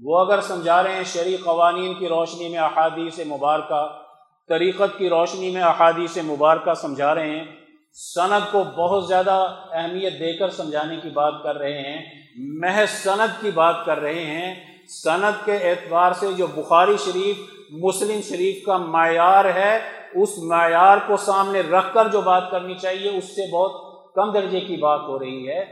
وہ 0.00 0.20
اگر 0.20 0.40
سمجھا 0.40 0.82
رہے 0.82 0.96
ہیں 0.96 1.04
شرعی 1.04 1.36
قوانین 1.36 1.94
کی 1.94 2.08
روشنی 2.08 2.48
میں 2.48 2.58
احادیث 2.58 3.18
مبارکہ 3.18 4.03
طریقت 4.48 4.98
کی 4.98 5.08
روشنی 5.08 5.50
میں 5.50 5.62
احادیث 5.62 6.18
مبارکہ 6.18 6.74
سمجھا 6.74 7.14
رہے 7.14 7.30
ہیں۔ 7.30 7.44
سند 7.92 8.52
کو 8.52 8.64
بہت 8.64 9.08
زیادہ 9.08 9.54
اہمیت 9.72 10.12
دے 10.12 10.32
کر 10.32 10.48
سمجھانے 10.48 10.96
کی 10.96 11.08
بات 11.08 11.34
کر 11.42 11.58
رہے 11.58 11.78
ہیں۔ 11.78 12.22
محض 12.36 12.90
سند 12.90 13.42
کی 13.42 13.50
بات 13.50 13.74
کر 13.86 14.00
رہے 14.00 14.24
ہیں۔ 14.24 14.78
سند 14.88 15.44
کے 15.44 15.52
اعتبار 15.52 16.12
سے 16.12 16.32
جو 16.32 16.46
بخاری 16.46 16.96
شریف، 17.04 17.36
مسلم 17.70 18.20
شریف 18.28 18.66
کا 18.66 18.76
معیار 18.76 19.44
ہے، 19.44 19.78
اس 20.14 20.38
معیار 20.38 20.98
کو 21.06 21.16
سامنے 21.16 21.60
رکھ 21.60 21.94
کر 21.94 22.08
جو 22.08 22.20
بات 22.20 22.50
کرنی 22.50 22.74
چاہیے، 22.74 23.10
اس 23.10 23.24
سے 23.24 23.50
بہت 23.52 23.72
کم 24.14 24.32
درجے 24.32 24.60
کی 24.60 24.76
بات 24.76 25.00
ہو 25.00 25.18
رہی 25.18 25.48
ہے۔ 25.48 25.64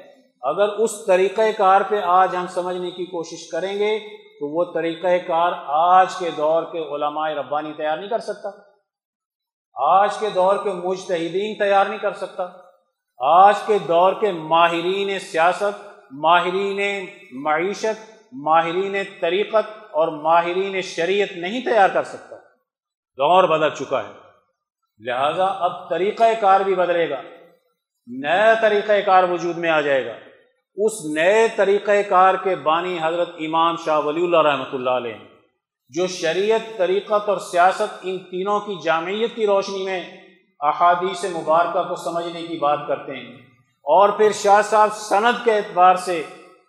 اگر 0.43 0.69
اس 0.69 1.05
طریقہ 1.07 1.43
کار 1.57 1.81
پہ 1.89 2.01
آج 2.05 2.37
ہم 2.37 2.47
سمجھنے 2.47 2.91
کی 2.91 3.05
کوشش 3.05 3.49
کریں 3.49 3.79
گے 3.79 3.99
تو 4.43 4.49
وہ 4.49 4.75
طریقہ 4.75 5.07
کار 5.27 5.53
آج 5.67 6.17
کے 6.17 6.31
دور 6.31 6.63
کے 6.63 6.79
علماء 6.79 7.31
ربانی 7.31 7.73
تیار 7.73 7.99
نہیں 7.99 8.09
کر 8.09 8.19
سکتا۔ 8.19 8.49
آج 9.75 10.19
کے 10.19 10.31
دور 10.31 10.57
کے 10.65 10.71
مجتہدین 10.73 11.59
تیار 11.59 11.87
نہیں 11.87 11.99
کر 11.99 12.13
سکتا۔ 12.13 12.49
آج 13.19 13.55
کے 13.67 13.79
دور 13.79 14.13
کے 14.21 14.33
ماہرین 14.33 15.19
سیاست، 15.19 15.89
ماہرین 16.11 17.07
معیشت، 17.33 18.11
ماہرین 18.33 18.97
طریقت 19.21 19.85
اور 19.91 20.09
ماہرین 20.09 20.81
شریعت 20.81 21.37
نہیں 21.37 21.61
تیار 21.61 21.89
کر 21.89 22.03
سکتا۔ 22.03 22.37
دور 23.17 23.45
بدل 23.45 23.71
چکا 23.71 24.03
ہے۔ 24.03 24.13
لہذا 24.99 25.47
اب 25.47 25.91
طریقہ 25.91 26.25
کار 26.41 26.61
بھی 26.61 26.75
بدلے 26.75 27.11
گا۔ 27.11 27.21
نیا 28.07 28.55
طریقہ 28.61 28.93
کار 29.07 29.25
وجود 29.25 29.57
میں 29.57 29.71
آ 29.71 29.81
جائے 29.81 30.07
گا۔ 30.07 30.13
اس 30.77 30.93
نئے 31.05 31.49
طریقہ 31.57 31.91
کار 32.09 32.35
کے 32.35 32.57
بانی 32.57 32.99
حضرت 33.03 33.29
امام 33.39 33.77
شاہ 33.85 33.99
ولی 33.99 34.25
اللہ 34.25 34.43
رحمۃ 34.43 34.73
اللہ 34.73 34.91
علیہ 34.91 35.15
جو 35.89 36.07
شریعت، 36.07 36.79
طریقت 36.79 37.29
اور 37.29 37.39
سیاست 37.39 37.99
ان 38.03 38.19
تینوں 38.19 38.61
کی 38.61 38.75
جامعیت 38.85 39.35
کی 39.35 39.47
روشنی 39.47 39.85
میں 39.85 40.01
احادیث 40.61 41.25
مبارکہ 41.25 41.89
کو 41.89 41.97
سمجھنے 41.97 42.43
کی 42.43 42.57
بات 42.57 42.79
کرتے 42.89 43.17
ہیں۔ 43.17 43.37
اور 43.85 44.09
پھر 44.09 44.33
شاہ 44.33 44.63
صاحب 44.63 44.89
سند 44.93 45.45
کے 45.45 45.53
اعتبار 45.53 45.95
سے 45.95 46.23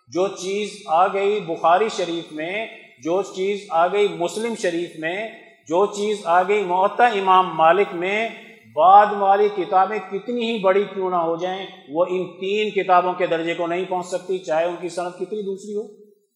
جو 0.08 0.28
چیز 0.28 0.84
آ 0.88 1.08
گئی 1.08 1.39
بخاری 1.39 1.89
شریف 1.89 2.32
میں، 2.32 2.68
جو 3.04 3.22
چیز 3.22 3.66
آ 3.70 3.88
گئی 3.88 4.08
مسلم 4.08 4.54
شریف 4.62 4.89
میں، 4.99 5.28
جو 5.68 5.86
چیز 5.86 6.22
آ 6.26 6.43
گئی 6.43 6.64
معطا 6.64 7.06
امام 7.06 7.56
مالک 7.56 7.88
میں 7.93 8.30
بعد 8.76 9.05
والی 9.19 9.49
کتابیں 9.57 9.99
کتنی 10.11 10.51
ہی 10.51 10.59
بڑی 10.59 10.84
کیوں 10.84 11.09
نہ 11.09 11.15
ہو 11.15 11.36
جائیں، 11.36 11.65
وہ 11.89 12.05
ان 12.09 12.39
تین 12.39 12.69
کتابوں 12.69 13.13
کے 13.13 13.28
درجے 13.28 13.53
کو 13.53 13.67
نہیں 13.67 13.86
پہنچ 13.86 14.05
سکتی، 14.05 14.38
چاہے 14.38 14.65
ان 14.65 14.76
کی 14.82 14.89
صنعت 14.89 15.13
کتنی 15.13 15.45
دوسری 15.45 15.76
ہو، 15.76 15.84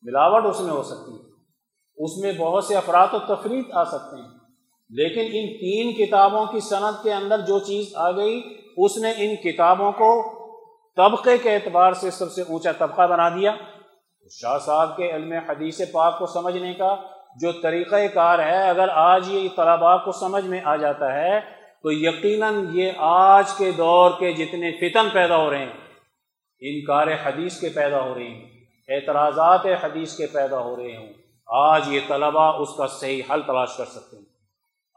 ملاوٹ 0.04 0.46
اس 0.46 0.62
میں 0.62 0.72
ہو 0.72 0.84
سکتی 0.84 1.12
ہے۔ 1.12 1.28
اس 1.98 2.18
میں 2.18 2.34
بہت 2.34 2.64
سے 2.64 2.76
افراد 2.76 3.08
و 3.14 3.36
تفریح 3.36 3.62
آ 3.74 3.84
سکتے 3.84 4.22
ہیں۔ 4.22 4.28
لیکن 4.90 5.22
ان 5.22 5.58
تین 5.58 6.06
کتابوں 6.06 6.46
کی 6.46 6.60
صنعت 6.60 7.04
کے 7.04 7.14
اندر 7.14 7.40
جو 7.40 7.60
چیز 7.60 7.96
آ 7.96 8.12
گئی، 8.12 8.44
اس 8.78 8.98
نے 8.98 9.12
ان 9.18 9.36
کتابوں 9.36 9.92
کو 9.92 10.38
طبقے 10.96 11.38
کے 11.38 11.56
اعتبار 11.56 11.92
سے 11.92 12.12
سب 12.12 12.32
سے 12.32 12.42
اونچا 12.42 12.72
طبقہ 12.72 13.08
بنا 13.08 13.30
دیا۔ 13.30 13.56
شاہ 14.32 14.58
صاحب 14.58 14.98
کے 14.98 15.12
علم 15.12 15.32
حدیث 15.32 15.82
پاک 15.92 16.20
کو 16.20 16.26
سمجھنے 16.26 16.74
کا 16.74 16.96
جو 17.42 17.52
طریقہ 17.52 17.96
کار 18.14 18.40
ہے، 18.40 18.70
اگر 18.70 18.88
آج 18.90 19.34
یہ 19.34 19.50
طلباء 19.56 19.98
کو 19.98 20.12
سمجھ 20.12 20.46
میں 20.46 20.62
آ 20.64 20.76
جاتا 20.76 21.14
ہے 21.14 21.57
تو 21.84 21.92
یقیناً 21.92 22.66
یہ 22.72 22.92
آج 22.98 23.54
کے 23.58 23.72
دور 23.72 24.12
کے 24.20 24.34
جتنے 24.34 24.72
فتن 24.72 25.10
پیدا 25.10 25.38
ہو 25.38 25.50
رہے 25.50 25.58
ہیں، 25.58 25.74
انکار 26.60 27.08
حدیث 27.24 27.60
کے 27.60 27.70
پیدا 27.70 28.02
ہو 28.02 28.16
رہے 28.16 28.30
ہیں، 28.30 28.50
اعتراضات 28.88 29.66
حدیث 29.84 30.18
کے 30.18 30.26
پیدا 30.28 30.60
ہو 30.60 30.76
رہے 30.76 30.98
ہوں۔ 30.98 31.14
آج 31.48 31.94
یہ 31.94 32.00
طلباء 32.08 32.52
اس 32.52 32.70
کا 32.78 32.88
صحیح 32.88 33.22
حل 33.30 33.42
تلاش 33.42 33.78
کر 33.78 33.86
سکتے 33.86 34.18
ہیں۔ 34.18 34.26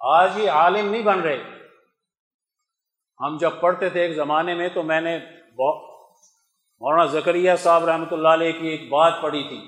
آج 0.00 0.38
یہ 0.38 0.50
عالم 0.50 0.90
نہیں 0.90 1.02
بن 1.02 1.20
رہے۔ 1.20 1.38
ہم 3.20 3.36
جب 3.36 3.50
پڑھتے 3.60 3.88
تھے 3.88 4.00
ایک 4.00 4.14
زمانے 4.16 4.54
میں 4.54 4.68
تو 4.74 4.82
میں 4.82 5.00
نے 5.00 5.18
مولانا 5.58 7.04
زکریہ 7.04 7.50
صاحب 7.58 7.84
رحمۃ 7.84 8.12
اللہ 8.12 8.28
علیہ 8.28 8.52
کی 8.52 8.68
ایک 8.68 8.88
بات 8.88 9.12
پڑھی 9.20 9.42
تھی۔ 9.48 9.60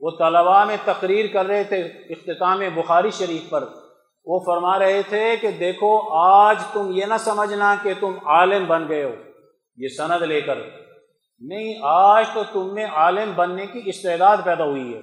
وہ 0.00 0.10
طلباء 0.10 0.64
میں 0.64 0.76
تقریر 0.84 1.26
کر 1.32 1.46
رہے 1.46 1.64
تھے 1.64 1.80
اختتام 1.84 2.62
بخاری 2.74 3.10
شریف 3.10 3.50
پر۔ 3.50 3.64
وہ 4.26 4.40
فرما 4.46 4.78
رہے 4.78 5.02
تھے 5.02 5.36
کہ 5.40 5.50
دیکھو، 5.50 6.14
آج 6.18 6.56
تم 6.72 6.90
یہ 6.90 7.04
نہ 7.04 7.14
سمجھنا 7.18 7.74
کہ 7.82 7.92
تم 8.00 8.14
عالم 8.26 8.64
بن 8.66 8.88
گئے 8.88 9.04
ہو، 9.04 9.14
یہ 9.76 9.88
سند 9.88 10.22
لے 10.22 10.40
کر۔ 10.40 10.58
نہیں، 11.40 11.74
آج 11.82 12.24
تو 12.34 12.42
تم 12.52 12.74
میں 12.74 12.86
عالم 12.94 13.32
بننے 13.36 13.66
کی 13.66 13.80
استعداد 13.84 14.36
پیدا 14.44 14.64
ہوئی 14.64 14.94
ہے۔ 14.94 15.00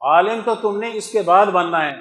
عالم 0.00 0.40
تو 0.44 0.54
تم 0.54 0.78
نے 0.78 0.90
اس 0.92 1.12
کے 1.12 1.22
بعد 1.22 1.46
بننا 1.46 1.90
ہے۔ 1.90 1.96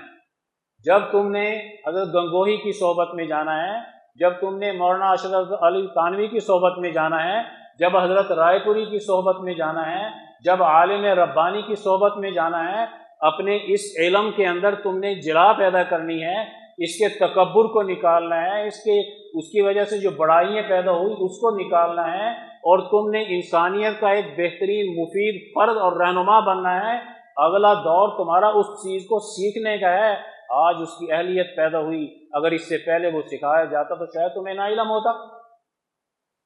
جب 0.86 1.00
تم 1.12 1.32
نے 1.32 1.60
حضرت 1.88 2.08
گنگوہی 2.08 2.58
کی 2.58 2.72
صحبت 2.72 3.14
میں 3.14 3.26
جانا 3.26 3.64
ہے، 3.64 3.80
جب 4.16 4.34
تم 4.42 4.58
نے 4.58 4.72
مولانا 4.72 5.10
اشرف 5.10 5.64
علی 5.64 5.88
تانوی 5.88 6.28
کی 6.28 6.40
صحبت 6.40 6.78
میں 6.78 6.92
جانا 6.92 7.24
ہے، 7.24 7.42
جب 7.80 7.98
حضرت 7.98 8.32
رائے 8.32 8.60
پوری 8.60 8.86
کی 8.86 9.00
صحبت 9.00 9.40
میں 9.40 9.54
جانا 9.54 9.92
ہے، 9.92 10.10
جب 10.44 10.64
عالم 10.64 11.06
ربانی 11.06 11.62
کی 11.62 11.76
صحبت 11.76 12.18
میں 12.18 12.32
جانا 12.32 12.72
ہے 12.72 13.09
اپنے 13.20 13.58
اس 13.64 13.82
علم 14.00 14.32
کے 14.36 14.46
اندر 14.46 14.76
تم 14.76 15.00
نے 15.00 15.16
جلا 15.16 15.54
پیدا 15.54 15.84
کرنی 15.84 16.24
ہے، 16.24 16.42
اس 16.78 16.98
کے 16.98 17.10
تکبر 17.10 17.66
کو 17.66 17.82
نکالنا 17.82 18.42
ہے، 18.42 18.68
اس 18.68 18.84
کے، 18.84 19.00
اس 19.40 19.52
کی 19.52 19.62
وجہ 19.62 19.84
سے 19.84 19.98
جو 19.98 20.10
بڑائیاں 20.10 20.64
پیدا 20.70 20.92
ہوئی، 20.92 21.14
اس 21.14 21.40
کو 21.40 21.60
نکالنا 21.60 22.12
ہے 22.12 22.30
اور 22.46 22.80
تم 22.80 23.10
نے 23.10 23.24
انسانیت 23.28 24.00
کا 24.00 24.10
ایک 24.10 24.26
بہترین، 24.26 25.02
مفید 25.02 25.52
فرد 25.56 25.78
اور 25.78 26.08
رہنما 26.08 26.40
بننا 26.40 26.94
ہے۔ 26.94 27.00
اگلا 27.36 27.74
دور 27.74 28.18
تمہارا 28.18 28.48
اس 28.48 28.66
چیز 28.66 29.02
کو 29.02 29.20
سیکھنے 29.20 29.78
کا 29.78 29.92
ہے۔ 29.94 30.16
آج 30.50 30.76
اس 30.82 30.98
کی 31.00 31.12
اہلیت 31.12 31.56
پیدا 31.56 31.80
ہوئی۔ 31.80 32.28
اگر 32.34 32.52
اس 32.52 32.70
سے 32.70 32.78
پہلے 32.78 33.08
وہ 33.08 33.22
سکھایا 33.22 33.66
جاتا 33.66 33.96
تو 33.96 34.06
شاید 34.06 34.32
تمہیں 34.34 34.56
نا 34.56 34.68
علم 34.68 34.90
ہوتا۔ 34.90 35.38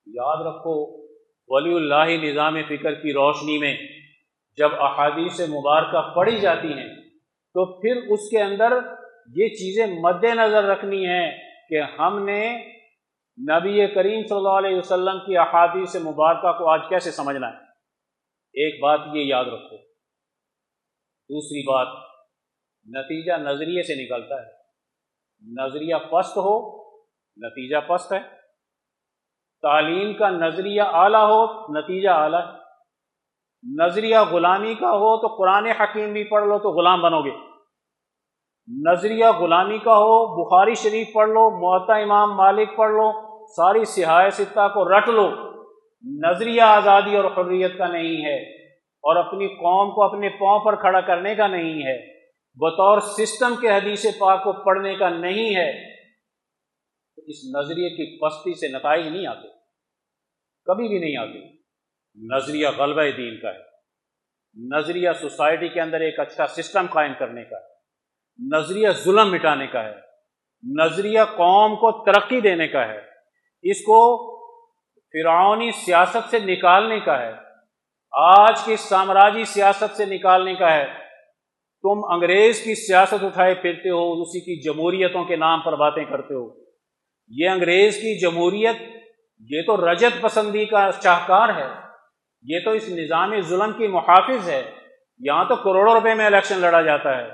یاد 0.05 0.45
رکھو، 0.45 1.03
ولی 1.47 1.75
اللہ 1.75 2.23
نظام 2.25 2.55
فکر 2.63 2.93
کی 2.93 3.13
روشنی 3.13 3.57
میں 3.57 3.77
جب 4.57 4.69
احادیث 4.79 5.39
مبارکہ 5.39 6.15
پڑھی 6.15 6.39
جاتی 6.39 6.73
ہیں، 6.73 6.95
تو 7.53 7.81
پھر 7.81 7.95
اس 8.09 8.29
کے 8.29 8.41
اندر 8.41 8.73
یہ 9.35 9.47
چیزیں 9.47 9.85
مد 9.99 10.23
نظر 10.23 10.63
رکھنی 10.63 11.05
ہیں 11.05 11.31
کہ 11.69 11.81
ہم 11.81 12.25
نے 12.25 12.73
نبی 13.51 13.87
کریم 13.87 14.23
صلی 14.27 14.37
اللہ 14.37 14.49
علیہ 14.49 14.77
وسلم 14.77 15.19
کی 15.25 15.37
احادیث 15.37 15.95
مبارکہ 15.95 16.57
کو 16.57 16.69
آج 16.69 16.81
کیسے 16.89 17.11
سمجھنا 17.11 17.47
ہے؟ 17.47 17.57
ایک 18.53 18.81
بات 18.81 18.99
یہ 19.13 19.21
یاد 19.21 19.45
رکھو۔ 19.45 19.77
دوسری 21.29 21.67
بات، 21.67 21.87
نتیجہ 22.85 23.33
نظریے 23.33 23.83
سے 23.83 24.05
نکلتا 24.05 24.35
ہے۔ 24.35 24.51
نظریہ 25.61 25.95
پست 25.95 26.37
ہو، 26.37 26.83
نتیجہ 27.37 27.77
پست 27.87 28.13
ہے۔ 28.13 28.19
تعلیم 29.61 30.13
کا 30.13 30.29
نظریہ 30.29 30.81
اعلیٰ 30.81 31.23
ہو، 31.23 31.73
نتیجہ 31.77 32.09
اعلیٰ 32.09 32.47
ہے۔ 32.47 32.62
نظریہ 33.79 34.17
غلامی 34.31 34.75
کا 34.75 34.91
ہو 34.91 35.21
تو 35.21 35.35
قرآن 35.35 35.65
حکیم 35.65 36.13
بھی 36.13 36.23
پڑھ 36.23 36.43
لو 36.43 36.59
تو 36.59 36.71
غلام 36.71 37.01
بنو 37.01 37.21
گے۔ 37.21 37.31
نظریہ 38.91 39.25
غلامی 39.39 39.77
کا 39.77 39.97
ہو، 39.97 40.45
بخاری 40.45 40.75
شریف 40.75 41.13
پڑھ 41.13 41.29
لو 41.29 41.49
معطا 41.49 41.93
امام 41.93 42.35
مالک 42.35 42.75
پڑھ 42.75 42.91
لو، 42.91 43.11
ساری 43.47 43.85
سہای 43.85 44.31
ستہ 44.31 44.67
کو 44.73 44.97
رٹ 44.97 45.09
لو۔ 45.09 45.29
نظریہ 46.25 46.61
آزادی 46.61 47.17
اور 47.17 47.25
حریت 47.25 47.77
کا 47.77 47.87
نہیں 47.87 48.25
ہے 48.25 48.65
اور 48.75 49.15
اپنی 49.15 49.47
قوم 49.47 49.91
کو 49.91 50.03
اپنے 50.03 50.29
پاؤں 50.29 50.59
پر 50.59 50.75
کھڑا 50.75 51.01
کرنے 51.01 51.35
کا 51.35 51.47
نہیں 51.47 51.85
ہے۔ 51.85 52.23
بطور 52.55 52.99
سسٹم 52.99 53.55
کے 53.61 53.69
حدیث 53.69 54.05
پاک 54.19 54.43
کو 54.43 54.51
پڑھنے 54.51 54.95
کا 54.95 55.09
نہیں 55.09 55.55
ہے۔ 55.55 55.95
تو 57.15 57.21
اس 57.21 57.55
نظریے 57.55 57.89
کی 57.89 58.19
پستی 58.19 58.53
سے 58.53 58.67
نتائج 58.67 59.07
نہیں 59.07 59.27
آتے۔ 59.27 59.47
کبھی 60.65 60.87
بھی 60.87 60.99
نہیں 60.99 61.17
آتے۔ 61.17 61.62
نظریہ 62.15 62.67
غلبہ 62.77 63.17
دین 63.17 63.39
کا 63.41 63.49
ہے۔ 63.49 63.73
نظریہ 64.77 65.09
سوسائٹی 65.21 65.67
کے 65.67 65.81
اندر 65.81 65.99
ایک 65.99 66.19
اچھا 66.19 66.47
سسٹم 66.47 66.85
قائم 66.89 67.13
کرنے 67.19 67.43
کا 67.43 67.55
ہے۔ 67.55 67.73
نظریہ 68.55 68.87
ظلم 68.91 69.31
مٹانے 69.31 69.67
کا 69.67 69.83
ہے۔ 69.83 69.93
نظریہ 70.83 71.19
قوم 71.35 71.75
کو 71.75 72.05
ترقی 72.05 72.41
دینے 72.41 72.67
کا 72.67 72.87
ہے۔ 72.87 73.01
اس 73.61 73.81
کو 73.81 74.33
فرعونی 74.95 75.71
سیاست 75.71 76.29
سے 76.29 76.39
نکالنے 76.39 76.99
کا 76.99 77.21
ہے۔ 77.21 77.31
آج 78.11 78.63
کی 78.65 78.75
سامراجی 78.75 79.45
سیاست 79.45 79.97
سے 79.97 80.05
نکالنے 80.05 80.55
کا 80.55 80.73
ہے۔ 80.73 80.85
تم 81.81 82.05
انگریز 82.11 82.61
کی 82.61 82.75
سیاست 82.75 83.23
اٹھائے 83.23 83.53
پھرتے 83.53 83.89
ہو، 83.89 84.21
اسی 84.21 84.39
کی 84.39 84.61
جمہوریتوں 84.61 85.25
کے 85.25 85.35
نام 85.35 85.61
پر 85.61 85.75
باتیں 85.75 86.03
کرتے 86.03 86.33
ہو۔ 86.33 86.63
یہ 87.27 87.49
انگریز 87.49 87.95
کی 87.95 88.19
جمہوریت، 88.19 88.75
یہ 89.39 89.61
تو 89.61 89.91
رجت 89.91 90.21
پسندی 90.21 90.65
کا 90.65 90.91
شاہکار 91.03 91.49
ہے۔ 91.49 91.92
یہ 92.43 92.59
تو 92.65 92.71
اس 92.71 92.89
نظام 92.89 93.39
ظلم 93.41 93.71
کی 93.77 93.87
محافظ 93.87 94.49
ہے۔ 94.49 94.63
یہاں 95.19 95.45
تو 95.45 95.55
کروڑوں 95.55 95.93
روپے 95.93 96.13
میں 96.13 96.25
الیکشن 96.25 96.59
لڑا 96.59 96.81
جاتا 96.81 97.17
ہے۔ 97.17 97.29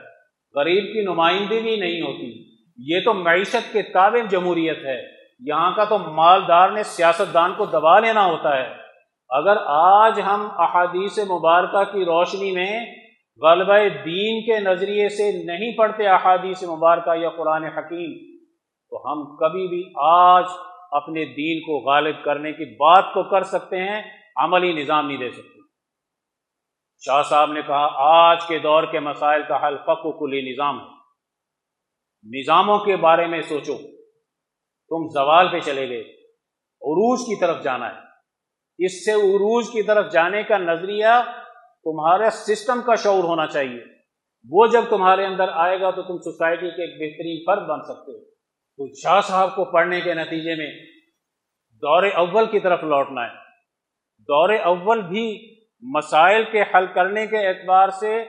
غریب 0.55 0.93
کی 0.93 1.01
نمائندگی 1.01 1.60
بھی 1.60 1.76
نہیں 1.76 2.01
ہوتی۔ 2.01 2.49
یہ 2.78 2.99
تو 3.05 3.14
معیشت 3.14 3.74
کے 3.74 3.82
تابع 3.82 4.20
جمہوریت 4.30 4.78
ہے۔ 4.86 5.01
یہاں 5.39 5.72
کا 5.76 5.84
تو 5.84 5.97
مالدار 5.97 6.70
نے 6.70 6.84
سیاست 6.84 7.34
دان 7.34 7.53
کو 7.57 7.66
دبا 7.66 7.99
لینا 7.99 8.26
ہوتا 8.26 8.57
ہے۔ 8.57 8.68
اگر 9.30 9.57
آج 9.66 10.22
ہم 10.22 10.47
احادیث 10.57 11.20
مبارکہ 11.20 11.84
کی 11.93 12.05
روشنی 12.05 12.51
میں 12.51 12.86
غلبہ 13.41 13.78
دین 14.05 14.41
کے 14.41 14.60
نظریے 14.60 15.10
سے 15.10 15.43
نہیں 15.43 15.78
پڑھتے 15.78 16.07
احادیث 16.07 16.64
مبارکہ 16.64 17.18
یا 17.18 17.30
قرآن 17.30 17.64
حکیم، 17.64 18.38
تو 18.89 19.12
ہم 19.12 19.36
کبھی 19.36 19.68
بھی 19.68 19.91
آج 19.95 20.45
اپنے 20.91 21.26
دین 21.26 21.60
کو 21.60 21.91
غالب 21.91 22.16
کرنے 22.24 22.51
کی 22.51 22.76
بات 22.76 23.14
کو 23.14 23.24
کر 23.24 23.43
سکتے 23.43 23.78
ہیں۔ 23.78 24.18
عملی 24.43 24.73
نظام 24.73 25.07
نہیں 25.07 25.17
دے 25.17 25.31
سکتے۔ 25.31 25.59
شاہ 27.05 27.21
صاحب 27.21 27.51
نے 27.51 27.61
کہا، 27.61 27.89
آج 27.93 28.45
کے 28.47 28.59
دور 28.59 28.83
کے 28.83 28.99
مسائل 28.99 29.41
کا 29.47 29.67
حل 29.67 29.77
فق 29.77 30.05
و 30.05 30.11
کلی 30.11 30.41
نظام 30.41 30.79
ہے۔ 30.79 30.99
نظاموں 32.39 32.79
کے 32.79 32.95
بارے 32.95 33.27
میں 33.27 33.41
سوچو۔ 33.41 33.77
تم 34.89 35.07
زوال 35.07 35.51
پہ 35.51 35.59
چلے 35.59 35.89
گئے۔ 35.89 36.01
عروج 36.81 37.19
کی 37.19 37.39
طرف 37.39 37.63
جانا 37.63 37.95
ہے۔ 37.95 37.99
اس 38.85 39.05
سے 39.05 39.11
عروج 39.11 39.65
کی 39.71 39.83
طرف 39.83 40.11
جانے 40.11 40.43
کا 40.43 40.57
نظریہ 40.57 41.05
تمہارے 41.83 42.29
سسٹم 42.29 42.81
کا 42.81 42.95
شعور 42.95 43.23
ہونا 43.23 43.47
چاہیے۔ 43.47 43.83
وہ 44.49 44.67
جب 44.67 44.81
تمہارے 44.89 45.25
اندر 45.25 45.49
آئے 45.53 45.81
گا 45.81 45.91
تو 45.91 46.01
تم 46.01 46.17
سوسائٹی 46.17 46.69
کے 46.69 46.81
ایک 46.81 46.93
بہترین 46.93 47.43
فرد 47.45 47.67
بن 47.67 47.81
سکتے 47.81 48.11
ہو۔ 48.11 48.25
تو 48.77 48.99
شاہ 49.01 49.21
صاحب 49.21 49.55
کو 49.55 49.65
پڑھنے 49.65 50.01
کے 50.01 50.13
نتیجے 50.13 50.55
میں 50.55 50.85
دور 51.71 52.03
اول 52.03 52.45
کی 52.45 52.59
طرف 52.59 52.83
لوٹنا 52.83 53.25
ہے۔ 53.25 53.48
دور 54.30 54.49
اول 54.49 55.01
بھی 55.01 55.55
مسائل 55.82 56.43
کے 56.51 56.61
حل 56.61 56.86
کرنے 56.86 57.27
کے 57.27 57.47
اعتبار 57.47 57.89
سے 57.89 58.25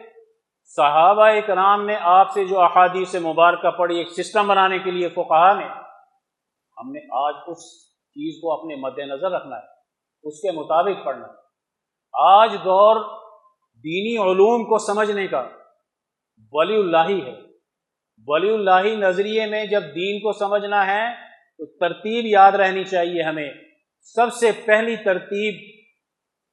صحابہ 0.64 1.22
اکرام 1.22 1.86
نے 1.86 1.96
آپ 2.00 2.30
سے 2.30 2.44
جو 2.44 2.60
احادیث 2.60 3.14
مبارکہ 3.14 3.70
پڑھی، 3.70 3.98
ایک 3.98 4.08
سسٹم 4.10 4.48
بنانے 4.48 4.78
کے 4.78 4.90
لیے 4.90 5.08
فقہا 5.08 5.52
نے، 5.52 5.66
ہم 6.78 6.92
نے 6.92 7.00
آج 7.12 7.34
اس 7.46 7.90
چیز 7.90 8.40
کو 8.42 8.52
اپنے 8.52 8.76
مد 8.76 8.98
نظر 8.98 9.30
رکھنا 9.30 9.56
ہے، 9.56 9.66
اس 10.22 10.40
کے 10.40 10.50
مطابق 10.50 11.04
پڑھنا 11.04 11.26
ہے۔ 11.26 11.32
آج 12.12 12.54
دور 12.54 12.96
دینی 13.76 14.16
علوم 14.16 14.64
کو 14.64 14.78
سمجھنے 14.78 15.26
کا 15.26 15.48
ولی 16.52 16.76
اللہ 16.76 17.26
ہے۔ 17.26 17.34
ولی 18.26 18.54
اللہ 18.54 18.96
نظریے 18.96 19.46
میں 19.46 19.64
جب 19.64 19.82
دین 19.82 20.20
کو 20.20 20.32
سمجھنا 20.32 20.86
ہے 20.86 21.14
تو 21.58 21.78
ترتیب 21.78 22.26
یاد 22.26 22.52
رہنی 22.52 22.84
چاہیے 22.84 23.22
ہمیں۔ 23.22 23.50
سب 24.00 24.32
سے 24.32 24.50
پہلی 24.66 24.96
ترتیب 24.96 25.79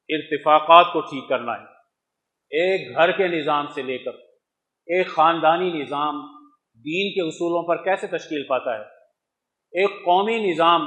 ارتفاقات 0.08 0.92
کو 0.92 1.00
ٹھیک 1.00 1.28
کرنا 1.28 1.52
ہے۔ 1.52 1.64
ایک 2.50 2.96
گھر 2.96 3.12
کے 3.12 3.28
نظام 3.28 3.66
سے 3.66 3.82
لے 3.82 3.98
کر 3.98 4.10
ایک 4.86 5.08
خاندانی 5.08 5.70
نظام 5.70 6.20
دین 6.74 7.10
کے 7.14 7.28
اصولوں 7.28 7.68
پر 7.68 7.84
کیسے 7.84 8.06
تشکیل 8.06 8.46
پاتا 8.48 8.74
ہے؟ 8.74 8.82
ایک 9.72 10.04
قومی 10.04 10.50
نظام 10.50 10.80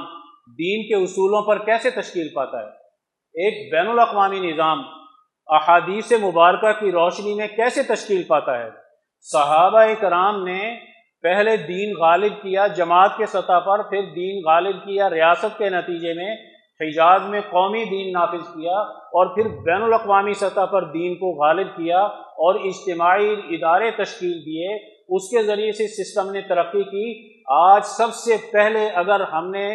دین 0.46 0.88
کے 0.88 1.04
اصولوں 1.04 1.42
پر 1.42 1.64
کیسے 1.64 1.90
تشکیل 1.90 2.28
پاتا 2.34 2.58
ہے؟ 2.58 2.68
ایک 3.34 3.72
بین 3.72 3.88
الاقوامی 3.88 4.52
نظام 4.52 4.82
احادیث 5.46 6.12
مبارکہ 6.12 6.80
کی 6.80 6.92
روشنی 6.92 7.34
میں 7.34 7.48
کیسے 7.48 7.82
تشکیل 7.82 8.22
پاتا 8.22 8.58
ہے؟ 8.58 8.70
صحابہ 9.20 9.84
کرام 10.00 10.44
نے 10.44 10.80
پہلے 11.22 11.56
دین 11.56 11.94
غالب 11.96 12.32
کیا، 12.42 12.66
جماعت 12.66 13.10
کے 13.16 13.26
سطح 13.26 13.58
پر، 13.58 13.82
پھر 13.82 14.02
دین 14.02 14.42
غالب 14.44 14.76
کیا، 14.76 15.10
ریاست 15.10 15.58
کے 15.58 15.68
نتیجے 15.70 16.12
میں 16.12 16.36
حجاز 16.82 17.28
میں 17.28 17.40
قومی 17.40 17.84
دین 17.84 18.12
نافذ 18.12 18.54
کیا 18.54 18.78
اور 19.16 19.26
پھر 19.26 19.48
بین 19.64 19.82
الاقوامی 19.82 20.32
سطح 20.34 20.64
پر 20.64 20.84
دین 20.84 21.14
کو 21.14 21.44
غالب 21.44 21.66
کیا 21.76 22.00
اور 22.42 22.54
اجتماعی 22.54 23.32
ادارے 23.50 23.90
تشکیل 23.90 24.32
دیے، 24.46 24.74
اس 25.08 25.28
کے 25.30 25.42
ذریعے 25.42 25.72
سے 25.72 25.86
سسٹم 25.86 26.30
نے 26.30 26.40
ترقی 26.40 26.82
کی۔ 26.82 27.34
آج 27.46 27.84
سب 27.84 28.14
سے 28.14 28.36
پہلے 28.52 28.88
اگر 28.88 29.20
ہم 29.20 29.50
نے 29.50 29.68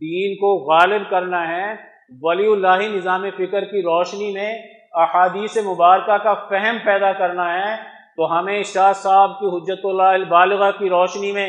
دین 0.00 0.34
کو 0.34 0.54
غالب 0.72 1.10
کرنا 1.10 1.48
ہے، 1.48 1.74
ولی 2.22 2.52
اللہ 2.52 2.88
نظام 2.96 3.24
فکر 3.36 3.64
کی 3.64 3.82
روشنی 3.82 4.32
میں 4.32 4.58
احادیث 4.92 5.56
مبارکہ 5.56 6.16
کا 6.16 6.34
فہم 6.34 6.76
پیدا 6.84 7.12
کرنا 7.12 7.54
ہے، 7.54 7.76
تو 8.16 8.38
ہمیں 8.38 8.62
شاہ 8.62 8.92
صاحب 8.92 9.30
کی 9.40 9.46
حجت 9.46 9.84
اللہ 9.84 10.02
البالغہ 10.02 10.70
کی 10.78 10.88
روشنی 10.88 11.32
میں 11.32 11.48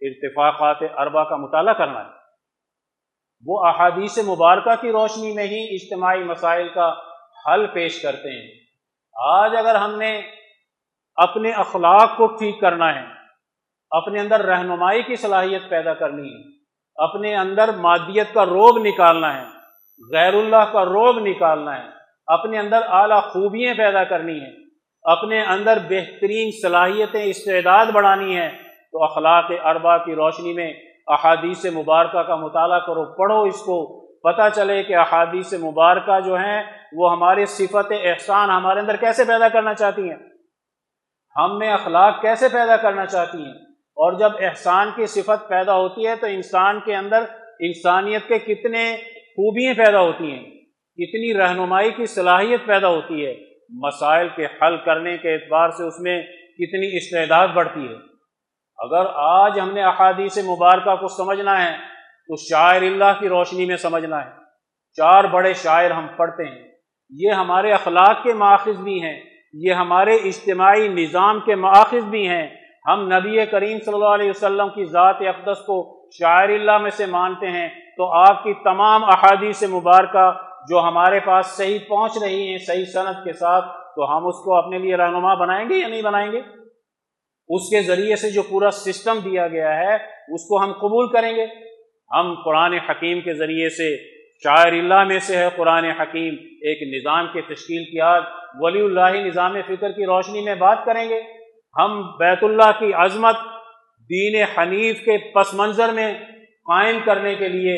ارتفاقات 0.00 0.76
اربا 0.96 1.24
کا 1.24 1.36
مطالعہ 1.36 1.74
کرنا 1.74 2.00
ہے۔ 2.00 2.23
وہ 3.46 3.64
احادیث 3.66 4.18
مبارکہ 4.18 4.74
کی 4.80 4.92
روشنی 4.92 5.32
میں 5.32 5.44
ہی 5.44 5.62
اجتماعی 5.74 6.24
مسائل 6.24 6.68
کا 6.68 6.92
حل 7.46 7.66
پیش 7.66 8.00
کرتے 8.02 8.30
ہیں۔ 8.30 8.46
آج 9.14 9.56
اگر 9.56 9.74
ہم 9.74 9.98
نے 9.98 10.20
اپنے 11.18 11.52
اخلاق 11.52 12.16
کو 12.16 12.26
ٹھیک 12.26 12.60
کرنا 12.60 12.94
ہے، 12.94 13.04
اپنے 13.90 14.20
اندر 14.20 14.44
رہنمائی 14.44 15.02
کی 15.02 15.16
صلاحیت 15.16 15.68
پیدا 15.68 15.94
کرنی 15.94 16.28
ہے، 16.28 16.42
اپنے 16.96 17.34
اندر 17.36 17.72
مادیت 17.72 18.34
کا 18.34 18.44
روب 18.46 18.78
نکالنا 18.78 19.34
ہے، 19.38 19.44
غیر 20.12 20.34
اللہ 20.34 20.72
کا 20.72 20.84
روب 20.84 21.18
نکالنا 21.18 21.76
ہے، 21.78 21.88
اپنے 22.26 22.58
اندر 22.58 22.82
اعلیٰ 22.88 23.22
خوبیاں 23.22 23.74
پیدا 23.74 24.04
کرنی 24.04 24.40
ہیں، 24.40 24.52
اپنے 25.04 25.42
اندر 25.44 25.78
بہترین 25.88 26.50
صلاحیتیں 26.62 27.22
استعداد 27.22 27.86
بڑھانی 27.86 28.36
ہیں، 28.36 28.50
تو 28.92 29.02
اخلاق 29.04 29.50
اربا 29.64 29.96
کی 29.98 30.14
روشنی 30.14 30.52
میں 30.52 30.72
احادیث 31.06 31.66
مبارکہ 31.66 32.22
کا 32.22 32.36
مطالعہ 32.36 32.78
کرو، 32.78 33.16
پڑھو، 33.16 33.42
اس 33.42 33.62
کو 33.62 34.04
پتہ 34.06 34.48
چلے 34.54 34.82
کہ 34.82 34.96
احادیث 34.96 35.54
مبارکہ 35.54 36.20
جو 36.20 36.34
ہیں، 36.34 36.62
وہ 36.92 37.12
ہماری 37.12 37.46
صفت 37.46 37.92
احسان 38.02 38.50
ہمارے 38.50 38.80
اندر 38.80 38.96
کیسے 38.96 39.24
پیدا 39.24 39.48
کرنا 39.48 39.74
چاہتی 39.74 40.10
ہیں؟ 40.10 40.16
ہم 41.36 41.58
میں 41.58 41.72
اخلاق 41.72 42.22
کیسے 42.22 42.48
پیدا 42.52 42.76
کرنا 42.76 43.06
چاہتی 43.06 43.38
ہیں؟ 43.38 43.54
اور 43.96 44.12
جب 44.12 44.30
احسان 44.40 44.88
کی 44.96 45.06
صفت 45.06 45.48
پیدا 45.48 45.76
ہوتی 45.76 46.06
ہے 46.06 46.16
تو 46.16 46.26
انسان 46.26 46.80
کے 46.80 46.96
اندر 46.96 47.24
انسانیت 47.60 48.28
کے 48.28 48.38
کتنے 48.38 48.96
خوبیاں 49.06 49.74
پیدا 49.74 50.00
ہوتی 50.00 50.30
ہیں، 50.30 50.42
کتنی 50.96 51.34
رہنمائی 51.38 51.90
کی 51.90 52.06
صلاحیت 52.06 52.66
پیدا 52.66 52.88
ہوتی 52.88 53.26
ہے، 53.26 53.34
مسائل 53.68 54.28
کے 54.36 54.44
حل 54.44 54.76
کرنے 54.76 55.16
کے 55.16 55.34
اعتبار 55.34 55.68
سے 55.68 55.84
اس 55.84 56.00
میں 56.00 56.22
کتنی 56.58 56.96
استعداد 56.96 57.48
بڑھتی 57.48 57.88
ہے۔ 57.88 58.13
اگر 58.78 59.06
آج 59.14 59.60
ہم 59.60 59.70
نے 59.70 59.84
احادیث 59.84 60.38
مبارکہ 60.38 60.96
کو 60.96 61.08
سمجھنا 61.08 61.64
ہے، 61.64 61.76
تو 62.28 62.36
شاعر 62.36 62.82
اللہ 62.82 63.20
کی 63.20 63.28
روشنی 63.28 63.64
میں 63.66 63.76
سمجھنا 63.76 64.24
ہے۔ 64.24 64.30
چار 64.96 65.24
بڑے 65.24 65.54
شاعر 65.54 65.90
ہم 65.90 66.06
پڑھتے 66.16 66.44
ہیں۔ 66.44 66.68
یہ 67.10 67.30
ہمارے 67.30 67.72
اخلاق 67.72 68.22
کے 68.22 68.32
ماخذ 68.32 68.80
بھی 68.80 69.02
ہیں۔ 69.02 69.20
یہ 69.54 69.72
ہمارے 69.72 70.14
اجتماعی 70.14 70.88
نظام 70.88 71.40
کے 71.40 71.54
ماخذ 71.54 72.04
بھی 72.04 72.28
ہیں۔ 72.28 72.48
ہم 72.86 73.00
نبی 73.06 73.46
کریم 73.46 73.78
صلی 73.84 73.94
اللہ 73.94 74.08
علیہ 74.08 74.30
وسلم 74.30 74.68
کی 74.68 74.84
ذات 74.84 75.16
اقدس 75.20 75.58
کو 75.58 76.06
شاعر 76.18 76.48
اللہ 76.48 76.78
میں 76.78 76.90
سے 76.90 77.06
مانتے 77.06 77.50
ہیں۔ 77.50 77.68
تو 77.68 78.12
آپ 78.12 78.44
کی 78.44 78.54
تمام 78.54 79.04
احادیث 79.04 79.62
مبارکہ 79.62 80.32
جو 80.68 80.80
ہمارے 80.80 81.20
پاس 81.20 81.46
صحیح 81.46 81.78
پہنچ 81.88 82.12
رہی 82.22 82.50
ہیں، 82.50 82.58
صحیح 82.58 82.84
صنعت 82.84 83.24
کے 83.24 83.32
ساتھ، 83.32 83.64
تو 83.96 84.16
ہم 84.16 84.26
اس 84.26 84.36
کو 84.44 84.54
اپنے 84.54 84.78
لیے 84.78 84.96
رہنما 84.96 85.34
بنائیں 85.34 85.68
گے 85.68 85.74
یا 85.74 85.88
نہیں 85.88 86.02
بنائیں 86.02 86.32
گے؟ 86.32 86.40
اس 87.48 87.68
کے 87.70 87.82
ذریعے 87.82 88.16
سے 88.16 88.30
جو 88.30 88.42
پورا 88.42 88.70
سسٹم 88.70 89.18
دیا 89.24 89.48
گیا 89.48 89.76
ہے، 89.76 89.94
اس 90.34 90.48
کو 90.48 90.62
ہم 90.62 90.72
قبول 90.72 91.12
کریں 91.12 91.34
گے۔ 91.36 91.46
ہم 92.10 92.34
قرآن 92.44 92.74
حکیم 92.88 93.20
کے 93.20 93.34
ذریعے 93.34 93.68
سے 93.68 93.96
شاعر 94.44 94.72
اللہ 94.72 95.04
میں 95.04 95.18
سے 95.18 95.36
ہے، 95.36 95.48
قرآن 95.56 95.84
حکیم 95.84 96.34
ایک 96.62 96.82
نظام 96.94 97.26
کے 97.32 97.40
تشکیل 97.40 97.84
کی 97.84 98.00
آج 98.00 98.22
ولی 98.54 98.80
اللہ 98.80 99.16
نظام 99.26 99.56
فکر 99.66 99.92
کی 99.92 100.04
روشنی 100.04 100.40
میں 100.40 100.54
بات 100.54 100.84
کریں 100.86 101.08
گے۔ 101.08 101.20
ہم 101.76 102.00
بیت 102.18 102.44
اللہ 102.44 102.70
کی 102.78 102.92
عظمت 102.92 103.36
دین 104.10 104.42
حنیف 104.56 105.04
کے 105.04 105.16
پس 105.32 105.54
منظر 105.54 105.92
میں 105.92 106.12
قائم 106.66 106.98
کرنے 107.06 107.34
کے 107.34 107.48
لیے 107.48 107.76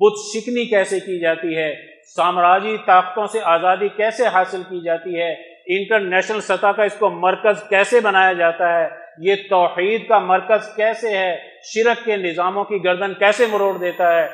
بت 0.00 0.18
شکنی 0.22 0.64
کیسے 0.64 1.00
کی 1.00 1.18
جاتی 1.20 1.56
ہے، 1.56 1.72
سامراجی 2.16 2.76
طاقتوں 2.86 3.26
سے 3.26 3.40
آزادی 3.44 3.88
کیسے 3.88 4.26
حاصل 4.26 4.62
کی 4.62 4.80
جاتی 4.84 5.20
ہے، 5.20 5.32
انٹرنیشنل 5.76 6.40
سطح 6.40 6.72
کا 6.76 6.82
اس 6.82 6.98
کو 6.98 7.10
مرکز 7.10 7.62
کیسے 7.68 8.00
بنایا 8.00 8.32
جاتا 8.32 8.68
ہے 8.78 9.05
یہ 9.18 9.34
توحید 9.50 10.08
کا 10.08 10.18
مرکز 10.18 10.76
کیسے 10.76 11.18
ہے؟ 11.18 11.36
شرک 11.64 12.04
کے 12.04 12.16
نظاموں 12.16 12.64
کی 12.64 12.84
گردن 12.84 13.14
کیسے 13.14 13.46
مروڑ 13.46 13.78
دیتا 13.78 14.12
ہے؟ 14.12 14.28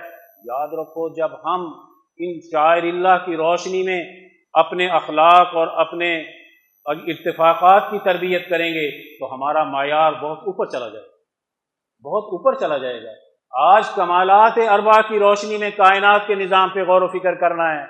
یاد 0.44 0.68
رکھو، 0.68 1.14
جب 1.14 1.28
ہم 1.44 1.72
ان 2.18 2.40
شاعر 2.40 2.82
اللہ 2.82 3.26
کی 3.26 3.36
روشنی 3.36 3.82
میں 3.82 4.04
اپنے 4.52 4.88
اخلاق 4.88 5.48
اور 5.54 5.66
اپنے 5.66 6.24
اتفاقات 6.84 7.90
کی 7.90 7.98
تربیت 7.98 8.48
کریں 8.48 8.74
گے، 8.74 9.18
تو 9.18 9.34
ہمارا 9.34 9.64
معیار 9.64 10.12
بہت 10.12 10.38
اوپر 10.38 10.66
چلا 10.66 10.88
جائے 10.88 11.04
گا۔ 11.04 11.12
بہت 12.04 12.24
اوپر 12.24 12.54
چلا 12.54 12.78
جائے 12.78 13.02
گا۔ 13.02 13.10
آج 13.50 13.90
کمالات 13.90 14.52
اربا 14.70 15.00
کی 15.00 15.18
روشنی 15.18 15.56
میں 15.56 15.70
کائنات 15.76 16.26
کے 16.26 16.34
نظام 16.34 16.68
پہ 16.68 16.80
غور 16.80 17.02
و 17.02 17.08
فکر 17.08 17.34
کرنا 17.34 17.80
ہے۔ 17.80 17.86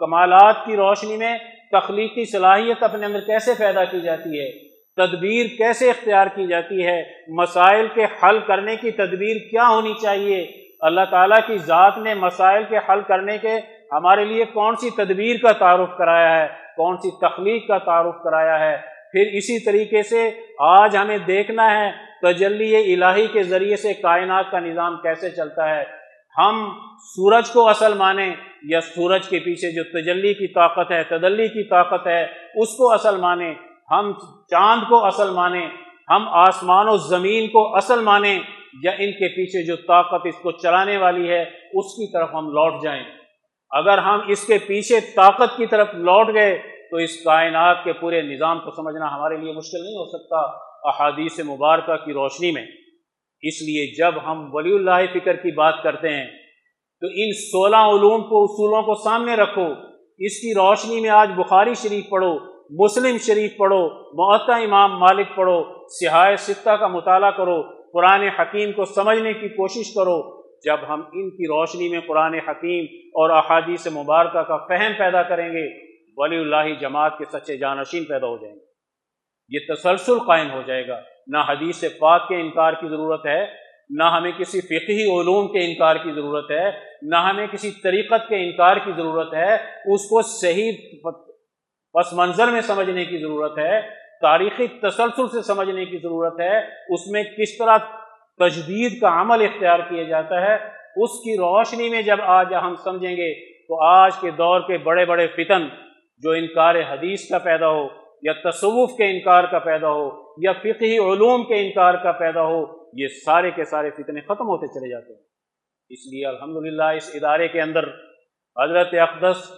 کمالات 0.00 0.56
کی 0.66 0.76
روشنی 0.76 1.16
میں 1.16 1.38
تخلیقی 1.72 2.24
صلاحیت 2.24 2.82
اپنے 2.82 3.06
اندر 3.06 3.20
کیسے 3.20 3.52
پیدا 3.58 3.84
کی 3.84 4.00
جاتی 4.00 4.40
ہے؟ 4.40 4.63
تدبیر 4.96 5.46
کیسے 5.58 5.90
اختیار 5.90 6.26
کی 6.26 6.46
جاتی 6.46 6.86
ہے؟ 6.86 7.02
مسائل 7.28 7.86
کے 7.94 8.04
حل 8.04 8.38
کرنے 8.38 8.76
کی 8.76 8.90
تدبیر 8.90 9.36
کیا 9.50 9.68
ہونی 9.68 9.92
چاہیے؟ 10.02 10.46
اللہ 10.80 11.00
تعالیٰ 11.10 11.38
کی 11.46 11.58
ذات 11.58 11.98
نے 11.98 12.14
مسائل 12.14 12.64
کے 12.68 12.76
حل 12.76 13.00
کرنے 13.00 13.38
کے 13.38 13.60
ہمارے 13.92 14.24
لیے 14.24 14.44
کون 14.44 14.76
سی 14.76 14.90
تدبیر 14.90 15.36
کا 15.42 15.52
تعارف 15.52 15.88
کرایا 15.98 16.42
ہے؟ 16.42 16.46
کون 16.76 16.96
سی 16.96 17.10
تخلیق 17.10 17.68
کا 17.68 17.78
تعارف 17.78 18.14
کرایا 18.24 18.58
ہے؟ 18.60 18.76
پھر 19.12 19.24
اسی 19.32 19.64
طریقے 19.64 20.02
سے 20.02 20.30
آج 20.58 20.96
ہمیں 20.96 21.18
دیکھنا 21.18 21.70
ہے، 21.70 21.90
تجلی 22.22 22.94
الہی 22.94 23.26
کے 23.26 23.42
ذریعے 23.42 23.76
سے 23.76 23.94
کائنات 23.94 24.50
کا 24.50 24.58
نظام 24.58 24.96
کیسے 24.96 25.30
چلتا 25.30 25.76
ہے؟ 25.76 25.84
ہم 26.38 26.78
سورج 26.98 27.50
کو 27.50 27.68
اصل 27.68 27.94
مانیں، 27.94 28.34
یا 28.62 28.80
سورج 28.80 29.28
کے 29.28 29.38
پیچھے 29.38 29.74
جو 29.74 29.84
تجلی 29.84 30.34
کی 30.34 30.46
طاقت 30.46 30.90
ہے، 30.90 31.02
تدلی 31.02 31.48
کی 31.48 31.68
طاقت 31.68 32.06
ہے، 32.06 32.24
اس 32.54 32.76
کو 32.76 32.92
اصل 32.92 33.16
مانیں۔ 33.16 33.54
ہم 33.90 34.12
چاند 34.50 34.80
کو 34.88 35.04
اصل 35.04 35.30
مانیں، 35.30 35.68
ہم 36.10 36.28
آسمان 36.28 36.88
و 36.88 36.96
زمین 36.96 37.48
کو 37.48 37.76
اصل 37.76 38.00
مانیں، 38.00 38.38
یا 38.82 38.90
ان 38.90 39.12
کے 39.12 39.28
پیچھے 39.28 39.66
جو 39.66 39.76
طاقت 39.76 40.26
اس 40.26 40.34
کو 40.42 40.50
چلانے 40.50 40.96
والی 40.96 41.30
ہے، 41.30 41.42
اس 41.72 41.94
کی 41.96 42.12
طرف 42.12 42.28
ہم 42.34 42.46
لوٹ 42.46 42.82
جائیں۔ 42.82 43.04
اگر 43.70 43.98
ہم 43.98 44.20
اس 44.28 44.46
کے 44.46 44.58
پیچھے 44.58 45.00
طاقت 45.00 45.56
کی 45.56 45.66
طرف 45.66 45.94
لوٹ 45.94 46.34
گئے، 46.34 46.58
تو 46.90 46.96
اس 46.96 47.22
کائنات 47.24 47.84
کے 47.84 47.92
پورے 47.92 48.22
نظام 48.22 48.58
کو 48.58 48.70
سمجھنا 48.70 49.14
ہمارے 49.14 49.36
لیے 49.36 49.52
مشکل 49.52 49.82
نہیں 49.82 49.94
ہو 49.94 50.18
سکتا 50.18 50.36
احادیث 50.88 51.40
مبارکہ 51.40 51.96
کی 51.96 52.12
روشنی 52.12 52.50
میں۔ 52.50 52.66
اس 53.42 53.62
لیے 53.62 53.94
جب 53.94 54.12
ہم 54.26 54.48
ولی 54.52 54.74
اللہ 54.74 55.14
فکر 55.14 55.36
کی 55.36 55.54
بات 55.54 55.82
کرتے 55.82 56.08
ہیں، 56.08 56.26
تو 57.00 57.06
ان 57.06 57.32
سولہ 57.32 57.76
علوم 57.76 58.22
کو، 58.22 58.44
اصولوں 58.44 58.82
کو 58.82 58.94
سامنے 58.94 59.34
رکھو۔ 59.34 59.66
اس 60.18 60.40
کی 60.40 60.54
روشنی 60.54 61.00
میں 61.00 61.10
آج 61.10 61.30
بخاری 61.36 61.74
شریف 61.74 62.08
پڑھو۔ 62.08 62.53
مسلم 62.70 63.16
شریف 63.18 63.56
پڑھو 63.58 63.88
معطا 63.88 64.56
امام 64.56 64.98
مالک 64.98 65.26
پڑھو، 65.34 65.64
سہائے 65.88 66.36
ستہ 66.36 66.70
کا 66.70 66.86
مطالعہ 66.86 67.30
کرو، 67.30 67.62
قرآن 67.92 68.22
حکیم 68.22 68.72
کو 68.72 68.84
سمجھنے 68.84 69.32
کی 69.32 69.48
کوشش 69.48 69.94
کرو۔ 69.94 70.42
جب 70.64 70.76
ہم 70.88 71.00
ان 71.12 71.30
کی 71.30 71.46
روشنی 71.46 71.88
میں 71.88 72.00
قرآن 72.06 72.34
حکیم 72.34 72.84
اور 73.06 73.30
احادیث 73.30 73.86
مبارکہ 73.86 74.42
کا 74.42 74.56
فہم 74.56 74.92
پیدا 74.98 75.22
کریں 75.22 75.48
گے، 75.48 75.94
ولی 76.16 76.36
اللہ 76.36 76.80
جماعت 76.80 77.18
کے 77.18 77.24
سچے 77.32 77.56
جانشین 77.56 78.04
پیدا 78.04 78.26
ہو 78.26 78.36
جائیں 78.36 78.54
گے۔ 78.54 78.64
یہ 79.48 79.74
تسلسل 79.74 80.18
قائم 80.18 80.50
ہو 80.50 80.62
جائے 80.66 80.88
گا۔ 80.88 81.00
نہ 81.26 81.38
حدیث 81.48 81.84
پاک 81.98 82.28
کے 82.28 82.40
انکار 82.40 82.72
کی 82.72 82.88
ضرورت 82.88 83.26
ہے، 83.26 83.46
نہ 83.90 84.04
ہمیں 84.04 84.32
کسی 84.32 84.60
فقہی 84.60 85.20
علوم 85.20 85.52
کے 85.52 85.66
انکار 85.66 85.96
کی 85.96 86.12
ضرورت 86.12 86.50
ہے، 86.50 86.70
نہ 87.02 87.16
ہمیں 87.16 87.46
کسی 87.46 87.70
طریقت 87.70 88.28
کے 88.28 88.44
انکار 88.44 88.76
کی 88.76 88.92
ضرورت 88.96 89.34
ہے۔ 89.34 89.54
اس 89.94 90.08
کو 90.08 90.22
صحیح 90.22 90.72
پس 91.94 92.12
منظر 92.12 92.48
میں 92.48 92.60
سمجھنے 92.60 93.04
کی 93.04 93.18
ضرورت 93.18 93.58
ہے، 93.58 93.80
تاریخی 94.20 94.66
تسلسل 94.66 95.28
سے 95.28 95.42
سمجھنے 95.42 95.84
کی 95.84 95.98
ضرورت 95.98 96.40
ہے، 96.40 96.58
اس 96.94 97.06
میں 97.10 97.22
کس 97.24 97.58
طرح 97.58 97.78
تجدید 98.38 99.00
کا 99.00 99.20
عمل 99.20 99.42
اختیار 99.42 99.78
کیا 99.78 100.02
جاتا 100.02 100.40
ہے، 100.40 100.54
اس 100.96 101.10
کی 101.10 101.36
روشنی 101.36 101.88
میں 101.88 102.02
جب 102.02 102.16
آج 102.20 102.54
ہم 102.54 102.74
سمجھیں 102.84 103.16
گے 103.16 103.32
تو 103.50 103.82
آج 103.82 104.12
کے 104.20 104.30
دور 104.30 104.60
کے 104.60 104.78
بڑے 104.78 105.04
بڑے 105.04 105.26
فتن 105.26 105.68
جو 106.18 106.30
انکار 106.30 106.74
حدیث 106.74 107.28
کا 107.28 107.38
پیدا 107.38 107.68
ہو، 107.68 107.88
یا 108.22 108.32
تصوف 108.32 108.96
کے 108.96 109.10
انکار 109.10 109.44
کا 109.44 109.58
پیدا 109.58 109.88
ہو، 109.88 110.32
یا 110.38 110.52
فقہی 110.52 110.98
علوم 110.98 111.44
کے 111.44 111.66
انکار 111.66 111.94
کا 111.94 112.12
پیدا 112.12 112.42
ہو، 112.42 112.84
یہ 112.92 113.06
سارے 113.24 113.50
کے 113.50 113.64
سارے 113.64 113.90
فتنے 113.90 114.20
ختم 114.20 114.48
ہوتے 114.48 114.66
چلے 114.66 114.90
جاتے 114.90 115.12
ہیں۔ 115.12 115.20
اس 115.88 116.06
لیے 116.12 116.26
الحمدللہ 116.26 116.84
اس 116.84 117.10
ادارے 117.14 117.48
کے 117.48 117.60
اندر 117.60 117.88
حضرت 118.56 118.94
اقدس، 118.94 119.50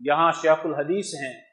یہاں 0.00 0.30
شیخ 0.32 0.66
الحدیث 0.66 1.14
ہیں۔ 1.14 1.51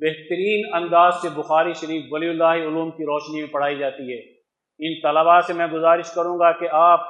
بہترین 0.00 0.74
انداز 0.74 1.14
سے 1.14 1.28
بخاری 1.34 1.72
شریف 1.72 2.04
ولی 2.10 2.28
اللہ 2.28 2.44
علوم 2.44 2.90
کی 2.90 3.04
روشنی 3.04 3.40
میں 3.40 3.52
پڑھائی 3.52 3.78
جاتی 3.78 4.12
ہے۔ 4.12 4.38
ان 4.78 5.00
طلباء 5.02 5.40
سے 5.40 5.52
میں 5.52 5.66
گزارش 5.66 6.14
کروں 6.14 6.38
گا 6.38 6.52
کہ 6.52 6.68
آپ 6.72 7.00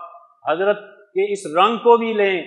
حضرت 0.51 0.79
کے 0.97 1.33
اس 1.33 1.57
رنگ 1.57 1.77
کو 1.77 1.97
بھی 1.97 2.13
لیں 2.13 2.43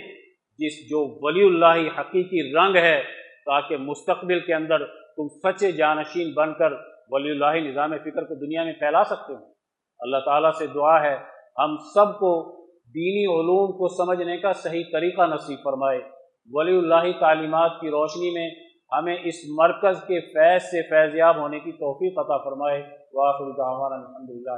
جس 0.58 0.90
جو 0.90 1.26
ولی 1.26 1.46
اللہ 1.46 2.00
حقیقی 2.00 2.54
رنگ 2.58 2.76
ہے، 2.76 3.02
تاکہ 3.46 3.78
مستقبل 3.78 4.40
کے 4.40 4.54
اندر 4.54 4.86
تم 4.86 5.28
سچے 5.28 5.72
جانشین 5.72 6.34
بن 6.34 6.54
کر 6.54 6.72
ولی 7.10 7.32
اللہ 7.32 7.70
نظام 7.70 7.98
فکر 7.98 8.24
کو 8.24 8.36
دنیا 8.36 8.64
میں 8.64 8.74
پھیلا 8.74 9.04
سکتے 9.04 9.34
ہو۔ 9.34 9.40
اللہ 10.00 10.18
تعالیٰ 10.26 10.52
سے 10.52 10.68
دعا 10.68 11.04
ہے، 11.04 11.16
ہم 11.58 11.78
سب 11.94 12.20
کو 12.20 12.62
دینی 12.96 13.26
علوم 13.26 13.72
کو 13.72 13.88
سمجھنے 13.88 14.38
کا 14.38 14.54
صحیح 14.54 14.84
طریقہ 14.92 15.22
نصیب 15.22 15.58
فرمائے۔ 15.64 16.00
ولی 16.52 16.78
اللہ 16.78 17.20
تعلیمات 17.20 17.72
کی 17.82 17.88
روشنی 17.88 18.32
میں 18.32 18.50
ہمیں 18.92 19.16
اس 19.16 19.36
مرکز 19.58 20.02
کے 20.08 20.20
فیض 20.28 20.64
سے 20.64 20.82
فیضیاب 20.90 21.38
ہونے 21.38 21.60
کی 21.60 21.72
توفیق 21.78 22.18
عطا 22.20 22.38
فرمائے 22.44 22.82
واخر 23.14 23.52
دعوانا 23.58 23.96
الحمدللہ 23.96 24.58